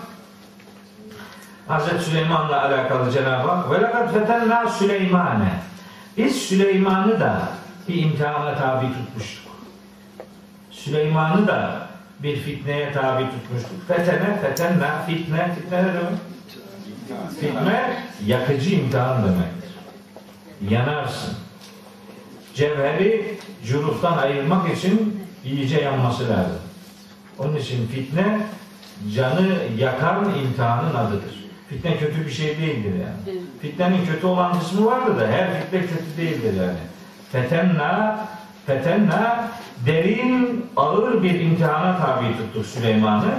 Hazreti 1.68 2.04
Süleyman'la 2.04 2.62
alakalı 2.62 3.10
Cenab-ı 3.10 3.48
Hak 3.48 3.70
ve 3.70 3.80
lekad 3.80 4.12
fetenna 4.12 4.68
Süleymane 4.68 5.52
biz 6.16 6.36
Süleyman'ı 6.36 7.20
da 7.20 7.38
bir 7.88 8.02
imtihana 8.02 8.54
tabi 8.54 8.86
tutmuştuk. 8.86 9.52
Süleyman'ı 10.70 11.46
da 11.46 11.88
bir 12.22 12.36
fitneye 12.36 12.92
tabi 12.92 13.24
tutmuştuk. 13.24 13.88
Fetene, 13.88 14.40
fetenna, 14.42 15.02
fitne, 15.06 15.54
fitne 15.54 15.82
ne 15.82 15.88
demek? 15.88 16.18
Fitne, 17.40 17.96
yakıcı 18.26 18.74
imtihan 18.74 19.22
demektir. 19.24 19.70
Yanarsın. 20.70 21.34
Cevheri 22.54 23.38
cüruftan 23.64 24.18
ayırmak 24.18 24.76
için 24.76 25.22
iyice 25.44 25.80
yanması 25.80 26.22
lazım. 26.28 26.60
Onun 27.38 27.56
için 27.56 27.86
fitne 27.86 28.40
canı 29.14 29.56
yakan 29.78 30.38
imtihanın 30.38 30.94
adıdır. 30.94 31.42
Fitne 31.68 31.98
kötü 31.98 32.26
bir 32.26 32.30
şey 32.30 32.58
değildir 32.58 32.92
yani. 32.92 33.38
Fitnenin 33.62 34.06
kötü 34.06 34.26
olan 34.26 34.58
kısmı 34.58 34.86
vardır 34.86 35.20
da 35.20 35.26
her 35.26 35.62
fitne 35.62 35.80
kötü 35.80 36.16
değildir 36.16 36.60
yani. 36.60 36.78
Fetenna 37.32 38.18
fetenna 38.66 39.48
derin 39.86 40.66
ağır 40.76 41.22
bir 41.22 41.40
imtihana 41.40 41.98
tabi 41.98 42.36
tuttuk 42.36 42.66
Süleyman'ı 42.66 43.34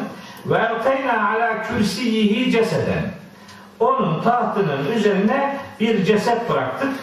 Ve 0.45 0.57
elkayna 0.57 1.29
ala 1.29 1.63
kürsiyihi 1.63 2.51
ceseden. 2.51 3.11
Onun 3.79 4.21
tahtının 4.21 4.91
üzerine 4.95 5.59
bir 5.79 6.05
ceset 6.05 6.49
bıraktık. 6.49 6.93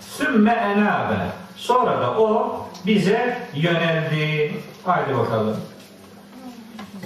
Sümme 0.00 0.52
enabe. 0.52 1.14
Sonra 1.56 2.00
da 2.00 2.10
o 2.18 2.60
bize 2.86 3.38
yöneldi. 3.54 4.54
Haydi 4.84 5.18
bakalım. 5.18 5.56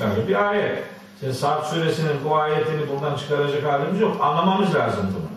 Böyle 0.01 0.29
bir 0.29 0.49
ayet. 0.49 0.85
Şimdi 1.20 1.35
Saat 1.35 1.66
suresinin 1.66 2.24
bu 2.24 2.37
ayetini 2.37 2.89
buradan 2.89 3.16
çıkaracak 3.16 3.64
halimiz 3.72 4.01
yok. 4.01 4.16
Anlamamız 4.22 4.74
lazım 4.74 5.14
bunu. 5.14 5.36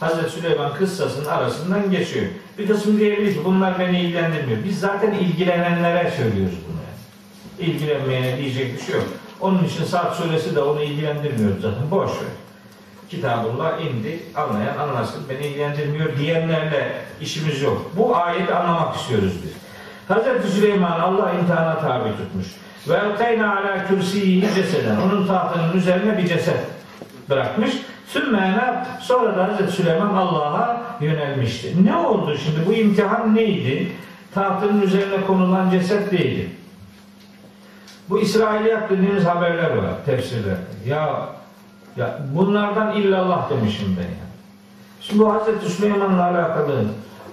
Hazreti 0.00 0.30
Süleyman 0.30 0.74
kıssasının 0.74 1.26
arasından 1.26 1.90
geçiyor. 1.90 2.26
Bir 2.58 2.66
kısım 2.66 2.98
diyebilir 2.98 3.34
ki 3.34 3.40
bunlar 3.44 3.78
beni 3.78 4.00
ilgilendirmiyor. 4.00 4.64
Biz 4.64 4.80
zaten 4.80 5.12
ilgilenenlere 5.12 6.10
söylüyoruz 6.10 6.58
bunu. 6.68 6.80
Yani. 6.80 7.70
İlgilenmeyene 7.70 8.36
diyecek 8.38 8.74
bir 8.74 8.82
şey 8.82 8.94
yok. 8.94 9.04
Onun 9.40 9.64
için 9.64 9.84
Saat 9.84 10.16
suresi 10.16 10.56
de 10.56 10.60
onu 10.60 10.82
ilgilendirmiyor 10.82 11.52
zaten. 11.62 11.90
Boş 11.90 12.10
ver. 12.10 12.30
Kitabullah 13.10 13.80
indi. 13.80 14.18
Anlayan 14.34 14.78
anlasın. 14.78 15.22
Beni 15.28 15.46
ilgilendirmiyor 15.46 16.16
diyenlerle 16.18 16.92
işimiz 17.20 17.62
yok. 17.62 17.90
Bu 17.96 18.16
ayeti 18.16 18.54
anlamak 18.54 18.96
istiyoruz 18.96 19.32
biz. 19.44 19.52
Hazreti 20.08 20.48
Süleyman 20.48 21.00
Allah 21.00 21.32
imtihana 21.32 21.80
tabi 21.80 22.08
tutmuş. 22.16 22.46
Ve 22.88 22.94
elkayna 22.94 23.56
ala 23.56 23.86
kürsiyi 23.86 24.48
ceseden. 24.54 24.96
Onun 24.96 25.26
tahtının 25.26 25.76
üzerine 25.76 26.18
bir 26.18 26.28
ceset 26.28 26.60
bırakmış. 27.30 27.70
Sümmena 28.06 28.86
sonra 29.00 29.36
da 29.36 29.48
Hazreti 29.48 29.72
Süleyman 29.72 30.16
Allah'a 30.16 30.82
yönelmişti. 31.00 31.84
Ne 31.84 31.96
oldu 31.96 32.36
şimdi? 32.44 32.66
Bu 32.66 32.72
imtihan 32.72 33.34
neydi? 33.34 33.92
Tahtının 34.34 34.82
üzerine 34.82 35.26
konulan 35.26 35.70
ceset 35.70 36.12
neydi? 36.12 36.50
Bu 38.08 38.20
İsrailiyat 38.20 38.90
dediğimiz 38.90 39.24
haberler 39.24 39.76
var 39.76 40.04
tefsirlerde. 40.06 40.60
Ya 40.86 41.28
ya 41.96 42.18
bunlardan 42.34 42.96
illallah 42.96 43.50
demişim 43.50 43.96
ben 43.98 44.02
ya. 44.02 44.30
Şimdi 45.00 45.22
bu 45.22 45.32
Hazreti 45.32 45.68
Süleyman'la 45.68 46.30
alakalı 46.30 46.84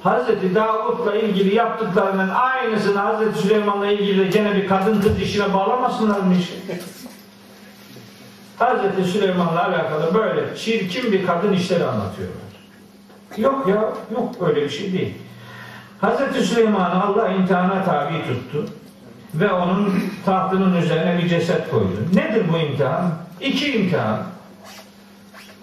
Hazreti 0.03 0.55
Davut'la 0.55 1.15
ilgili 1.15 1.55
yaptıklarının 1.55 2.29
aynısını 2.29 2.99
Hazreti 2.99 3.39
Süleyman'la 3.39 3.87
ilgili 3.87 4.19
de 4.19 4.27
gene 4.27 4.55
bir 4.55 4.67
kadın 4.67 5.01
kız 5.01 5.21
işine 5.21 5.53
bağlamasınlar 5.53 6.19
mı 6.19 6.35
işi? 6.35 6.53
Hazreti 8.59 9.03
Süleyman'la 9.03 9.67
alakalı 9.67 10.13
böyle 10.13 10.55
çirkin 10.55 11.11
bir 11.11 11.25
kadın 11.25 11.53
işleri 11.53 11.83
anlatıyorlar. 11.83 12.47
Yok 13.37 13.67
ya, 13.67 13.81
yok 14.11 14.41
böyle 14.41 14.61
bir 14.61 14.69
şey 14.69 14.93
değil. 14.93 15.13
Hazreti 16.01 16.41
Süleyman'ı 16.41 17.03
Allah 17.03 17.29
imtihana 17.29 17.83
tabi 17.83 18.13
tuttu 18.27 18.65
ve 19.33 19.51
onun 19.51 19.93
tahtının 20.25 20.81
üzerine 20.81 21.23
bir 21.23 21.29
ceset 21.29 21.71
koydu. 21.71 21.97
Nedir 22.13 22.45
bu 22.53 22.57
imtihan? 22.57 23.11
İki 23.41 23.77
imtihan 23.77 24.23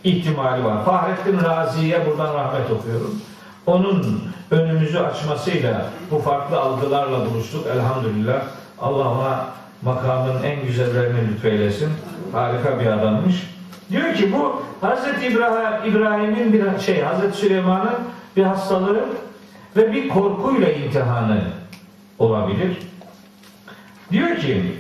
ihtimali 0.05 0.65
var. 0.65 0.85
Fahrettin 0.85 1.41
Razi'ye 1.45 2.07
buradan 2.07 2.35
rahmet 2.35 2.71
okuyorum. 2.71 3.21
Onun 3.67 4.23
önümüzü 4.51 4.99
açmasıyla 4.99 5.87
bu 6.11 6.19
farklı 6.19 6.61
algılarla 6.61 7.31
buluştuk. 7.31 7.67
Elhamdülillah. 7.67 8.43
Allah 8.81 9.11
ona 9.11 9.47
makamın 9.83 10.43
en 10.43 10.67
güzellerini 10.67 11.29
lütfeylesin. 11.29 11.91
Harika 12.33 12.81
bir 12.81 12.87
adammış. 12.87 13.35
Diyor 13.91 14.15
ki 14.15 14.33
bu 14.33 14.63
Hazreti 14.81 15.27
İbrahim 15.27 15.93
İbrahim'in 15.93 16.53
bir 16.53 16.81
şey 16.81 17.03
Hazreti 17.03 17.37
Süleyman'ın 17.37 17.95
bir 18.37 18.43
hastalığı 18.43 19.05
ve 19.77 19.93
bir 19.93 20.09
korkuyla 20.09 20.73
imtihanı 20.73 21.41
olabilir. 22.19 22.79
Diyor 24.13 24.37
ki 24.37 24.75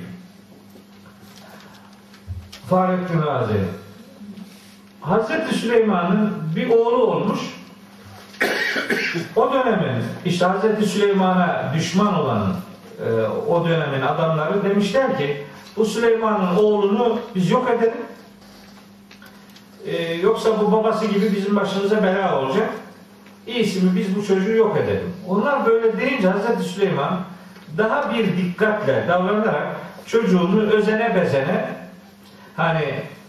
Fahrettin 2.70 3.22
Razi 3.22 3.61
Hazreti 5.01 5.55
Süleyman'ın 5.55 6.32
bir 6.57 6.70
oğlu 6.70 7.03
olmuş. 7.03 7.40
o 9.36 9.53
dönemin 9.53 10.03
işte 10.24 10.47
Hazreti 10.47 10.86
Süleyman'a 10.86 11.72
düşman 11.76 12.14
olan 12.14 12.53
e, 13.07 13.12
o 13.49 13.68
dönemin 13.68 14.01
adamları 14.01 14.64
demişler 14.64 15.18
ki 15.18 15.45
bu 15.76 15.84
Süleyman'ın 15.84 16.56
oğlunu 16.56 17.18
biz 17.34 17.50
yok 17.50 17.70
edelim. 17.70 18.04
E, 19.86 20.14
yoksa 20.14 20.60
bu 20.60 20.72
babası 20.72 21.06
gibi 21.06 21.32
bizim 21.36 21.56
başımıza 21.56 22.02
bela 22.02 22.40
olacak. 22.40 22.70
İyisi 23.46 23.80
mi 23.80 23.90
biz 23.96 24.16
bu 24.16 24.26
çocuğu 24.26 24.52
yok 24.52 24.76
edelim. 24.76 25.12
Onlar 25.28 25.66
böyle 25.66 26.00
deyince 26.00 26.28
Hazreti 26.28 26.62
Süleyman 26.62 27.20
daha 27.78 28.14
bir 28.14 28.36
dikkatle 28.36 29.04
davranarak 29.08 29.66
çocuğunu 30.06 30.60
özene 30.60 31.14
bezene 31.14 31.68
hani 32.56 32.84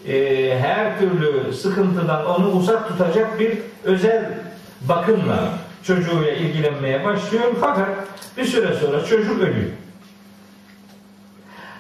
e, 0.08 0.60
her 0.60 1.00
türlü 1.00 1.54
sıkıntıdan 1.54 2.26
onu 2.26 2.52
uzak 2.52 2.88
tutacak 2.88 3.40
bir 3.40 3.58
özel 3.84 4.40
bakımla 4.82 5.50
çocuğuyla 5.84 6.32
ilgilenmeye 6.32 7.06
başlıyor. 7.06 7.44
Fakat 7.62 7.90
bir 8.38 8.46
süre 8.46 8.74
sonra 8.74 9.06
çocuk 9.06 9.42
ölüyor. 9.42 9.72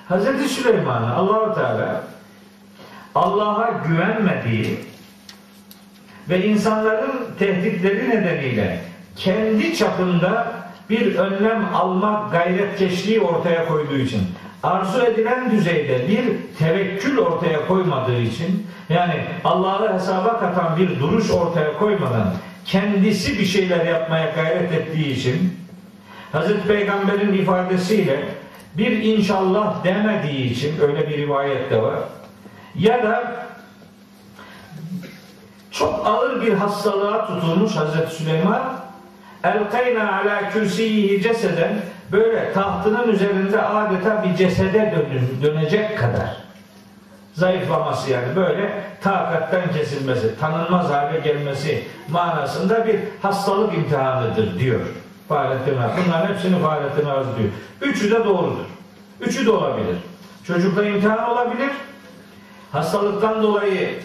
Hazreti 0.09 0.49
Süleyman'a 0.49 1.15
Allahu 1.15 1.55
Teala 1.55 2.03
Allah'a 3.15 3.71
güvenmediği 3.87 4.79
ve 6.29 6.47
insanların 6.47 7.11
tehditleri 7.39 8.09
nedeniyle 8.09 8.79
kendi 9.15 9.75
çapında 9.75 10.53
bir 10.89 11.15
önlem 11.15 11.75
alma 11.75 12.29
gayretkeşliği 12.31 13.21
ortaya 13.21 13.67
koyduğu 13.67 13.97
için 13.97 14.21
arzu 14.63 15.01
edilen 15.01 15.51
düzeyde 15.51 16.07
bir 16.07 16.23
tevekkül 16.59 17.17
ortaya 17.17 17.67
koymadığı 17.67 18.19
için 18.19 18.67
yani 18.89 19.13
Allah'ı 19.43 19.93
hesaba 19.93 20.39
katan 20.39 20.77
bir 20.77 20.99
duruş 20.99 21.31
ortaya 21.31 21.77
koymadan 21.77 22.33
kendisi 22.65 23.39
bir 23.39 23.45
şeyler 23.45 23.85
yapmaya 23.85 24.31
gayret 24.35 24.71
ettiği 24.71 25.13
için 25.13 25.57
Hazreti 26.31 26.67
Peygamber'in 26.67 27.33
ifadesiyle 27.33 28.25
bir 28.77 28.91
inşallah 28.91 29.83
demediği 29.83 30.51
için 30.51 30.81
öyle 30.81 31.09
bir 31.09 31.17
rivayet 31.17 31.71
de 31.71 31.81
var. 31.81 31.99
Ya 32.75 33.03
da 33.03 33.35
çok 35.71 36.07
ağır 36.07 36.41
bir 36.41 36.53
hastalığa 36.53 37.27
tutulmuş 37.27 37.75
Hazreti 37.75 38.15
Süleyman 38.15 38.61
elkayna 39.43 40.21
ala 40.21 40.49
kürsiyihi 40.49 41.21
ceseden 41.21 41.73
böyle 42.11 42.53
tahtının 42.53 43.07
üzerinde 43.07 43.61
adeta 43.61 44.23
bir 44.23 44.35
cesede 44.35 44.93
dönecek 45.41 45.97
kadar 45.97 46.37
zayıflaması 47.33 48.11
yani 48.11 48.35
böyle 48.35 48.83
takatten 49.01 49.73
kesilmesi, 49.73 50.39
tanınmaz 50.39 50.89
hale 50.89 51.19
gelmesi 51.19 51.83
manasında 52.09 52.87
bir 52.87 52.99
hastalık 53.21 53.73
imtihanıdır 53.73 54.59
diyor 54.59 54.79
Fahrettin 55.29 55.77
Arz. 55.77 55.91
Bunların 56.05 56.33
hepsini 56.33 56.59
Fahrettin 56.59 57.05
Arz 57.05 57.25
diyor. 57.37 57.49
Üçü 57.81 58.11
de 58.11 58.25
doğrudur. 58.25 58.65
Üçü 59.21 59.45
de 59.45 59.51
olabilir. 59.51 59.95
Çocukla 60.47 60.85
imtihan 60.85 61.29
olabilir. 61.29 61.69
Hastalıktan 62.71 63.43
dolayı 63.43 63.99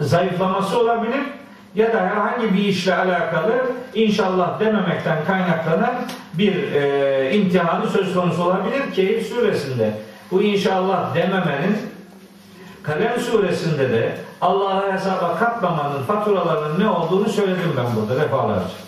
zayıflaması 0.00 0.80
olabilir 0.80 1.20
ya 1.74 1.92
da 1.92 2.00
herhangi 2.00 2.54
bir 2.54 2.64
işle 2.64 2.96
alakalı 2.96 3.66
inşallah 3.94 4.60
dememekten 4.60 5.24
kaynaklanan 5.26 5.94
bir 6.34 6.72
e, 6.72 7.34
imtihanı 7.34 7.88
söz 7.90 8.14
konusu 8.14 8.44
olabilir. 8.44 8.82
Keyif 8.94 9.26
suresinde 9.26 9.92
bu 10.30 10.42
inşallah 10.42 11.14
dememenin 11.14 11.76
Kalem 12.88 13.20
suresinde 13.20 13.92
de 13.92 14.18
Allah'a 14.40 14.92
hesaba 14.92 15.36
katmamanın 15.38 16.02
faturalarının 16.02 16.80
ne 16.80 16.88
olduğunu 16.88 17.28
söyledim 17.28 17.74
ben 17.76 17.86
burada 17.96 18.20
defalarca. 18.20 18.87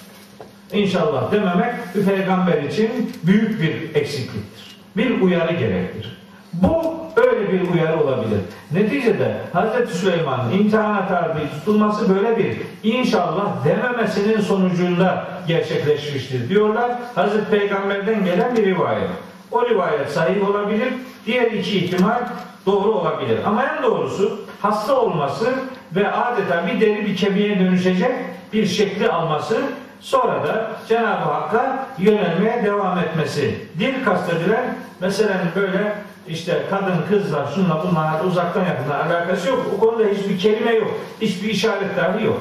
İnşallah 0.72 1.32
dememek 1.32 1.74
bir 1.94 2.04
peygamber 2.04 2.62
için 2.62 3.12
büyük 3.22 3.62
bir 3.62 4.00
eksikliktir. 4.00 4.76
Bir 4.96 5.20
uyarı 5.20 5.52
gerektir. 5.52 6.18
Bu 6.52 6.94
öyle 7.16 7.52
bir 7.52 7.70
uyarı 7.74 8.04
olabilir. 8.04 8.40
Neticede 8.72 9.34
Hz. 9.54 9.90
Süleyman'ın 9.90 10.52
imtihana 10.52 11.08
tabi 11.08 11.40
tutulması 11.58 12.14
böyle 12.14 12.36
bir 12.38 12.56
inşallah 12.82 13.64
dememesinin 13.64 14.40
sonucunda 14.40 15.24
gerçekleşmiştir 15.48 16.48
diyorlar. 16.48 16.90
Hz. 17.16 17.50
Peygamber'den 17.50 18.24
gelen 18.24 18.56
bir 18.56 18.64
rivayet. 18.64 19.08
O 19.52 19.68
rivayet 19.68 20.10
sahih 20.10 20.50
olabilir. 20.50 20.88
Diğer 21.26 21.50
iki 21.50 21.78
ihtimal 21.78 22.20
doğru 22.66 22.92
olabilir. 22.92 23.38
Ama 23.46 23.64
en 23.64 23.82
doğrusu 23.82 24.40
hasta 24.62 25.00
olması 25.00 25.54
ve 25.96 26.12
adeta 26.12 26.66
bir 26.66 26.80
deri 26.80 27.06
bir 27.06 27.16
kemiğe 27.16 27.60
dönüşecek 27.60 28.12
bir 28.52 28.66
şekli 28.66 29.08
alması 29.08 29.62
sonra 30.00 30.44
da 30.44 30.70
Cenab-ı 30.88 31.30
Hakk'a 31.30 31.86
yönelmeye 31.98 32.64
devam 32.64 32.98
etmesi. 32.98 33.68
Dil 33.78 34.04
kastedilen 34.04 34.76
mesela 35.00 35.34
böyle 35.56 35.94
işte 36.28 36.62
kadın, 36.70 36.96
kızlar, 37.08 37.46
şunla 37.54 37.84
bunlar 37.88 38.24
uzaktan 38.24 38.64
yakından 38.64 39.06
alakası 39.06 39.48
yok. 39.48 39.66
O 39.76 39.80
konuda 39.80 40.04
hiçbir 40.04 40.38
kelime 40.38 40.72
yok. 40.72 40.90
Hiçbir 41.20 41.48
işaret 41.48 41.96
dahi 41.96 42.24
yok. 42.24 42.40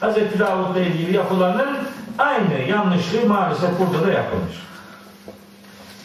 Hz. 0.00 0.38
Davud'la 0.38 0.80
ilgili 0.80 1.16
yapılanın 1.16 1.78
aynı 2.18 2.68
yanlışlığı 2.68 3.26
maalesef 3.28 3.70
burada 3.78 4.06
da 4.06 4.12
yapılmış. 4.12 4.56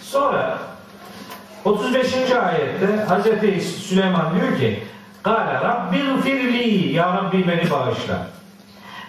Sonra 0.02 0.58
o 1.66 1.70
35. 1.70 2.14
ayette 2.32 3.04
Hazreti 3.08 3.62
Süleyman 3.62 4.26
diyor 4.36 4.60
ki 4.60 4.84
Kale 5.24 5.54
Rabbil 5.54 6.22
firli 6.22 6.94
Ya 6.94 7.14
Rabbi 7.14 7.48
beni 7.48 7.72
bağışla. 7.72 8.28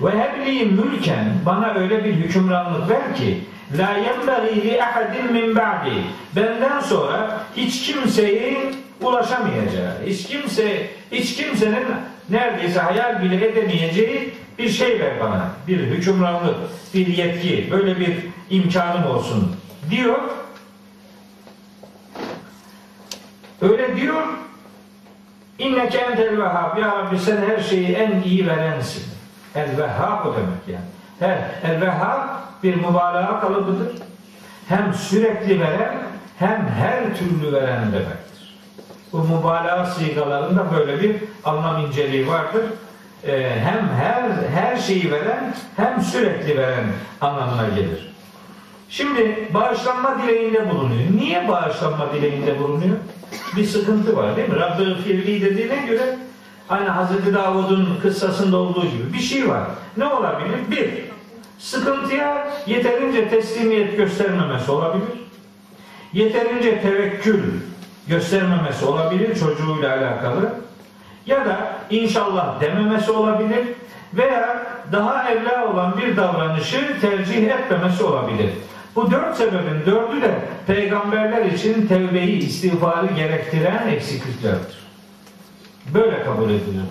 Ve 0.02 0.10
hebli 0.10 0.64
mülken 0.64 1.24
bana 1.46 1.74
öyle 1.74 2.04
bir 2.04 2.12
hükümranlık 2.12 2.90
ver 2.90 3.16
ki 3.16 3.38
la 3.78 3.90
yenbagî 3.98 4.62
li 4.62 4.82
ahadin 4.82 5.32
min 5.32 5.56
ba'di 5.56 5.92
benden 6.36 6.80
sonra 6.80 7.40
hiç 7.56 7.82
kimseyi 7.86 8.58
ulaşamayacağı, 9.02 9.94
hiç 10.06 10.26
kimse 10.26 10.86
hiç 11.12 11.36
kimsenin 11.36 11.86
neredeyse 12.30 12.80
hayal 12.80 13.22
bile 13.22 13.46
edemeyeceği 13.46 14.34
bir 14.58 14.68
şey 14.68 15.00
ver 15.00 15.20
bana. 15.20 15.50
Bir 15.68 15.78
hükümranlık, 15.78 16.56
bir 16.94 17.06
yetki, 17.06 17.68
böyle 17.70 18.00
bir 18.00 18.16
imkanım 18.50 19.06
olsun 19.06 19.56
diyor. 19.90 20.18
Öyle 23.60 23.96
diyor. 23.96 24.22
İnneke 25.58 25.98
entel 25.98 26.38
vehhab. 26.38 26.78
Ya 26.78 26.88
Rabbi 26.88 27.18
sen 27.18 27.36
her 27.36 27.62
şeyi 27.62 27.88
en 27.88 28.22
iyi 28.22 28.46
verensin. 28.46 29.11
El 29.54 29.78
vehhab 29.78 30.26
o 30.26 30.34
demek 30.36 30.68
yani. 30.68 30.84
Her, 31.18 31.70
el 31.70 31.80
vehhab 31.80 32.28
bir 32.62 32.74
mübalağa 32.74 33.40
kalıbıdır. 33.40 33.88
Hem 34.68 34.94
sürekli 34.94 35.60
veren 35.60 35.98
hem 36.38 36.68
her 36.68 37.16
türlü 37.16 37.52
veren 37.52 37.92
demektir. 37.92 38.58
Bu 39.12 39.18
mübalağa 39.18 39.86
sigalarında 39.86 40.64
böyle 40.76 41.00
bir 41.02 41.16
anlam 41.44 41.86
inceliği 41.86 42.28
vardır. 42.28 42.62
Ee, 43.26 43.50
hem 43.64 43.88
her 43.88 44.22
her 44.54 44.76
şeyi 44.76 45.12
veren 45.12 45.54
hem 45.76 46.00
sürekli 46.00 46.58
veren 46.58 46.84
anlamına 47.20 47.68
gelir. 47.68 48.12
Şimdi 48.88 49.48
bağışlanma 49.54 50.22
dileğinde 50.22 50.70
bulunuyor. 50.70 51.10
Niye 51.16 51.48
bağışlanma 51.48 52.12
dileğinde 52.12 52.58
bulunuyor? 52.58 52.96
Bir 53.56 53.64
sıkıntı 53.64 54.16
var 54.16 54.36
değil 54.36 54.48
mi? 54.48 54.56
Rabbül 54.56 55.02
Firli 55.02 55.42
dediğine 55.42 55.86
göre 55.86 56.16
aynı 56.72 56.88
Hazreti 56.88 57.34
Davud'un 57.34 57.98
kıssasında 58.02 58.56
olduğu 58.56 58.86
gibi 58.86 59.12
bir 59.12 59.18
şey 59.18 59.48
var. 59.48 59.62
Ne 59.96 60.06
olabilir? 60.06 60.58
Bir, 60.70 60.90
sıkıntıya 61.58 62.48
yeterince 62.66 63.28
teslimiyet 63.28 63.96
göstermemesi 63.96 64.70
olabilir. 64.70 65.08
Yeterince 66.12 66.80
tevekkül 66.80 67.42
göstermemesi 68.08 68.84
olabilir 68.84 69.36
çocuğuyla 69.36 69.98
alakalı. 69.98 70.54
Ya 71.26 71.46
da 71.46 71.76
inşallah 71.90 72.60
dememesi 72.60 73.10
olabilir 73.10 73.66
veya 74.14 74.66
daha 74.92 75.30
evla 75.30 75.72
olan 75.72 75.98
bir 75.98 76.16
davranışı 76.16 77.00
tercih 77.00 77.50
etmemesi 77.50 78.04
olabilir. 78.04 78.50
Bu 78.96 79.10
dört 79.10 79.36
sebebin 79.36 79.86
dördü 79.86 80.22
de 80.22 80.34
peygamberler 80.66 81.44
için 81.44 81.86
tevbeyi, 81.86 82.38
istiğfarı 82.38 83.06
gerektiren 83.06 83.88
eksikliklerdir. 83.88 84.81
Böyle 85.94 86.24
kabul 86.24 86.50
edilir. 86.50 86.82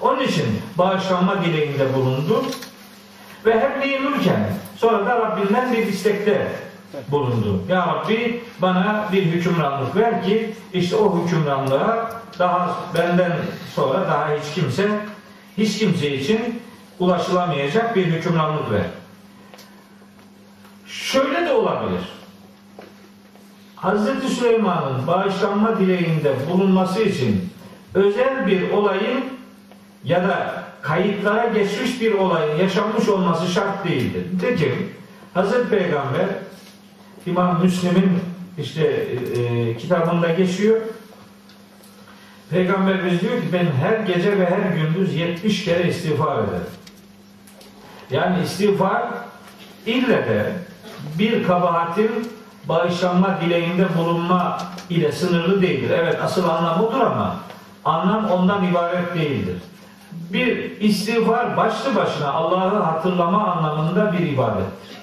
Onun 0.00 0.20
için 0.20 0.44
bağışlanma 0.78 1.44
dileğinde 1.44 1.94
bulundu 1.94 2.44
ve 3.46 3.60
hem 3.60 4.02
mülken 4.02 4.50
sonra 4.76 5.06
da 5.06 5.18
Rabbinden 5.18 5.72
bir 5.72 5.86
istekte 5.86 6.52
bulundu. 7.08 7.62
Ya 7.68 7.86
Rabbi 7.86 8.44
bana 8.62 9.08
bir 9.12 9.22
hükümranlık 9.22 9.96
ver 9.96 10.24
ki 10.24 10.54
işte 10.72 10.96
o 10.96 11.24
hükümranlığa 11.24 12.10
daha 12.38 12.76
benden 12.94 13.32
sonra 13.74 14.08
daha 14.08 14.28
hiç 14.28 14.54
kimse 14.54 14.88
hiç 15.58 15.78
kimse 15.78 16.10
için 16.10 16.62
ulaşılamayacak 16.98 17.96
bir 17.96 18.06
hükümranlık 18.06 18.72
ver. 18.72 18.86
Şöyle 20.86 21.46
de 21.46 21.52
olabilir. 21.52 22.00
Hazreti 23.76 24.28
Süleyman'ın 24.28 25.06
bağışlanma 25.06 25.78
dileğinde 25.78 26.34
bulunması 26.50 27.02
için 27.02 27.50
özel 27.94 28.46
bir 28.46 28.70
olayın 28.70 29.24
ya 30.04 30.28
da 30.28 30.64
kayıtlara 30.82 31.48
geçmiş 31.48 32.00
bir 32.00 32.14
olayın 32.14 32.56
yaşanmış 32.56 33.08
olması 33.08 33.52
şart 33.52 33.84
değildir. 33.84 34.22
Nitekim 34.34 34.90
Hazreti 35.34 35.68
Peygamber 35.68 36.26
İmam 37.26 37.62
Müslim'in 37.62 38.20
işte 38.58 38.82
e, 38.82 39.40
e, 39.40 39.76
kitabında 39.76 40.28
geçiyor. 40.32 40.80
Peygamberimiz 42.50 43.20
diyor 43.20 43.32
ki 43.32 43.46
ben 43.52 43.66
her 43.66 43.98
gece 43.98 44.40
ve 44.40 44.50
her 44.50 44.76
gündüz 44.76 45.14
70 45.14 45.64
kere 45.64 45.88
istiğfar 45.88 46.38
ederim. 46.38 46.66
Yani 48.10 48.42
istiğfar 48.44 49.02
ille 49.86 50.16
de 50.16 50.52
bir 51.18 51.44
kabahatin 51.44 52.10
bağışlanma 52.68 53.40
dileğinde 53.40 53.86
bulunma 53.98 54.58
ile 54.90 55.12
sınırlı 55.12 55.62
değildir. 55.62 55.90
Evet 55.90 56.18
asıl 56.22 56.48
anlam 56.48 56.82
budur 56.82 57.00
ama 57.00 57.36
anlam 57.84 58.30
ondan 58.30 58.64
ibaret 58.64 59.14
değildir. 59.14 59.56
Bir 60.12 60.80
istiğfar 60.80 61.56
başlı 61.56 61.96
başına 61.96 62.32
Allah'ı 62.32 62.82
hatırlama 62.82 63.46
anlamında 63.46 64.12
bir 64.12 64.18
ibadettir. 64.18 64.98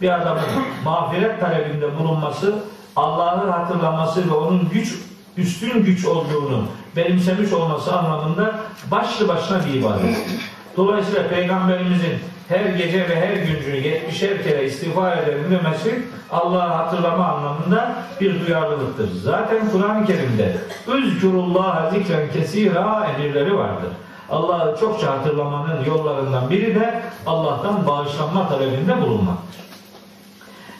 Bir 0.00 0.14
adamın 0.14 0.42
mağfiret 0.84 1.40
talebinde 1.40 1.98
bulunması, 1.98 2.54
Allah'ı 2.96 3.50
hatırlaması 3.50 4.30
ve 4.30 4.34
onun 4.34 4.68
güç 4.72 4.94
üstün 5.36 5.84
güç 5.84 6.04
olduğunu 6.04 6.64
benimsemiş 6.96 7.52
olması 7.52 7.98
anlamında 7.98 8.54
başlı 8.90 9.28
başına 9.28 9.66
bir 9.66 9.74
ibadettir. 9.74 10.50
Dolayısıyla 10.76 11.28
Peygamberimizin 11.28 12.18
her 12.48 12.64
gece 12.64 13.08
ve 13.08 13.16
her 13.20 13.34
güncünü 13.34 13.76
70'er 13.76 14.42
kere 14.42 14.64
istiğfar 14.64 15.18
ederim 15.18 15.44
demesi 15.50 16.02
Allah'ı 16.30 16.68
hatırlama 16.68 17.24
anlamında 17.26 17.94
bir 18.20 18.46
duyarlılıktır. 18.46 19.10
Zaten 19.22 19.70
Kur'an-ı 19.72 20.06
Kerim'de 20.06 20.56
Üzkürullah 20.98 21.92
zikren 21.92 22.32
kesira 22.32 23.06
emirleri 23.14 23.56
vardır. 23.56 23.90
Allah'ı 24.30 24.80
çokça 24.80 25.18
hatırlamanın 25.18 25.84
yollarından 25.84 26.50
biri 26.50 26.74
de 26.74 27.02
Allah'tan 27.26 27.86
bağışlanma 27.86 28.48
talebinde 28.48 29.00
bulunmaktır. 29.00 29.60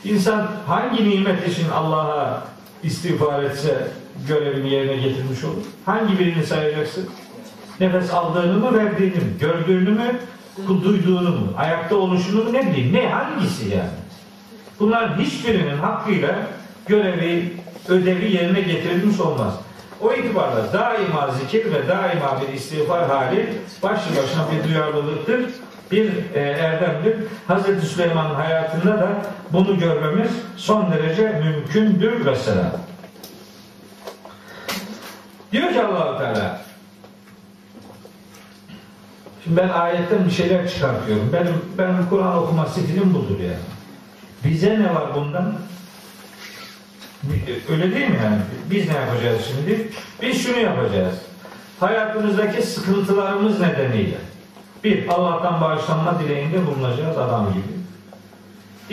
İnsan 0.05 0.47
hangi 0.67 1.11
nimet 1.11 1.49
için 1.49 1.69
Allah'a 1.69 2.43
istiğfar 2.83 3.43
etse 3.43 3.89
görevini 4.29 4.71
yerine 4.71 4.97
getirmiş 4.97 5.45
olur? 5.45 5.65
Hangi 5.87 6.19
birini 6.19 6.47
sayacaksın? 6.47 7.09
Nefes 7.81 8.15
aldığını 8.15 8.59
mı, 8.59 8.79
verdiğini 8.79 9.15
mi? 9.15 9.33
Gördüğünü 9.41 9.91
mü, 9.91 10.19
duyduğunu 10.67 11.31
mu? 11.31 11.53
Ayakta 11.57 11.97
oluşunu 11.97 12.45
mu? 12.45 12.53
Ne 12.53 12.67
bileyim, 12.67 12.93
ne? 12.93 13.09
Hangisi 13.09 13.69
yani? 13.69 13.89
Bunların 14.81 15.19
hiçbirinin 15.19 15.79
hakkıyla 15.79 16.35
görevi, 16.87 17.53
ödevi 17.89 18.33
yerine 18.33 18.61
getirilmiş 18.61 19.21
olmaz. 19.21 19.55
O 20.01 20.13
itibarla 20.13 20.73
daima 20.73 21.31
zikir 21.31 21.65
ve 21.73 21.89
daima 21.89 22.41
bir 22.41 22.55
istiğfar 22.55 23.09
hali 23.09 23.49
başlı 23.83 24.17
başına 24.17 24.45
bir 24.53 24.69
duyarlılıktır, 24.69 25.45
bir 25.93 26.11
e, 26.35 26.41
erdemdir. 26.41 27.17
Hazreti 27.47 27.87
Süleyman'ın 27.87 28.35
hayatında 28.35 28.99
da 28.99 29.09
bunu 29.53 29.79
görmemiz 29.79 30.31
son 30.57 30.93
derece 30.93 31.43
mümkündür 31.45 32.21
mesela. 32.25 32.73
Diyor 35.53 35.73
ki 35.73 35.83
allah 35.83 36.19
Teala 36.19 36.68
Şimdi 39.49 39.61
ben 39.61 39.69
ayetten 39.69 40.25
bir 40.25 40.31
şeyler 40.31 40.69
çıkartıyorum. 40.69 41.31
Benim 41.33 41.55
benim 41.79 42.07
Kur'an 42.11 42.39
okuma 42.39 42.67
stilim 42.67 43.15
budur 43.15 43.41
yani. 43.41 43.65
Bize 44.45 44.81
ne 44.81 44.95
var 44.95 45.15
bundan? 45.15 45.55
Öyle 47.71 47.95
değil 47.95 48.11
mi 48.11 48.19
yani? 48.25 48.39
Biz 48.71 48.89
ne 48.89 48.95
yapacağız 48.95 49.41
şimdi? 49.47 49.89
Biz 50.23 50.43
şunu 50.43 50.59
yapacağız. 50.59 51.15
Hayatımızdaki 51.81 52.63
sıkıntılarımız 52.63 53.61
nedeniyle 53.61 54.17
bir, 54.85 55.09
Allah'tan 55.09 55.61
bağışlanma 55.61 56.21
dileğinde 56.21 56.67
bulunacağız 56.67 57.19
adam 57.19 57.47
gibi. 57.53 57.79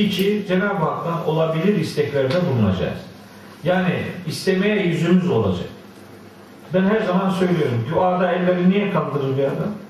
İki, 0.07 0.45
Cenab-ı 0.47 0.85
Hak'tan 0.85 1.27
olabilir 1.27 1.75
isteklerde 1.75 2.35
bulunacağız. 2.45 2.99
Yani 3.63 4.03
istemeye 4.27 4.87
yüzümüz 4.87 5.29
olacak. 5.29 5.69
Ben 6.73 6.83
her 6.83 7.01
zaman 7.01 7.29
söylüyorum. 7.29 7.85
Duada 7.91 8.31
elleri 8.31 8.69
niye 8.69 8.91
kaldırır 8.91 9.37
bir 9.37 9.43
adam? 9.43 9.84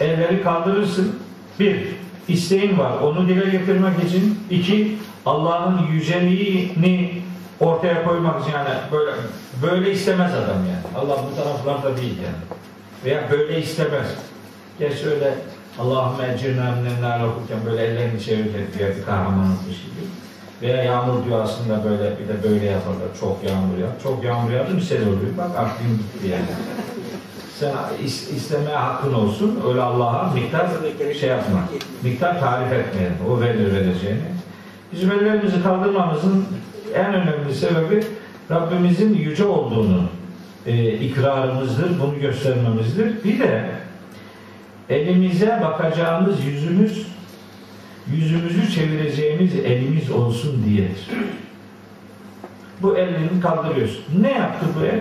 Elleri 0.00 0.42
kaldırırsın. 0.42 1.16
Bir, 1.60 1.86
isteğin 2.28 2.78
var. 2.78 2.92
Onu 3.02 3.28
dile 3.28 3.50
getirmek 3.50 4.04
için. 4.06 4.38
iki 4.50 4.96
Allah'ın 5.26 5.86
yüceliğini 5.92 7.22
ortaya 7.60 8.04
koymak 8.04 8.42
için 8.42 8.52
yani 8.52 8.68
böyle 8.92 9.10
böyle 9.62 9.92
istemez 9.92 10.34
adam 10.34 10.56
yani. 10.56 10.96
Allah 10.96 11.16
bu 11.30 11.42
taraflarda 11.42 11.96
değil 11.96 12.16
yani. 12.24 12.60
Veya 13.04 13.30
böyle 13.30 13.62
istemez. 13.62 14.06
Gerçi 14.78 15.08
öyle 15.08 15.34
Allahümme 15.78 16.34
ecirna 16.34 16.74
minennâr 16.76 17.24
okurken 17.24 17.58
böyle 17.66 17.82
ellerini 17.86 18.20
çevirirler 18.20 18.62
diye 18.78 18.96
bir 18.96 19.04
kahramanlıkmış 19.04 19.76
gibi. 19.76 20.06
Veya 20.62 20.84
yağmur 20.84 21.30
duasında 21.30 21.84
böyle 21.84 22.18
bir 22.18 22.28
de 22.28 22.50
böyle 22.50 22.64
yaparlar. 22.64 23.08
Çok 23.20 23.44
yağmur 23.44 23.78
yağ. 23.78 23.88
Çok 24.02 24.24
yağmur 24.24 24.50
yağdı 24.50 24.74
mı 24.74 24.80
sel 24.80 25.02
oluyor. 25.02 25.36
Bak 25.38 25.50
aklın 25.58 25.98
gitti 25.98 26.28
yani. 26.28 26.44
Sen 27.60 27.72
istemeye 28.36 28.76
hakkın 28.76 29.14
olsun. 29.14 29.60
Öyle 29.68 29.80
Allah'a 29.82 30.34
miktar 30.34 30.68
şey 31.20 31.28
yapma. 31.28 31.58
Miktar 32.02 32.40
tarif 32.40 32.72
etmeyelim. 32.72 33.16
O 33.30 33.40
verir 33.40 33.74
vereceğini. 33.74 34.20
Bizim 34.92 35.12
ellerimizi 35.12 35.62
kaldırmamızın 35.62 36.44
En 36.94 37.14
önemli 37.14 37.54
sebebi 37.54 38.04
Rabbimizin 38.50 39.14
yüce 39.14 39.44
olduğunu 39.44 40.02
e, 40.66 40.92
ikrarımızdır, 40.92 42.00
bunu 42.00 42.20
göstermemizdir. 42.20 43.24
Bir 43.24 43.38
de 43.38 43.70
elimize 44.88 45.60
bakacağımız 45.64 46.44
yüzümüz, 46.44 47.06
yüzümüzü 48.14 48.70
çevireceğimiz 48.70 49.54
elimiz 49.54 50.10
olsun 50.10 50.64
diyedir. 50.68 51.10
Bu 52.82 52.96
elini 52.96 53.40
kaldırıyorsun. 53.40 54.04
Ne 54.20 54.32
yaptı 54.32 54.66
bu 54.76 54.84
el? 54.84 55.00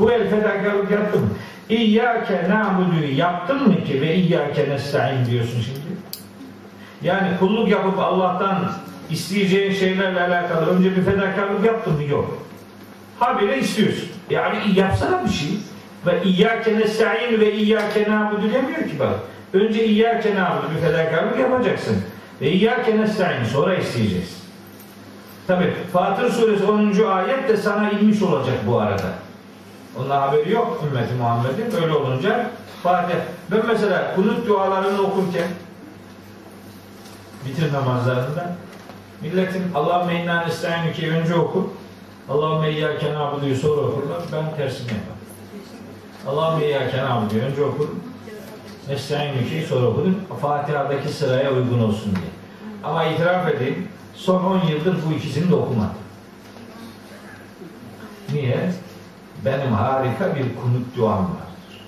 Bu 0.00 0.10
el 0.10 0.30
fedakarlık 0.30 0.90
yaptı 0.90 1.18
mı? 1.18 1.26
İyyâke 1.68 2.46
na'budu 2.48 3.06
yaptın 3.14 3.68
mı 3.68 3.84
ki 3.84 4.00
ve 4.00 4.14
iyyâke 4.14 4.70
nesta'in 4.70 5.26
diyorsun 5.26 5.60
şimdi. 5.60 5.80
Yani 7.02 7.28
kulluk 7.38 7.68
yapıp 7.68 7.98
Allah'tan 7.98 8.72
isteyeceğin 9.10 9.72
şeylerle 9.72 10.20
alakalı 10.20 10.66
önce 10.66 10.96
bir 10.96 11.02
fedakarlık 11.02 11.66
yaptın 11.66 11.92
mı? 11.92 12.02
Yok. 12.02 12.38
Habire 13.18 13.58
istiyorsun. 13.58 14.08
Yani 14.30 14.56
yapsana 14.76 15.24
bir 15.24 15.30
şey. 15.30 15.48
Ve 16.06 16.22
iyyâke 16.22 16.78
nesta'in 16.78 17.40
ve 17.40 17.52
iyyâke 17.52 18.10
na'budu 18.10 18.52
demiyor 18.52 18.82
ki 18.82 18.98
bak. 18.98 19.14
Önce 19.52 19.84
iyyâke 19.84 20.34
na'budu 20.34 20.74
bir 20.76 20.80
fedakarlık 20.80 21.38
yapacaksın. 21.38 21.96
Ve 22.40 22.52
iyyâke 22.52 22.96
nesta'in 22.96 23.44
sonra 23.44 23.74
isteyeceğiz. 23.74 24.40
Tabi 25.46 25.74
Fatır 25.92 26.30
suresi 26.30 26.64
10. 26.64 27.04
ayet 27.08 27.48
de 27.48 27.56
sana 27.56 27.90
inmiş 27.90 28.22
olacak 28.22 28.56
bu 28.66 28.80
arada. 28.80 29.06
Onun 29.98 30.10
haberi 30.10 30.52
yok 30.52 30.84
ümmeti 30.86 31.14
Muhammed'in. 31.14 31.82
Öyle 31.82 31.92
olunca 31.92 32.50
Fatih. 32.82 33.14
Ben 33.50 33.66
mesela 33.66 34.14
kunut 34.14 34.48
dualarını 34.48 35.02
okurken 35.02 35.48
bitir 37.46 37.72
namazlarında 37.72 38.56
milletin 39.22 39.62
Allahümme 39.74 40.22
inna 40.22 40.42
nesta'inüki 40.42 41.10
önce 41.10 41.34
okur. 41.34 41.64
Allahümme 42.28 42.70
iyyâke 42.70 43.14
na'budu'yu 43.14 43.56
sonra 43.56 43.80
okurlar. 43.80 44.22
Ben 44.32 44.56
tersini 44.56 44.88
yaparım. 44.88 45.20
Allahümme 46.28 46.66
iyyâke 46.66 46.98
na'budu'yu 46.98 47.42
önce 47.42 47.64
okurum. 47.64 48.00
Nesta'inüki'yi 48.88 49.66
sonra 49.66 49.86
okurum. 49.86 50.16
Fatiha'daki 50.40 51.08
sıraya 51.08 51.52
uygun 51.52 51.78
olsun 51.78 52.12
diye. 52.16 52.30
Ama 52.84 53.04
itiraf 53.04 53.48
edeyim 53.48 53.88
son 54.14 54.44
10 54.44 54.66
yıldır 54.66 54.96
bu 55.06 55.12
ikisini 55.12 55.50
de 55.50 55.54
okumadım. 55.54 55.94
Niye? 58.32 58.70
Benim 59.44 59.72
harika 59.72 60.36
bir 60.36 60.42
kunut 60.42 60.96
duam 60.96 61.18
vardır. 61.18 61.80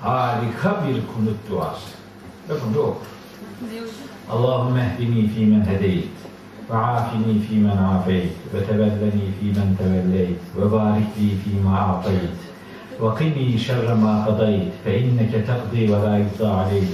Harika 0.00 0.84
bir 0.88 0.94
kunut 1.14 1.50
duası. 1.50 1.90
Ve 2.48 2.54
bunu 2.66 2.82
okur. 2.82 3.06
Allahümme 4.30 4.80
ehdini 4.80 5.28
fîmen 5.28 5.66
hedeyt 5.66 6.08
ve 6.70 6.76
afini 6.76 7.40
fîmen 7.40 7.76
afeyt 7.76 8.32
ve 8.54 8.66
tevelleni 8.66 9.32
fîmen 9.40 9.76
tevelleyt 9.76 10.38
ve 10.56 10.72
barik 10.72 11.18
li 11.18 11.36
fîma 11.36 11.78
a'tayt 11.78 12.38
ve 13.00 13.18
qini 13.18 13.58
şerre 13.58 13.94
ma 13.94 14.24
kadayt 14.24 14.72
fe 14.84 15.00
inneke 15.00 15.44
takdi 15.44 15.92
ve 15.92 16.02
la 16.02 16.18
yudda 16.18 16.54
aleyk 16.54 16.88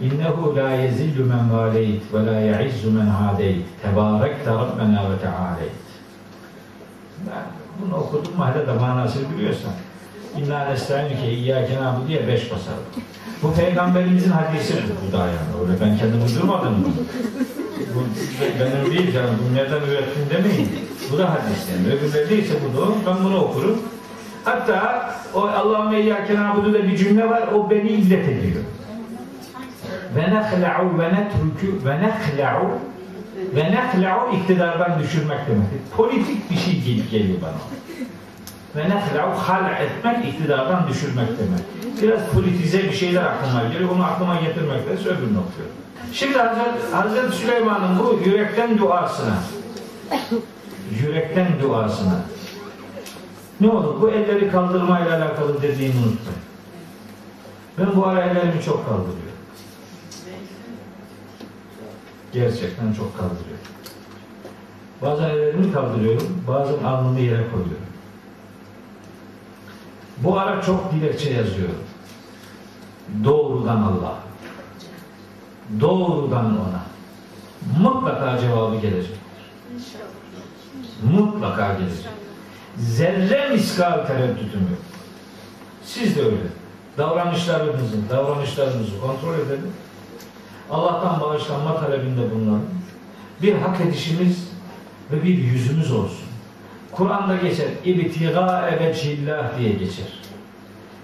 İnnehu 0.00 0.56
la 0.56 0.70
yezillu 0.70 1.24
men 1.24 1.52
valeyt 1.52 2.02
ve 2.14 2.26
la 2.26 2.40
ya'izzu 2.40 2.90
men 2.90 3.08
adeyt. 3.08 3.64
Tebarekte 3.82 4.50
Rabbena 4.50 5.02
bunu 7.80 7.96
okudum 7.96 8.32
mahalle 8.38 8.66
de 8.66 8.72
manasını 8.72 9.22
biliyorsan. 9.36 9.72
İnna 10.38 10.64
nesta'inüke 10.64 11.32
iyyâke 11.32 11.76
nâbu 11.76 12.08
diye 12.08 12.28
beş 12.28 12.50
basar. 12.52 12.74
Bu 13.42 13.54
peygamberimizin 13.54 14.30
hadisidir 14.30 14.84
bu 15.08 15.12
da 15.12 15.18
yani. 15.18 15.52
Öyle 15.62 15.80
ben 15.80 15.98
kendim 15.98 16.22
uydurmadım 16.22 16.74
bunu. 16.84 16.94
Bu 17.94 18.00
benim 18.60 18.92
değil 18.92 19.12
canım. 19.12 19.34
Bu 19.50 19.54
nereden 19.54 19.80
ürettim 19.80 20.22
demeyin. 20.30 20.68
Bu 21.12 21.18
da 21.18 21.30
hadis 21.30 21.68
yani. 21.72 21.94
Öbürleri 21.94 22.30
değilse 22.30 22.54
bunu 22.64 22.94
ben 23.06 23.24
bunu 23.24 23.44
okurum. 23.44 23.78
Hatta 24.44 25.10
o 25.34 25.40
Allahümme 25.40 26.00
iyyâke 26.00 26.34
nâbudu 26.34 26.74
da 26.74 26.82
bir 26.82 26.96
cümle 26.96 27.30
var. 27.30 27.42
O 27.54 27.70
beni 27.70 27.88
illet 27.88 28.28
ediyor 28.28 28.64
ve 30.16 30.22
nehla'u 30.22 30.98
ve 30.98 31.08
netruku 31.08 31.86
ve 31.86 31.98
nehla'u 31.98 32.70
ve 33.54 33.64
nehla'u 33.64 34.36
iktidardan 34.36 34.98
düşürmek 34.98 35.38
demektir. 35.48 35.80
Politik 35.96 36.50
bir 36.50 36.56
şey 36.56 36.80
gelip 36.80 37.10
geliyor 37.10 37.38
bana. 37.42 37.60
Ve 38.76 38.88
nehla'u 38.88 39.30
hal 39.30 39.72
etmek 39.82 40.28
iktidardan 40.28 40.88
düşürmek 40.88 41.28
demek. 41.28 41.64
Biraz 42.02 42.26
politize 42.26 42.82
bir 42.82 42.92
şeyler 42.92 43.22
aklıma 43.22 43.62
geliyor. 43.72 43.90
Onu 43.90 44.04
aklıma 44.04 44.34
getirmekle 44.40 44.92
öbür 44.92 45.34
nokta. 45.34 45.62
Şimdi 46.12 46.38
Hazreti, 46.38 46.94
Hazreti 46.94 47.36
Süleyman'ın 47.36 47.98
bu 47.98 48.20
yürekten 48.24 48.78
duasına 48.78 49.34
yürekten 51.00 51.48
duasına 51.62 52.20
ne 53.60 53.70
olur 53.70 54.00
bu 54.00 54.10
elleri 54.10 54.50
kaldırmayla 54.50 55.16
alakalı 55.16 55.62
dediğimi 55.62 55.94
unutmayın. 55.96 56.42
Ben 57.78 57.96
bu 57.96 58.06
ara 58.06 58.22
ellerimi 58.22 58.62
çok 58.64 58.88
kaldırıyorum. 58.88 59.31
Gerçekten 62.32 62.92
çok 62.92 63.18
kaldırıyor. 63.18 63.58
Bazen 65.02 65.30
ellerimi 65.30 65.72
kaldırıyorum, 65.72 66.44
bazen 66.48 66.84
alnımı 66.84 67.20
yere 67.20 67.50
koyuyorum. 67.50 67.86
Bu 70.18 70.38
ara 70.38 70.62
çok 70.62 70.92
dilekçe 70.92 71.30
yazıyorum. 71.30 71.78
Doğrudan 73.24 73.76
Allah. 73.76 74.14
Doğrudan 75.80 76.44
ona. 76.44 76.82
Mutlaka 77.80 78.38
cevabı 78.38 78.76
gelecek. 78.76 79.16
Mutlaka 81.16 81.74
gelecek. 81.74 82.06
Zerre 82.78 83.48
miskal 83.48 84.06
tereddütüm 84.06 84.60
yok. 84.60 84.80
Siz 85.84 86.16
de 86.16 86.22
öyle. 86.24 86.36
Davranışlarınızı, 86.98 87.96
davranışlarınızı 88.10 89.00
kontrol 89.00 89.34
edelim. 89.34 89.72
Allah'tan 90.72 91.20
bağışlanma 91.20 91.80
talebinde 91.80 92.30
bulunalım. 92.30 92.66
Bir 93.42 93.54
hak 93.54 93.80
edişimiz 93.80 94.48
ve 95.12 95.22
bir 95.24 95.38
yüzümüz 95.38 95.92
olsun. 95.92 96.26
Kur'an'da 96.92 97.36
geçer. 97.36 97.66
İbtiga 97.84 98.68
evecillah 98.68 99.58
diye 99.58 99.72
geçer. 99.72 100.06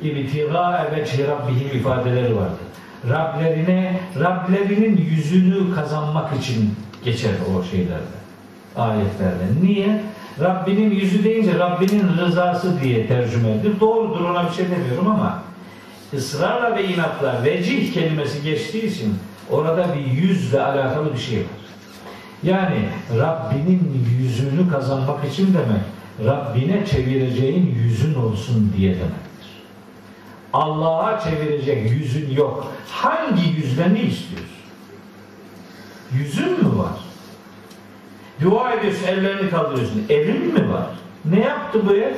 İbtiga 0.03 0.89
eveci 0.89 1.29
rabbihim 1.29 1.79
ifadeleri 1.79 2.37
vardır. 2.37 2.69
Rablerine, 3.09 4.01
Rablerinin 4.21 4.97
yüzünü 4.97 5.75
kazanmak 5.75 6.37
için 6.37 6.75
geçer 7.05 7.33
o 7.57 7.62
şeylerde. 7.62 8.19
Ayetlerde. 8.77 9.45
Niye? 9.62 10.03
Rabbinin 10.41 10.91
yüzü 10.91 11.25
deyince 11.25 11.59
Rabbinin 11.59 12.19
rızası 12.19 12.81
diye 12.83 13.07
tercüme 13.07 13.51
edilir. 13.51 13.81
Doğrudur 13.81 14.21
ona 14.21 14.49
bir 14.49 14.55
şey 14.55 14.64
demiyorum 14.71 15.11
ama 15.11 15.43
ısrarla 16.14 16.77
ve 16.77 16.85
inatla 16.85 17.45
vecih 17.45 17.95
kelimesi 17.95 18.43
geçtiği 18.43 18.87
için 18.87 19.14
orada 19.51 19.86
bir 19.94 20.22
yüzle 20.22 20.61
alakalı 20.62 21.12
bir 21.14 21.18
şey 21.18 21.38
var. 21.38 21.46
Yani 22.42 22.88
Rabbinin 23.18 24.07
yüzünü 24.20 24.70
kazanmak 24.70 25.24
için 25.24 25.55
demek 25.55 25.82
Rabbine 26.24 26.86
çevireceğin 26.86 27.74
yüzün 27.74 28.14
olsun 28.14 28.72
diye 28.76 28.90
demektir. 28.90 29.18
Allah'a 30.53 31.20
çevirecek 31.20 31.90
yüzün 31.90 32.30
yok. 32.30 32.72
Hangi 32.90 33.49
yüzle 33.49 33.94
ne 33.94 34.03
istiyorsun? 34.03 34.49
Yüzün 36.12 36.51
mü 36.51 36.78
var? 36.78 36.99
Dua 38.42 38.72
ediyorsun, 38.72 39.07
ellerini 39.07 39.51
kaldırıyorsun. 39.51 40.07
Elin 40.09 40.55
mi 40.55 40.72
var? 40.72 40.86
Ne 41.24 41.40
yaptı 41.40 41.88
bu 41.88 41.92
el? 41.92 42.14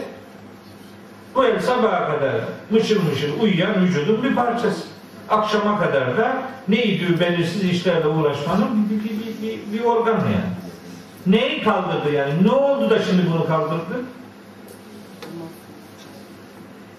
Bu 1.35 1.45
el 1.45 1.61
sabaha 1.61 2.07
kadar 2.07 2.35
mışıl 2.71 3.03
mışıl 3.03 3.41
uyuyan 3.41 3.83
vücudun 3.85 4.23
bir 4.23 4.35
parçası. 4.35 4.90
Akşama 5.31 5.79
kadar 5.81 6.17
da 6.17 6.43
neydi 6.69 7.21
belirsiz 7.21 7.65
işlerle 7.65 8.07
uğraşmanın 8.07 8.91
bir, 8.91 9.05
bir, 9.05 9.11
bir, 9.11 9.43
bir, 9.43 9.79
bir 9.79 9.85
organ 9.85 10.13
yani. 10.13 10.51
Neyi 11.27 11.63
kaldırdı 11.63 12.13
yani? 12.13 12.33
Ne 12.45 12.51
oldu 12.51 12.91
da 12.91 13.03
şimdi 13.03 13.23
bunu 13.35 13.47
kaldırdı? 13.47 14.05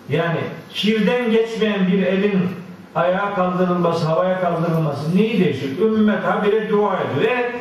Yani 0.10 0.40
kirden 0.70 1.32
geçmeyen 1.32 1.88
bir 1.88 2.04
elin 2.04 2.50
ayağa 2.96 3.36
kaldırılması, 3.36 4.06
havaya 4.06 4.42
kaldırılması 4.42 5.18
neyi 5.18 5.46
değişir? 5.46 5.80
Ümmet 5.80 6.24
habire 6.24 6.70
dua 6.70 6.98
ediyor. 6.98 7.32
Ve 7.32 7.52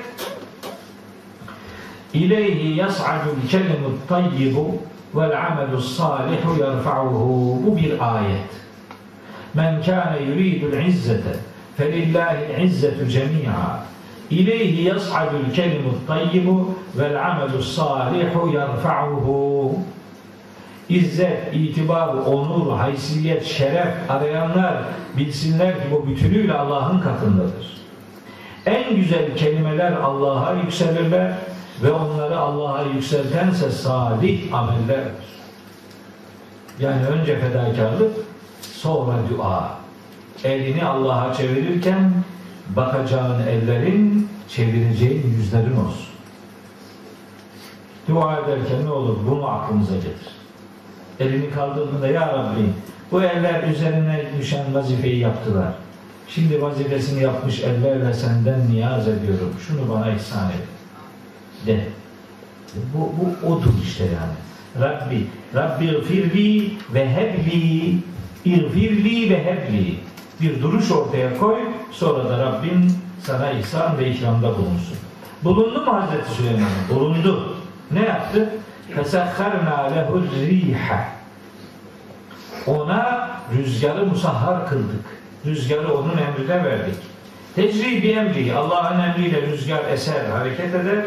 İleyhi 2.14 2.76
yas'adul 2.76 3.48
kelimut 3.50 4.08
tayyibu 4.08 4.74
vel 5.14 5.46
amelus 5.46 5.96
salihu 5.96 6.58
yerfa'uhu. 6.60 7.62
Bu 7.66 7.76
bir 7.76 8.14
ayet. 8.16 8.50
Men 9.54 9.82
kâne 9.82 10.22
yuridul 10.28 10.86
izzete 10.86 11.36
felillahil 11.76 12.64
izzetu 12.64 13.08
cemi'a. 13.08 13.84
İleyhi 14.30 14.82
yas'adul 14.82 15.54
kelimut 15.54 16.06
tayyibu 16.06 16.74
vel 16.98 17.26
amelus 17.26 17.76
salihu 17.76 18.48
yerfa'uhu. 18.48 19.72
İzzet, 20.88 21.54
itibar, 21.54 22.08
onur, 22.08 22.76
haysiyet, 22.76 23.44
şeref 23.44 24.10
arayanlar 24.10 24.74
bilsinler 25.16 25.74
ki 25.74 25.82
bu 25.90 26.06
bütünüyle 26.06 26.52
Allah'ın 26.52 27.00
katındadır. 27.00 27.80
En 28.66 28.96
güzel 28.96 29.36
kelimeler 29.36 29.92
Allah'a 29.92 30.54
yükselirler 30.54 31.32
ve 31.82 31.92
onları 31.92 32.38
Allah'a 32.38 32.82
yükseltense 32.82 33.70
salih 33.70 34.54
amellerdir. 34.54 35.30
Yani 36.80 37.06
önce 37.06 37.38
fedakarlık, 37.38 38.16
sonra 38.82 39.16
dua. 39.30 39.70
Elini 40.44 40.84
Allah'a 40.84 41.34
çevirirken 41.34 42.12
bakacağın 42.76 43.46
ellerin, 43.46 44.28
çevireceğin 44.48 45.34
yüzlerin 45.36 45.76
olsun. 45.76 46.06
Dua 48.08 48.40
ederken 48.40 48.86
ne 48.86 48.90
olur? 48.90 49.18
Bunu 49.30 49.48
aklımıza 49.48 49.94
getir. 49.94 50.28
Elini 51.20 51.50
kaldırdığında 51.50 52.06
Ya 52.06 52.28
Rabbi 52.28 52.72
bu 53.12 53.22
eller 53.22 53.62
üzerine 53.62 54.24
düşen 54.38 54.74
vazifeyi 54.74 55.18
yaptılar. 55.18 55.72
Şimdi 56.28 56.62
vazifesini 56.62 57.22
yapmış 57.22 57.60
ellerle 57.60 58.14
senden 58.14 58.70
niyaz 58.70 59.08
ediyorum. 59.08 59.54
Şunu 59.66 59.94
bana 59.94 60.10
ihsan 60.10 60.50
et. 60.50 60.66
De. 61.66 61.80
Bu, 62.94 62.98
bu 62.98 63.52
odur 63.52 63.72
işte 63.82 64.04
yani. 64.04 64.36
Rabbi, 64.80 65.26
Rabbi 65.54 66.02
firli 66.04 66.72
ve 66.94 67.08
hebli, 67.14 67.98
bir 68.44 69.30
ve 69.30 69.44
hebli 69.44 69.94
bir 70.40 70.62
duruş 70.62 70.90
ortaya 70.90 71.38
koy 71.38 71.58
sonra 71.90 72.30
da 72.30 72.38
Rabbim 72.38 72.94
sana 73.22 73.50
ihsan 73.50 73.98
ve 73.98 74.10
ikramda 74.10 74.48
bulunsun. 74.48 74.96
Bulundu 75.44 75.80
mu 75.80 75.94
Hazreti 75.94 76.30
Süleyman? 76.30 76.70
Bulundu. 76.90 77.56
Ne 77.90 78.00
yaptı? 78.00 78.48
Fesahharna 78.94 79.90
lehur 79.94 80.22
riha. 80.22 81.08
Ona 82.66 83.30
rüzgarı 83.56 84.06
musahhar 84.06 84.68
kıldık. 84.68 85.04
Rüzgarı 85.46 85.94
onun 85.94 86.16
emrine 86.18 86.64
verdik. 86.64 86.96
Tecribi 87.54 88.08
emri, 88.08 88.56
Allah'ın 88.56 89.00
emriyle 89.00 89.42
rüzgar 89.42 89.84
eser, 89.92 90.24
hareket 90.24 90.74
eder. 90.74 91.04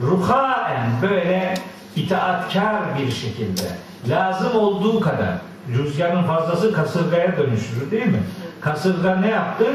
Ruhaen 0.00 0.90
böyle 1.02 1.54
itaatkar 1.96 2.76
bir 2.98 3.12
şekilde, 3.12 3.62
lazım 4.08 4.56
olduğu 4.56 5.00
kadar, 5.00 5.34
rüzgarın 5.77 6.23
fazlası 6.23 6.73
kasırgaya 6.73 7.37
dönüşür 7.37 7.91
değil 7.91 8.05
mi? 8.05 8.19
Kasırga 8.61 9.15
ne 9.15 9.29
yaptı? 9.29 9.65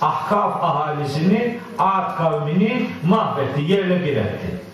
Ahkaf 0.00 0.64
ahalisini, 0.64 1.58
Ad 1.78 2.16
kavmini 2.18 2.90
mahvetti, 3.04 3.72
yerle 3.72 4.04
bir 4.04 4.16
etti. 4.16 4.68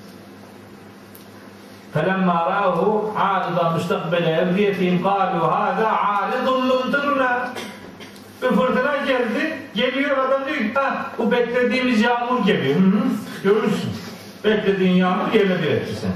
فَلَمَّا 1.94 2.38
رَاهُ 2.54 2.78
عَارِضًا 3.22 3.64
مُسْتَقْبَلَ 3.74 4.24
اَوْدِيَتِهِمْ 4.40 4.94
قَالُوا 5.08 5.46
هَذَا 5.58 5.88
عَارِضٌ 6.04 6.48
مُمْتِرُنَا 6.70 7.30
Bir 8.42 8.48
fırtına 8.48 8.96
geldi, 8.96 9.58
geliyor 9.74 10.18
adam 10.18 10.44
diyor 10.46 10.56
ki, 10.56 10.70
ha, 10.74 11.06
bu 11.18 11.32
beklediğimiz 11.32 12.00
yağmur 12.00 12.44
geliyor. 12.46 12.76
Hı 12.76 12.80
-hı. 12.80 13.42
Görürsün. 13.44 13.90
Beklediğin 14.44 14.94
yağmur 14.94 15.32
yerle 15.32 15.62
bir 15.62 15.70
etti 15.70 15.94
seni. 16.00 16.12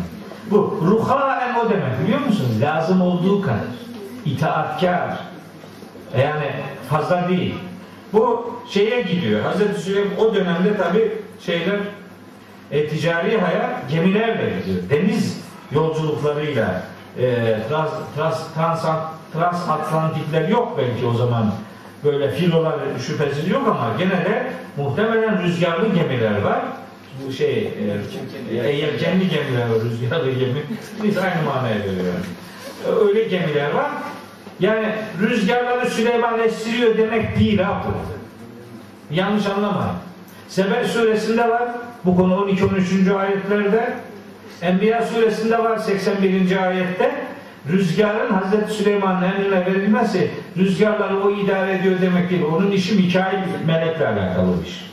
Bu 0.51 0.81
ruhaen 0.87 1.55
o 1.55 1.71
demek 1.71 2.03
biliyor 2.03 2.21
musun? 2.21 2.47
Lazım 2.61 3.03
olduğu 3.03 3.43
kadar. 3.43 3.59
İtaatkar. 4.26 5.18
Yani 6.18 6.52
fazla 6.90 7.30
değil. 7.30 7.56
Bu 8.14 8.54
şeye 8.70 9.02
gidiyor. 9.02 9.42
Hazreti 9.42 9.82
Süleyman 9.82 10.20
o 10.20 10.36
dönemde 10.36 10.78
tabi 10.78 11.12
şeyler 11.46 11.80
e, 12.72 12.88
ticari 12.88 13.42
hayat 13.42 13.90
gemilerle 13.92 14.54
gidiyor. 14.60 14.90
Deniz 14.90 15.42
yolculuklarıyla 15.72 16.84
e, 17.20 17.58
trans, 17.70 17.90
trans, 18.16 18.54
trans, 18.56 18.86
transatlantikler 19.34 20.48
yok 20.48 20.78
belki 20.78 21.06
o 21.06 21.14
zaman 21.14 21.52
böyle 22.04 22.32
filolar 22.32 22.76
şüphesiz 23.08 23.50
yok 23.50 23.68
ama 23.68 23.96
gene 23.98 24.12
de 24.26 24.52
muhtemelen 24.78 25.44
rüzgarlı 25.44 25.96
gemiler 25.96 26.42
var. 26.42 26.60
Bu 27.28 27.32
şey 27.32 27.74
e, 28.52 28.72
yelkenli 28.72 29.30
gemiler 29.30 29.70
var, 29.70 29.80
rüzgarlı 29.84 30.32
gemi. 30.32 30.64
Biz 31.04 31.18
aynı 31.18 31.42
manaya 31.46 31.80
veriyor. 31.80 32.14
Öyle 33.02 33.24
gemiler 33.24 33.72
var. 33.72 33.92
Yani 34.60 34.88
rüzgarları 35.22 35.90
Süleyman 35.90 36.40
estiriyor 36.40 36.98
demek 36.98 37.40
değil 37.40 37.60
ha 37.60 37.84
bu. 37.88 38.14
Yanlış 39.16 39.48
anlamayın. 39.48 39.96
Seber 40.48 40.84
suresinde 40.86 41.50
var. 41.50 41.70
Bu 42.06 42.16
konu 42.16 42.34
12-13. 42.34 43.16
ayetlerde. 43.16 43.94
Enbiya 44.62 45.06
suresinde 45.06 45.64
var 45.64 45.78
81. 45.78 46.68
ayette. 46.68 47.12
Rüzgarın 47.72 48.34
Hazreti 48.34 48.74
Süleyman'ın 48.74 49.24
emrine 49.24 49.66
verilmesi 49.66 50.32
rüzgarları 50.58 51.24
o 51.24 51.32
idare 51.32 51.74
ediyor 51.74 52.02
demek 52.02 52.30
değil. 52.30 52.44
Onun 52.44 52.72
işi 52.72 52.96
Mikail 52.96 53.38
melekle 53.66 54.08
alakalı 54.08 54.62
bir 54.62 54.68
iş. 54.68 54.92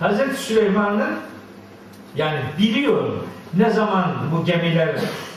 Hazreti 0.00 0.36
Süleyman'ın 0.36 1.10
yani 2.16 2.38
biliyor 2.58 3.12
ne 3.56 3.70
zaman 3.70 4.04
bu 4.32 4.44
gemiler 4.44 4.88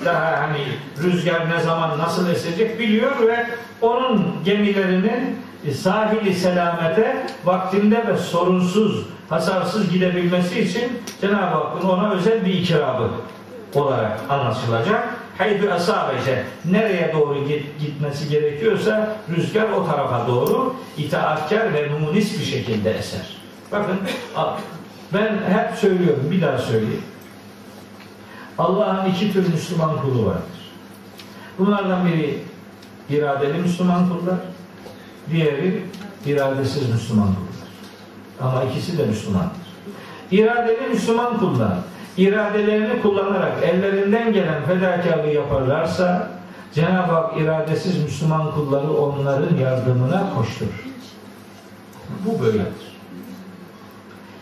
daha 0.06 0.42
hani 0.42 0.62
rüzgar 1.04 1.50
ne 1.50 1.60
zaman 1.60 2.00
nasıl 2.00 2.30
esecek 2.30 2.80
biliyor 2.80 3.28
ve 3.28 3.46
onun 3.82 4.26
gemilerinin 4.46 5.40
sahili 5.74 6.34
selamete 6.34 7.26
vaktinde 7.46 8.08
ve 8.08 8.18
sorunsuz, 8.18 9.06
hasarsız 9.30 9.92
gidebilmesi 9.92 10.60
için 10.60 10.92
Cenab-ı 11.22 11.36
Hakk'ın 11.36 11.90
ona 11.90 12.12
özel 12.12 12.46
bir 12.46 12.54
ikramı 12.54 13.10
olarak 13.76 14.20
anlaşılacak. 14.30 15.16
Haydi 15.38 15.72
asabe 15.72 16.14
nereye 16.66 17.14
doğru 17.14 17.48
gitmesi 17.80 18.30
gerekiyorsa 18.30 19.16
rüzgar 19.36 19.70
o 19.70 19.86
tarafa 19.86 20.28
doğru 20.28 20.76
itaatkar 20.98 21.74
ve 21.74 21.92
numunist 21.92 22.40
bir 22.40 22.46
şekilde 22.46 22.92
eser. 22.92 23.38
Bakın 23.72 23.98
ben 25.14 25.32
hep 25.32 25.78
söylüyorum 25.78 26.28
bir 26.32 26.42
daha 26.42 26.58
söyleyeyim. 26.58 27.04
Allah'ın 28.58 29.10
iki 29.10 29.34
tür 29.34 29.54
Müslüman 29.54 30.02
kulu 30.02 30.26
vardır. 30.26 30.72
Bunlardan 31.60 32.06
biri 32.06 32.40
iradeli 33.10 33.58
Müslüman 33.58 34.10
kullar, 34.10 34.38
diğeri 35.32 35.86
iradesiz 36.26 36.90
Müslüman 36.90 37.28
kullar. 37.28 38.52
Ama 38.52 38.64
ikisi 38.64 38.98
de 38.98 39.06
Müslümandır. 39.06 39.66
İradeli 40.32 40.88
Müslüman 40.88 41.38
kullar 41.40 41.78
iradelerini 42.18 43.02
kullanarak 43.02 43.64
ellerinden 43.64 44.34
gelen 44.34 44.66
fedakarlığı 44.66 45.34
yaparlarsa 45.34 46.32
Cenab-ı 46.74 47.12
Hak 47.12 47.38
iradesiz 47.42 48.04
Müslüman 48.04 48.52
kulları 48.52 48.94
onların 48.94 49.58
yardımına 49.58 50.24
koşturur. 50.36 50.86
Bu 52.26 52.42
böyledir. 52.44 52.96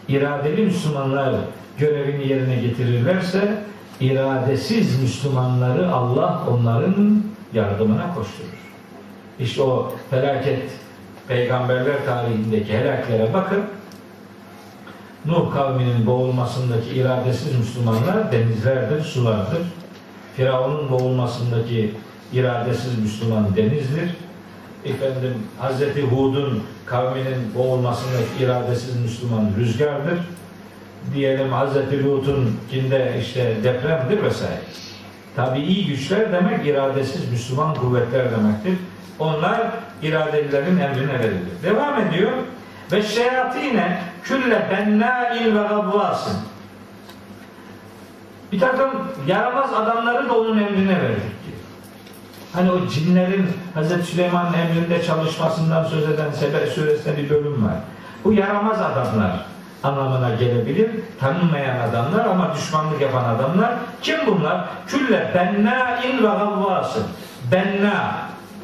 İradeli 0.07 0.61
Müslümanlar 0.61 1.35
görevini 1.77 2.27
yerine 2.27 2.55
getirirlerse 2.55 3.63
iradesiz 4.03 5.01
Müslümanları 5.01 5.91
Allah 5.91 6.43
onların 6.51 7.23
yardımına 7.53 8.13
koşturur. 8.15 8.63
İşte 9.39 9.61
o 9.61 9.93
felaket 10.09 10.71
peygamberler 11.27 12.05
tarihindeki 12.05 12.73
helaklere 12.73 13.33
bakın. 13.33 13.63
Nuh 15.25 15.53
kavminin 15.53 16.05
boğulmasındaki 16.05 16.89
iradesiz 16.89 17.57
Müslümanlar 17.57 18.31
denizlerdir, 18.31 19.01
sulardır. 19.01 19.61
Firavun'un 20.35 20.89
boğulmasındaki 20.89 21.93
iradesiz 22.33 22.99
Müslüman 22.99 23.55
denizdir. 23.55 24.15
Efendim 24.85 25.33
Hazreti 25.59 26.01
Hud'un 26.01 26.63
kavminin 26.85 27.55
boğulmasındaki 27.55 28.43
iradesiz 28.43 28.95
Müslüman 29.01 29.51
rüzgardır. 29.59 30.19
Diyelim 31.15 31.51
Hazreti 31.51 32.03
Lut'un 32.03 32.59
kinde 32.71 33.13
işte 33.21 33.55
depremdir 33.63 34.23
vesaire. 34.23 34.61
Tabi 35.35 35.59
iyi 35.59 35.87
güçler 35.87 36.31
demek 36.31 36.67
iradesiz 36.67 37.31
Müslüman 37.31 37.75
kuvvetler 37.75 38.31
demektir. 38.31 38.77
Onlar 39.19 39.61
iradelilerin 40.01 40.79
emrine 40.79 41.19
verilir. 41.19 41.63
Devam 41.63 42.01
ediyor. 42.01 42.31
Ve 42.91 43.03
şeyatine 43.03 44.01
külle 44.23 44.67
bennâil 44.71 45.45
ve 45.45 45.67
gavvasın. 45.67 46.37
Bir 48.51 48.59
takım 48.59 48.91
yaramaz 49.27 49.73
adamları 49.73 50.29
da 50.29 50.37
onun 50.37 50.57
emrine 50.57 50.99
diyor. 50.99 51.17
Hani 52.53 52.71
o 52.71 52.87
cinlerin 52.87 53.47
Hz. 53.75 54.05
Süleyman'ın 54.05 54.53
emrinde 54.53 55.03
çalışmasından 55.03 55.83
söz 55.83 56.09
eden 56.09 56.31
Sebe 56.31 56.67
suresinde 56.67 57.17
bir 57.17 57.29
bölüm 57.29 57.65
var. 57.65 57.75
Bu 58.23 58.33
yaramaz 58.33 58.81
adamlar 58.81 59.45
anlamına 59.83 60.35
gelebilir. 60.35 60.91
Tanınmayan 61.19 61.89
adamlar 61.89 62.25
ama 62.25 62.55
düşmanlık 62.55 63.01
yapan 63.01 63.23
adamlar. 63.23 63.73
Kim 64.01 64.17
bunlar? 64.27 64.65
Külle 64.87 65.31
bennâin 65.35 66.17
ve 66.17 66.27
gavvasın. 66.27 67.03
Benna. 67.51 68.15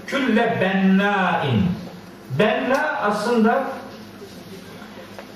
Külle 0.08 0.58
bennâin. 0.62 1.66
Benna 2.40 3.00
aslında 3.04 3.64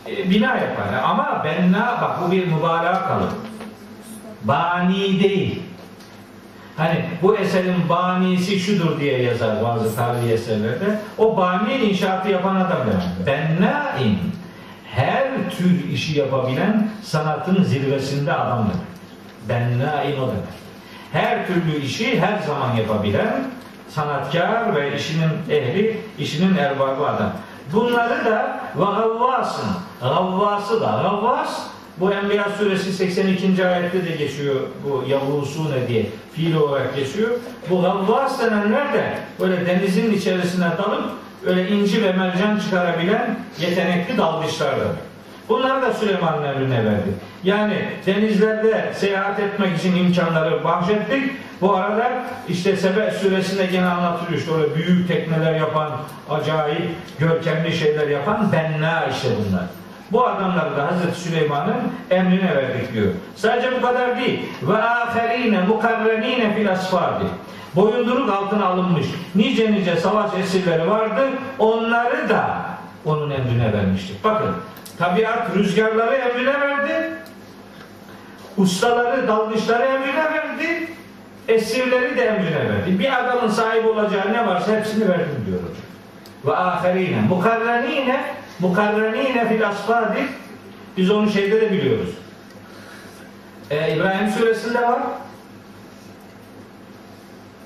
e, 0.08 0.30
bina 0.30 0.56
yapar. 0.56 0.86
Ama 1.04 1.42
benna 1.46 1.98
bak 2.02 2.12
bu 2.22 2.32
bir 2.32 2.48
mübalağa 2.48 3.08
kalır. 3.08 3.30
Bani 4.44 5.24
değil. 5.24 5.62
Hani 6.78 7.06
bu 7.22 7.36
eserin 7.36 7.90
banisi 7.90 8.60
şudur 8.60 9.00
diye 9.00 9.22
yazar 9.22 9.64
bazı 9.64 9.96
tarihi 9.96 10.32
eserlerde. 10.32 11.00
O 11.18 11.38
bani 11.38 11.74
inşaatı 11.74 12.30
yapan 12.30 12.56
adam 12.56 12.78
demek. 12.88 13.28
Bennain 13.28 14.20
her 14.96 15.50
tür 15.58 15.92
işi 15.94 16.20
yapabilen 16.20 16.90
sanatın 17.04 17.64
zirvesinde 17.64 18.34
adam 18.34 18.60
demek. 18.60 18.94
Bennâin 19.50 20.20
o 20.20 20.28
demek. 20.28 20.64
Her 21.12 21.48
türlü 21.48 21.78
işi 21.86 22.22
her 22.22 22.40
zaman 22.40 22.76
yapabilen 22.76 23.44
sanatkar 23.90 24.76
ve 24.76 24.96
işinin 24.98 25.32
ehli, 25.50 26.02
işinin 26.20 26.58
erbabı 26.58 27.08
adam. 27.08 27.32
Bunları 27.74 28.26
da 28.26 28.60
ve 28.76 28.84
gavvasın. 28.84 29.70
Gavvası 30.02 30.82
da. 30.82 30.86
Gavvas 30.86 31.68
bu 31.98 32.12
Enbiya 32.12 32.48
suresi 32.58 32.94
82. 32.94 33.68
ayette 33.68 34.06
de 34.06 34.12
geçiyor 34.12 34.56
bu 34.86 35.04
yavusune 35.10 35.88
diye 35.88 36.06
fiil 36.34 36.56
olarak 36.56 36.96
geçiyor. 36.96 37.30
Bu 37.70 37.82
gavvas 37.82 38.40
denenler 38.40 38.94
de 38.94 39.18
böyle 39.40 39.66
denizin 39.66 40.14
içerisine 40.14 40.68
dalıp 40.78 41.23
öyle 41.46 41.70
inci 41.70 42.04
ve 42.04 42.14
mercan 42.14 42.60
çıkarabilen 42.60 43.36
yetenekli 43.60 44.18
dalgıçlar 44.18 44.72
da. 44.72 44.86
Bunları 45.50 45.82
da 45.82 45.94
Süleyman'ın 45.94 46.44
emrine 46.44 46.86
verdi. 46.86 47.10
Yani 47.44 47.74
denizlerde 48.06 48.92
seyahat 48.96 49.40
etmek 49.40 49.78
için 49.78 49.96
imkanları 49.96 50.64
bahşettik. 50.64 51.32
Bu 51.62 51.76
arada 51.76 52.12
işte 52.50 52.76
Sebe 52.76 53.12
suresinde 53.12 53.66
gene 53.66 53.86
anlatılıyor 53.86 54.40
işte 54.40 54.54
öyle 54.54 54.76
büyük 54.76 55.08
tekneler 55.08 55.56
yapan, 55.56 55.92
acayip 56.30 56.90
görkemli 57.20 57.78
şeyler 57.78 58.08
yapan 58.08 58.52
benna 58.52 59.06
işte 59.06 59.28
bunlar. 59.38 59.64
Bu 60.12 60.28
adamları 60.28 60.78
da 60.78 60.88
Hazreti 60.92 61.20
Süleyman'ın 61.20 61.76
emrine 62.10 62.56
verdik 62.56 62.94
diyor. 62.94 63.12
Sadece 63.36 63.72
bu 63.78 63.82
kadar 63.82 64.18
değil. 64.18 64.40
Ve 64.62 64.78
aferine 64.78 65.62
mukarrenine 65.62 66.56
fil 66.56 66.72
asfadi. 66.72 67.26
Boyunduruk 67.76 68.30
altına 68.30 68.66
alınmış 68.66 69.06
nice 69.36 69.72
nice 69.72 69.96
savaş 69.96 70.34
esirleri 70.34 70.90
vardı. 70.90 71.22
Onları 71.60 72.30
da 72.30 72.66
onun 73.06 73.30
emrine 73.30 73.74
vermiştik. 73.74 74.24
Bakın 74.24 74.56
tabiat 74.98 75.56
rüzgarları 75.56 76.16
emrine 76.16 76.62
verdi. 76.62 77.14
Ustaları, 78.58 79.28
dalgıçları 79.28 79.84
emrine 79.84 80.34
verdi. 80.34 80.88
Esirleri 81.48 82.18
de 82.18 82.26
emrine 82.26 82.70
verdi. 82.70 83.00
Bir 83.00 83.20
adamın 83.20 83.50
sahip 83.50 83.86
olacağı 83.86 84.34
ne 84.34 84.48
varsa 84.48 84.76
hepsini 84.76 85.10
verdim 85.10 85.44
diyor 85.46 85.60
hocam. 85.60 85.76
Ve 86.46 86.56
aferine 86.56 87.22
mukarrenine 87.22 88.22
mukarrenine 88.60 89.50
fil 89.50 89.68
asfadi 89.68 90.28
biz 90.98 91.12
onu 91.12 91.32
şeyde 91.32 91.62
de 91.62 91.72
biliyoruz. 91.72 92.10
Ee, 93.70 93.96
İbrahim 93.96 94.30
suresinde 94.30 94.82
var. 94.82 95.00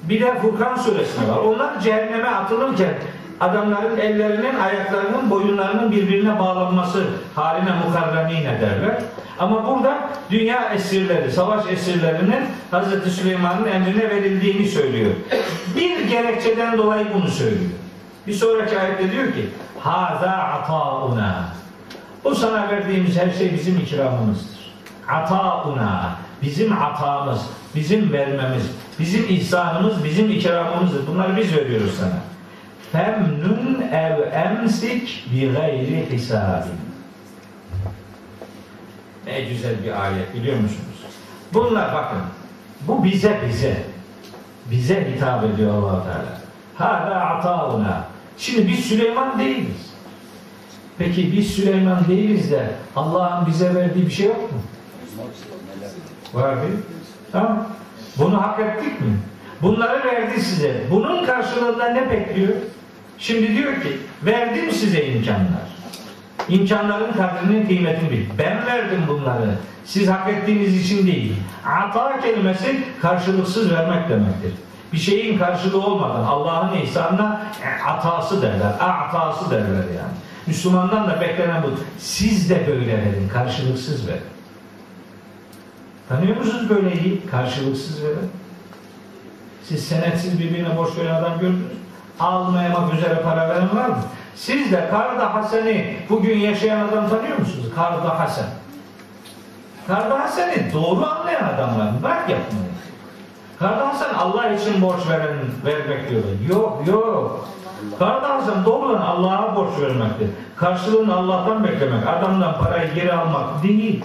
Bir 0.10 0.22
de 0.22 0.40
Furkan 0.40 0.76
suresinde 0.76 1.28
var. 1.32 1.38
Onlar 1.38 1.82
cehenneme 1.82 2.28
atılırken 2.28 2.94
adamların 3.40 3.98
ellerinin, 3.98 4.60
ayaklarının, 4.60 5.30
boyunlarının 5.30 5.92
birbirine 5.92 6.40
bağlanması 6.40 7.04
haline 7.36 7.70
mukarrenine 7.86 8.62
derler. 8.62 9.02
Ama 9.40 9.68
burada 9.68 9.98
dünya 10.32 10.74
esirleri, 10.74 11.32
savaş 11.32 11.68
esirlerinin 11.72 12.46
Hz. 12.72 13.14
Süleyman'ın 13.14 13.66
emrine 13.66 14.10
verildiğini 14.10 14.68
söylüyor. 14.68 15.12
Bir 15.76 16.00
gerekçeden 16.00 16.78
dolayı 16.78 17.06
bunu 17.14 17.28
söylüyor. 17.28 17.72
Bir 18.28 18.34
sonraki 18.34 18.80
ayette 18.80 19.12
diyor 19.12 19.26
ki 19.26 19.50
Haza 19.80 20.32
atauna 20.32 21.46
Bu 22.24 22.36
sana 22.36 22.70
verdiğimiz 22.70 23.18
her 23.18 23.32
şey 23.32 23.54
bizim 23.54 23.78
ikramımızdır. 23.78 24.74
Atauna 25.10 26.12
Bizim 26.42 26.74
atamız, 26.82 27.42
bizim 27.76 28.14
vermemiz, 28.14 28.64
bizim 29.00 29.26
ihsanımız, 29.30 30.04
bizim 30.04 30.32
ikramımızdır. 30.32 31.08
Bunları 31.08 31.38
biz 31.38 31.56
veriyoruz 31.56 31.94
sana. 32.00 32.20
Femnun 32.92 33.82
ev 33.82 34.32
emsik 34.34 35.26
bi 35.34 35.52
gayri 35.52 36.08
hisabin. 36.12 36.80
Ne 39.26 39.42
güzel 39.42 39.84
bir 39.84 40.04
ayet 40.04 40.36
biliyor 40.36 40.56
musunuz? 40.56 41.06
Bunlar 41.54 41.94
bakın. 41.94 42.20
Bu 42.88 43.04
bize 43.04 43.42
bize. 43.50 43.84
Bize 44.72 45.12
hitap 45.12 45.44
ediyor 45.44 45.74
allah 45.74 46.04
Teala. 46.04 46.38
Hâdâ 46.76 47.16
atauna. 47.16 48.06
Şimdi 48.38 48.68
biz 48.68 48.80
Süleyman 48.80 49.40
değiliz. 49.40 49.94
Peki 50.98 51.32
biz 51.32 51.52
Süleyman 51.52 52.08
değiliz 52.08 52.52
de 52.52 52.72
Allah'ın 52.96 53.48
bize 53.48 53.76
verdiği 53.76 54.06
bir 54.06 54.12
şey 54.12 54.26
yok 54.26 54.52
mu? 54.52 54.60
Var. 56.38 56.56
Tamam. 57.32 57.68
Bunu 58.18 58.42
hak 58.42 58.60
ettik 58.60 59.02
mi? 59.02 59.18
Bunları 59.62 60.06
verdi 60.06 60.42
size. 60.42 60.84
Bunun 60.92 61.26
karşılığında 61.26 61.90
ne 61.90 62.12
bekliyor? 62.12 62.54
Şimdi 63.18 63.58
diyor 63.58 63.82
ki 63.82 63.98
verdim 64.26 64.72
size 64.72 65.06
imkanlar. 65.06 65.68
İmkanların 66.50 67.14
kadrinin 67.14 67.68
kıymetini 67.68 68.12
bil. 68.12 68.26
Ben 68.38 68.66
verdim 68.66 69.02
bunları. 69.08 69.56
Siz 69.86 70.08
hak 70.08 70.30
ettiğiniz 70.30 70.86
için 70.86 71.08
değil. 71.08 71.36
Ata 71.66 72.20
kelimesi 72.22 72.84
karşılıksız 73.02 73.72
vermek 73.72 74.10
demektir. 74.10 74.52
Bir 74.94 74.98
şeyin 74.98 75.40
karşılığı 75.40 75.86
olmadan 75.86 76.24
Allah'ın 76.24 76.78
ihsanına 76.78 77.42
atası 77.88 78.42
derler. 78.42 78.74
Atası 78.80 79.52
derler 79.52 79.86
yani. 79.98 80.14
Müslümandan 80.48 81.08
da 81.08 81.22
beklenen 81.22 81.64
bu. 81.64 81.68
Siz 81.98 82.50
de 82.50 82.68
böyle 82.68 82.98
verin. 82.98 83.30
Karşılıksız 83.34 84.08
verin. 84.08 84.37
Tanıyor 86.10 86.38
musunuz 86.38 86.70
böyle 86.70 86.94
iyi? 86.94 87.26
Karşılıksız 87.32 88.04
verin. 88.04 88.32
Siz 89.64 89.88
senetsiz 89.88 90.40
birbirine 90.40 90.78
borç 90.78 90.98
veren 90.98 91.16
adam 91.16 91.40
gördünüz 91.40 91.62
mü? 91.62 91.68
Almayamak 92.20 92.94
üzere 92.94 93.22
para 93.22 93.50
veren 93.50 93.76
var 93.76 93.90
mı? 93.90 93.98
Siz 94.36 94.72
de 94.72 94.88
Karda 94.92 95.36
Hasen'i 95.36 95.98
bugün 96.10 96.38
yaşayan 96.38 96.88
adam 96.88 97.10
tanıyor 97.10 97.38
musunuz? 97.38 97.66
Karda 97.76 98.20
Hasen. 98.20 98.46
Karda 99.88 100.20
Hasen'i 100.20 100.74
doğru 100.74 101.06
anlayan 101.06 101.44
adamlar. 101.44 102.04
Bırak 102.04 102.30
yapmayı. 102.30 102.68
Karda 103.60 103.88
Hasen 103.88 104.14
Allah 104.14 104.50
için 104.50 104.82
borç 104.82 105.10
veren, 105.10 105.38
vermek 105.66 106.10
diyorlar. 106.10 106.32
Yok 106.50 106.88
yok. 106.88 107.48
Karda 108.00 108.30
Hasen 108.30 108.66
doğrudan 108.66 109.02
Allah'a 109.02 109.56
borç 109.56 109.80
vermektir. 109.82 110.30
Karşılığını 110.56 111.16
Allah'tan 111.16 111.64
beklemek. 111.64 112.08
Adamdan 112.08 112.58
parayı 112.58 112.94
geri 112.94 113.14
almak 113.14 113.64
değil. 113.64 114.04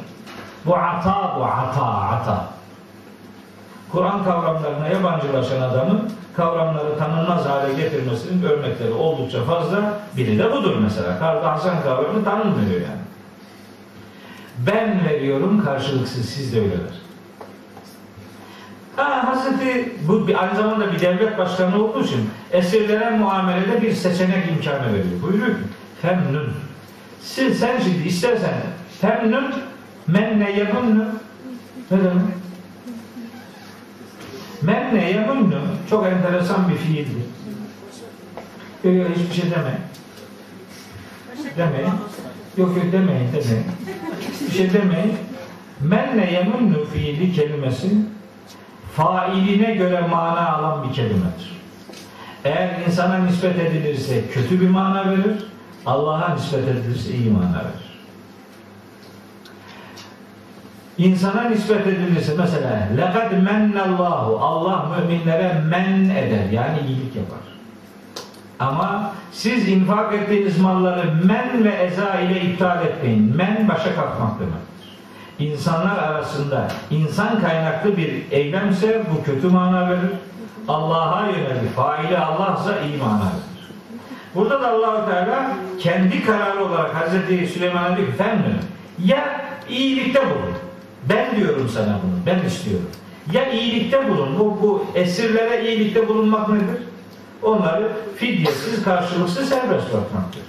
Bu 0.66 0.76
ata 0.76 1.36
bu 1.39 1.44
ata 1.44 1.84
ata. 1.84 2.47
Kur'an 3.93 4.24
kavramlarına 4.24 4.89
yabancılaşan 4.89 5.60
adamın 5.60 6.10
kavramları 6.36 6.98
tanınmaz 6.98 7.47
hale 7.47 7.72
getirmesinin 7.74 8.43
örnekleri 8.43 8.93
oldukça 8.93 9.44
fazla. 9.44 10.01
Biri 10.16 10.39
de 10.39 10.52
budur 10.52 10.76
mesela. 10.82 11.18
Karda 11.18 11.52
Hasan 11.52 11.82
kavramı 11.82 12.24
tanınmıyor 12.24 12.80
yani. 12.80 13.02
Ben 14.66 15.05
veriyorum 15.05 15.64
karşılıksız 15.64 16.28
siz 16.28 16.55
de 16.55 16.60
öyle 16.60 16.70
ver. 16.70 17.02
Ha, 18.97 19.28
Hazreti 19.28 19.93
bu 20.09 20.28
bir, 20.28 20.43
aynı 20.43 20.56
zamanda 20.56 20.93
bir 20.93 21.01
devlet 21.01 21.39
başkanı 21.39 21.84
olduğu 21.84 22.05
için 22.05 22.30
esirlere 22.52 23.10
muamelede 23.10 23.82
bir 23.82 23.93
seçenek 23.93 24.48
imkanı 24.48 24.86
veriyor. 24.86 25.22
Buyuruyor 25.22 25.47
ki 25.48 25.62
femnun. 26.02 26.52
Siz 27.22 27.59
sen 27.59 27.80
şimdi 27.80 28.09
istersen 28.09 28.55
femnun 29.01 29.55
menne 30.07 30.53
yemunnu 30.53 31.05
ne 31.91 31.99
demek? 31.99 32.23
Menne 34.62 35.11
yemunnu 35.11 35.61
çok 35.91 36.07
enteresan 36.07 36.69
bir 36.69 36.77
fiildir. 36.77 37.23
Yok 38.85 39.09
hiçbir 39.16 39.43
şey 39.43 39.51
demeyin. 39.51 39.81
Demeyin. 41.57 41.93
Yok 42.57 42.77
yok 42.77 42.93
demeyin 42.93 43.29
demeyin. 43.33 43.66
Bir 44.47 44.55
şey 44.55 44.73
demeyin. 44.73 45.16
Menne 45.81 46.33
yemunnu 46.33 46.85
fiili 46.85 47.33
kelimesi 47.33 47.89
failine 48.97 49.74
göre 49.74 50.01
mana 50.01 50.53
alan 50.53 50.89
bir 50.89 50.95
kelimedir. 50.95 51.62
Eğer 52.45 52.81
insana 52.87 53.19
nispet 53.19 53.59
edilirse 53.59 54.29
kötü 54.29 54.61
bir 54.61 54.69
mana 54.69 55.11
verir, 55.11 55.45
Allah'a 55.87 56.35
nispet 56.35 56.69
edilirse 56.69 57.15
iyi 57.15 57.31
mana 57.31 57.55
verir. 57.55 57.82
İnsana 60.98 61.43
nispet 61.43 61.86
edilirse 61.86 62.32
mesela 62.39 62.89
lekad 62.97 63.32
mennallahu 63.43 64.39
Allah 64.39 64.86
müminlere 65.01 65.62
men 65.70 66.10
eder 66.10 66.51
yani 66.52 66.78
iyilik 66.89 67.16
yapar. 67.16 67.39
Ama 68.60 69.12
siz 69.32 69.69
infak 69.69 70.14
ettiğiniz 70.14 70.59
malları 70.59 71.10
men 71.24 71.64
ve 71.64 71.73
eza 71.73 72.20
ile 72.20 72.40
iptal 72.40 72.86
etmeyin. 72.86 73.36
Men 73.36 73.69
başa 73.69 73.94
kalkmak 73.94 74.40
demektir. 74.40 74.73
İnsanlar 75.39 75.98
arasında 75.98 76.69
insan 76.90 77.40
kaynaklı 77.40 77.97
bir 77.97 78.31
eylemse 78.31 79.02
bu 79.10 79.24
kötü 79.24 79.48
mana 79.48 79.90
verir. 79.90 80.10
Allah'a 80.69 81.27
yönelik 81.27 81.77
faili 81.77 82.19
Allah'sa 82.19 82.81
iyi 82.81 82.97
mana 82.97 83.20
verir. 83.20 83.52
Burada 84.35 84.62
da 84.62 84.70
Allahu 84.70 85.10
Teala 85.10 85.52
kendi 85.81 86.24
kararı 86.24 86.64
olarak 86.64 86.94
Hazreti 86.94 87.47
Süleyman'a 87.47 87.97
diyor 87.97 88.09
ki 88.09 88.14
ya 89.05 89.40
iyilikte 89.69 90.20
bulun. 90.20 90.72
Ben 91.09 91.37
diyorum 91.37 91.69
sana 91.69 92.01
bunu. 92.03 92.27
Ben 92.27 92.47
istiyorum. 92.47 92.91
Ya 93.33 93.51
iyilikte 93.53 94.09
bulun. 94.09 94.39
Bu, 94.39 94.62
bu 94.62 94.87
esirlere 94.95 95.69
iyilikte 95.69 96.09
bulunmak 96.09 96.49
nedir? 96.49 96.83
Onları 97.43 97.93
fidyesiz, 98.16 98.85
karşılıksız 98.85 99.49
serbest 99.49 99.93
bırakmaktır. 99.93 100.43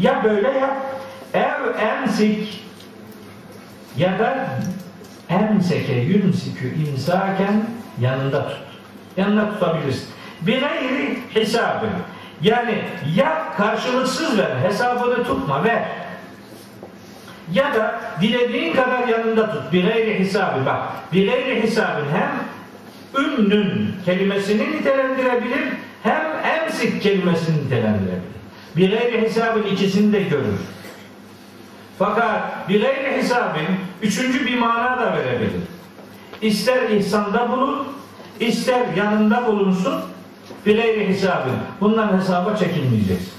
Ya 0.00 0.24
böyle 0.24 0.48
yap. 0.48 0.76
Ev 1.34 1.78
emsik 1.78 2.64
ya 3.96 4.18
da 4.18 4.48
emseke 5.28 5.92
yumsikü 5.92 6.74
imsaken 6.90 7.66
yanında 8.00 8.48
tut. 8.48 8.58
Yanında 9.16 9.50
tutabilirsin. 9.52 10.08
Bir 10.40 10.60
gayri 10.60 11.18
hesabı. 11.34 11.86
Yani 12.42 12.82
ya 13.16 13.52
karşılıksız 13.56 14.38
ver, 14.38 14.56
hesabını 14.62 15.24
tutma 15.24 15.64
ver. 15.64 15.82
Ya 17.54 17.74
da 17.74 18.00
dilediğin 18.20 18.74
kadar 18.74 19.08
yanında 19.08 19.52
tut. 19.52 19.72
Bir 19.72 19.84
gayri 19.84 20.18
hesabı 20.18 20.66
bak. 20.66 20.82
Bir 21.12 21.26
gayri 21.26 21.62
hesabın 21.62 22.06
hem 22.12 22.30
ümnün 23.24 23.94
kelimesini 24.04 24.72
nitelendirebilir 24.72 25.68
hem 26.02 26.22
emsik 26.44 27.02
kelimesini 27.02 27.56
nitelendirebilir. 27.56 28.30
Bir 28.76 28.90
gayri 28.90 29.20
hesabın 29.20 29.62
ikisini 29.62 30.12
de 30.12 30.22
görür. 30.22 30.60
Fakat 31.98 32.68
bir 32.68 32.82
gayri 32.82 33.12
hesabın 33.12 33.66
üçüncü 34.02 34.46
bir 34.46 34.58
mana 34.58 35.00
da 35.00 35.16
verebilir. 35.16 35.62
İster 36.42 36.90
ihsanda 36.90 37.50
bulun, 37.50 37.88
ister 38.40 38.86
yanında 38.96 39.46
bulunsun, 39.46 39.94
bir 40.66 40.76
gayri 40.76 41.08
hesabın. 41.08 41.56
Bundan 41.80 42.18
hesaba 42.18 42.56
çekilmeyeceksin. 42.56 43.32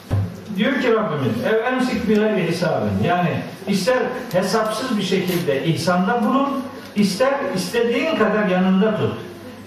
Diyor 0.57 0.81
ki 0.81 0.93
Rabbimiz, 0.93 1.45
ev 1.45 1.73
emsik 1.73 2.09
bir 2.09 2.17
gayri 2.17 2.47
hesabın. 2.47 2.91
Yani 3.07 3.29
ister 3.67 3.97
hesapsız 4.31 4.97
bir 4.97 5.03
şekilde 5.03 5.65
ihsanda 5.65 6.23
bulun, 6.23 6.49
ister 6.95 7.33
istediğin 7.55 8.15
kadar 8.15 8.47
yanında 8.47 8.97
tut. 8.97 9.13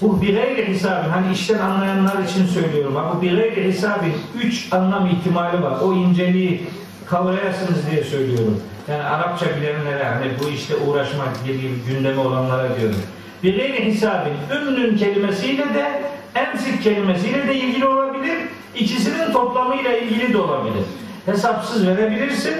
Bu 0.00 0.22
bir 0.22 0.34
gayri 0.34 0.68
hesabın, 0.68 1.10
hani 1.10 1.32
işten 1.32 1.58
anlayanlar 1.58 2.22
için 2.30 2.46
söylüyorum. 2.46 2.96
Bu 3.16 3.22
bir 3.22 3.36
gayri 3.36 3.64
hesabın 3.64 4.12
üç 4.42 4.72
anlam 4.72 5.06
ihtimali 5.06 5.62
var. 5.62 5.80
O 5.82 5.92
inceliği 5.92 6.66
kavrayasınız 7.06 7.90
diye 7.90 8.04
söylüyorum. 8.04 8.60
Yani 8.88 9.02
Arapça 9.02 9.46
bilenlere, 9.56 10.04
hani 10.04 10.26
bu 10.40 10.48
işte 10.48 10.76
uğraşmak 10.76 11.44
gibi 11.46 11.70
gündemi 11.88 12.20
olanlara 12.20 12.76
diyorum. 12.80 13.02
Bir 13.42 13.56
gayri 13.56 13.84
hesabın, 13.84 14.32
ümnün 14.56 14.96
kelimesiyle 14.96 15.74
de 15.74 16.02
emsik 16.34 16.82
kelimesiyle 16.82 17.48
de 17.48 17.54
ilgili 17.54 17.86
olabilir. 17.86 18.38
İkisinin 18.74 19.32
toplamıyla 19.32 19.96
ilgili 19.96 20.32
de 20.32 20.38
olabilir. 20.38 20.84
Hesapsız 21.26 21.86
verebilirsin, 21.86 22.54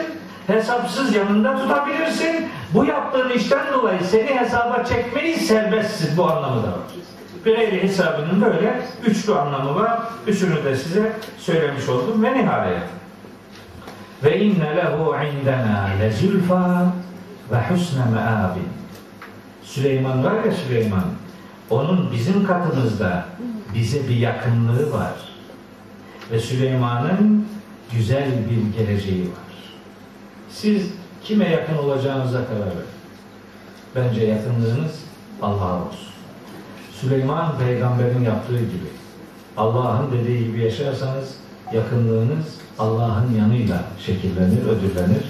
hesapsız 0.46 1.14
yanında 1.14 1.58
tutabilirsin. 1.58 2.48
Bu 2.74 2.84
yaptığın 2.84 3.30
işten 3.30 3.72
dolayı 3.72 4.00
seni 4.04 4.40
hesaba 4.40 4.84
çekmeyi 4.84 5.36
serbestsin. 5.36 6.16
Bu 6.16 6.30
anlamı 6.30 6.62
da 6.62 6.66
var. 6.66 6.78
Bir 7.46 7.56
gayri 7.56 7.82
hesabının 7.82 8.42
böyle 8.42 8.82
üçlü 9.06 9.34
anlamı 9.34 9.74
var. 9.74 10.00
Üçünü 10.26 10.64
de 10.64 10.76
size 10.76 11.12
söylemiş 11.38 11.88
oldum 11.88 12.22
ve 12.22 12.38
nihayet. 12.38 12.82
Ve 14.24 14.40
inne 14.40 14.76
lehu 14.76 15.16
indena 15.16 15.90
lezülfa 16.00 16.86
ve 17.52 17.56
husne 17.56 18.04
meabin. 18.14 18.68
Süleyman 19.62 20.24
var 20.24 20.44
ya 20.44 20.52
Süleyman. 20.52 21.04
Onun 21.70 22.12
bizim 22.12 22.46
katımızda 22.46 23.24
bize 23.74 24.08
bir 24.08 24.16
yakınlığı 24.16 24.92
var. 24.92 25.33
Ve 26.30 26.40
Süleyman'ın 26.40 27.46
güzel 27.96 28.28
bir 28.50 28.78
geleceği 28.78 29.22
var. 29.22 29.54
Siz 30.50 30.90
kime 31.24 31.48
yakın 31.48 31.76
olacağınıza 31.76 32.46
karar 32.46 32.60
verin. 32.66 32.94
Bence 33.96 34.24
yakınlığınız 34.26 34.92
Allah'a 35.42 35.76
olsun. 35.86 36.08
Süleyman 37.00 37.58
peygamberin 37.58 38.24
yaptığı 38.24 38.58
gibi 38.58 38.88
Allah'ın 39.56 40.12
dediği 40.12 40.44
gibi 40.44 40.60
yaşarsanız 40.60 41.34
yakınlığınız 41.74 42.44
Allah'ın 42.78 43.34
yanıyla 43.38 43.84
şekillenir, 44.06 44.62
ödüllenir 44.62 45.24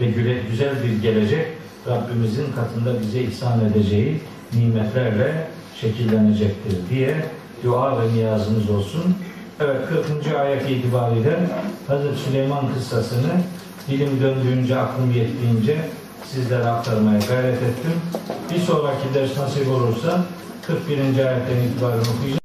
ve 0.00 0.04
güle- 0.06 0.42
güzel 0.50 0.74
bir 0.84 1.02
gelecek 1.02 1.46
Rabbimizin 1.88 2.46
katında 2.52 3.00
bize 3.00 3.20
ihsan 3.20 3.60
edeceği 3.64 4.20
nimetlerle 4.52 5.48
şekillenecektir 5.80 6.78
diye 6.90 7.24
dua 7.64 8.02
ve 8.02 8.12
niyazımız 8.12 8.70
olsun. 8.70 9.14
Evet 9.64 9.88
40. 10.24 10.36
ayet 10.36 10.70
itibariyle 10.70 11.38
Hazreti 11.88 12.18
Süleyman 12.18 12.74
kıssasını 12.74 13.32
dilim 13.88 14.20
döndüğünce, 14.20 14.78
aklım 14.78 15.10
yettiğince 15.10 15.78
sizlere 16.24 16.64
aktarmaya 16.64 17.20
gayret 17.28 17.62
ettim. 17.62 17.92
Bir 18.50 18.58
sonraki 18.58 19.14
ders 19.14 19.36
nasip 19.36 19.68
olursa 19.68 20.24
41. 20.66 20.98
ayetten 20.98 21.56
itibaren 21.56 22.00
okuyacağım. 22.00 22.39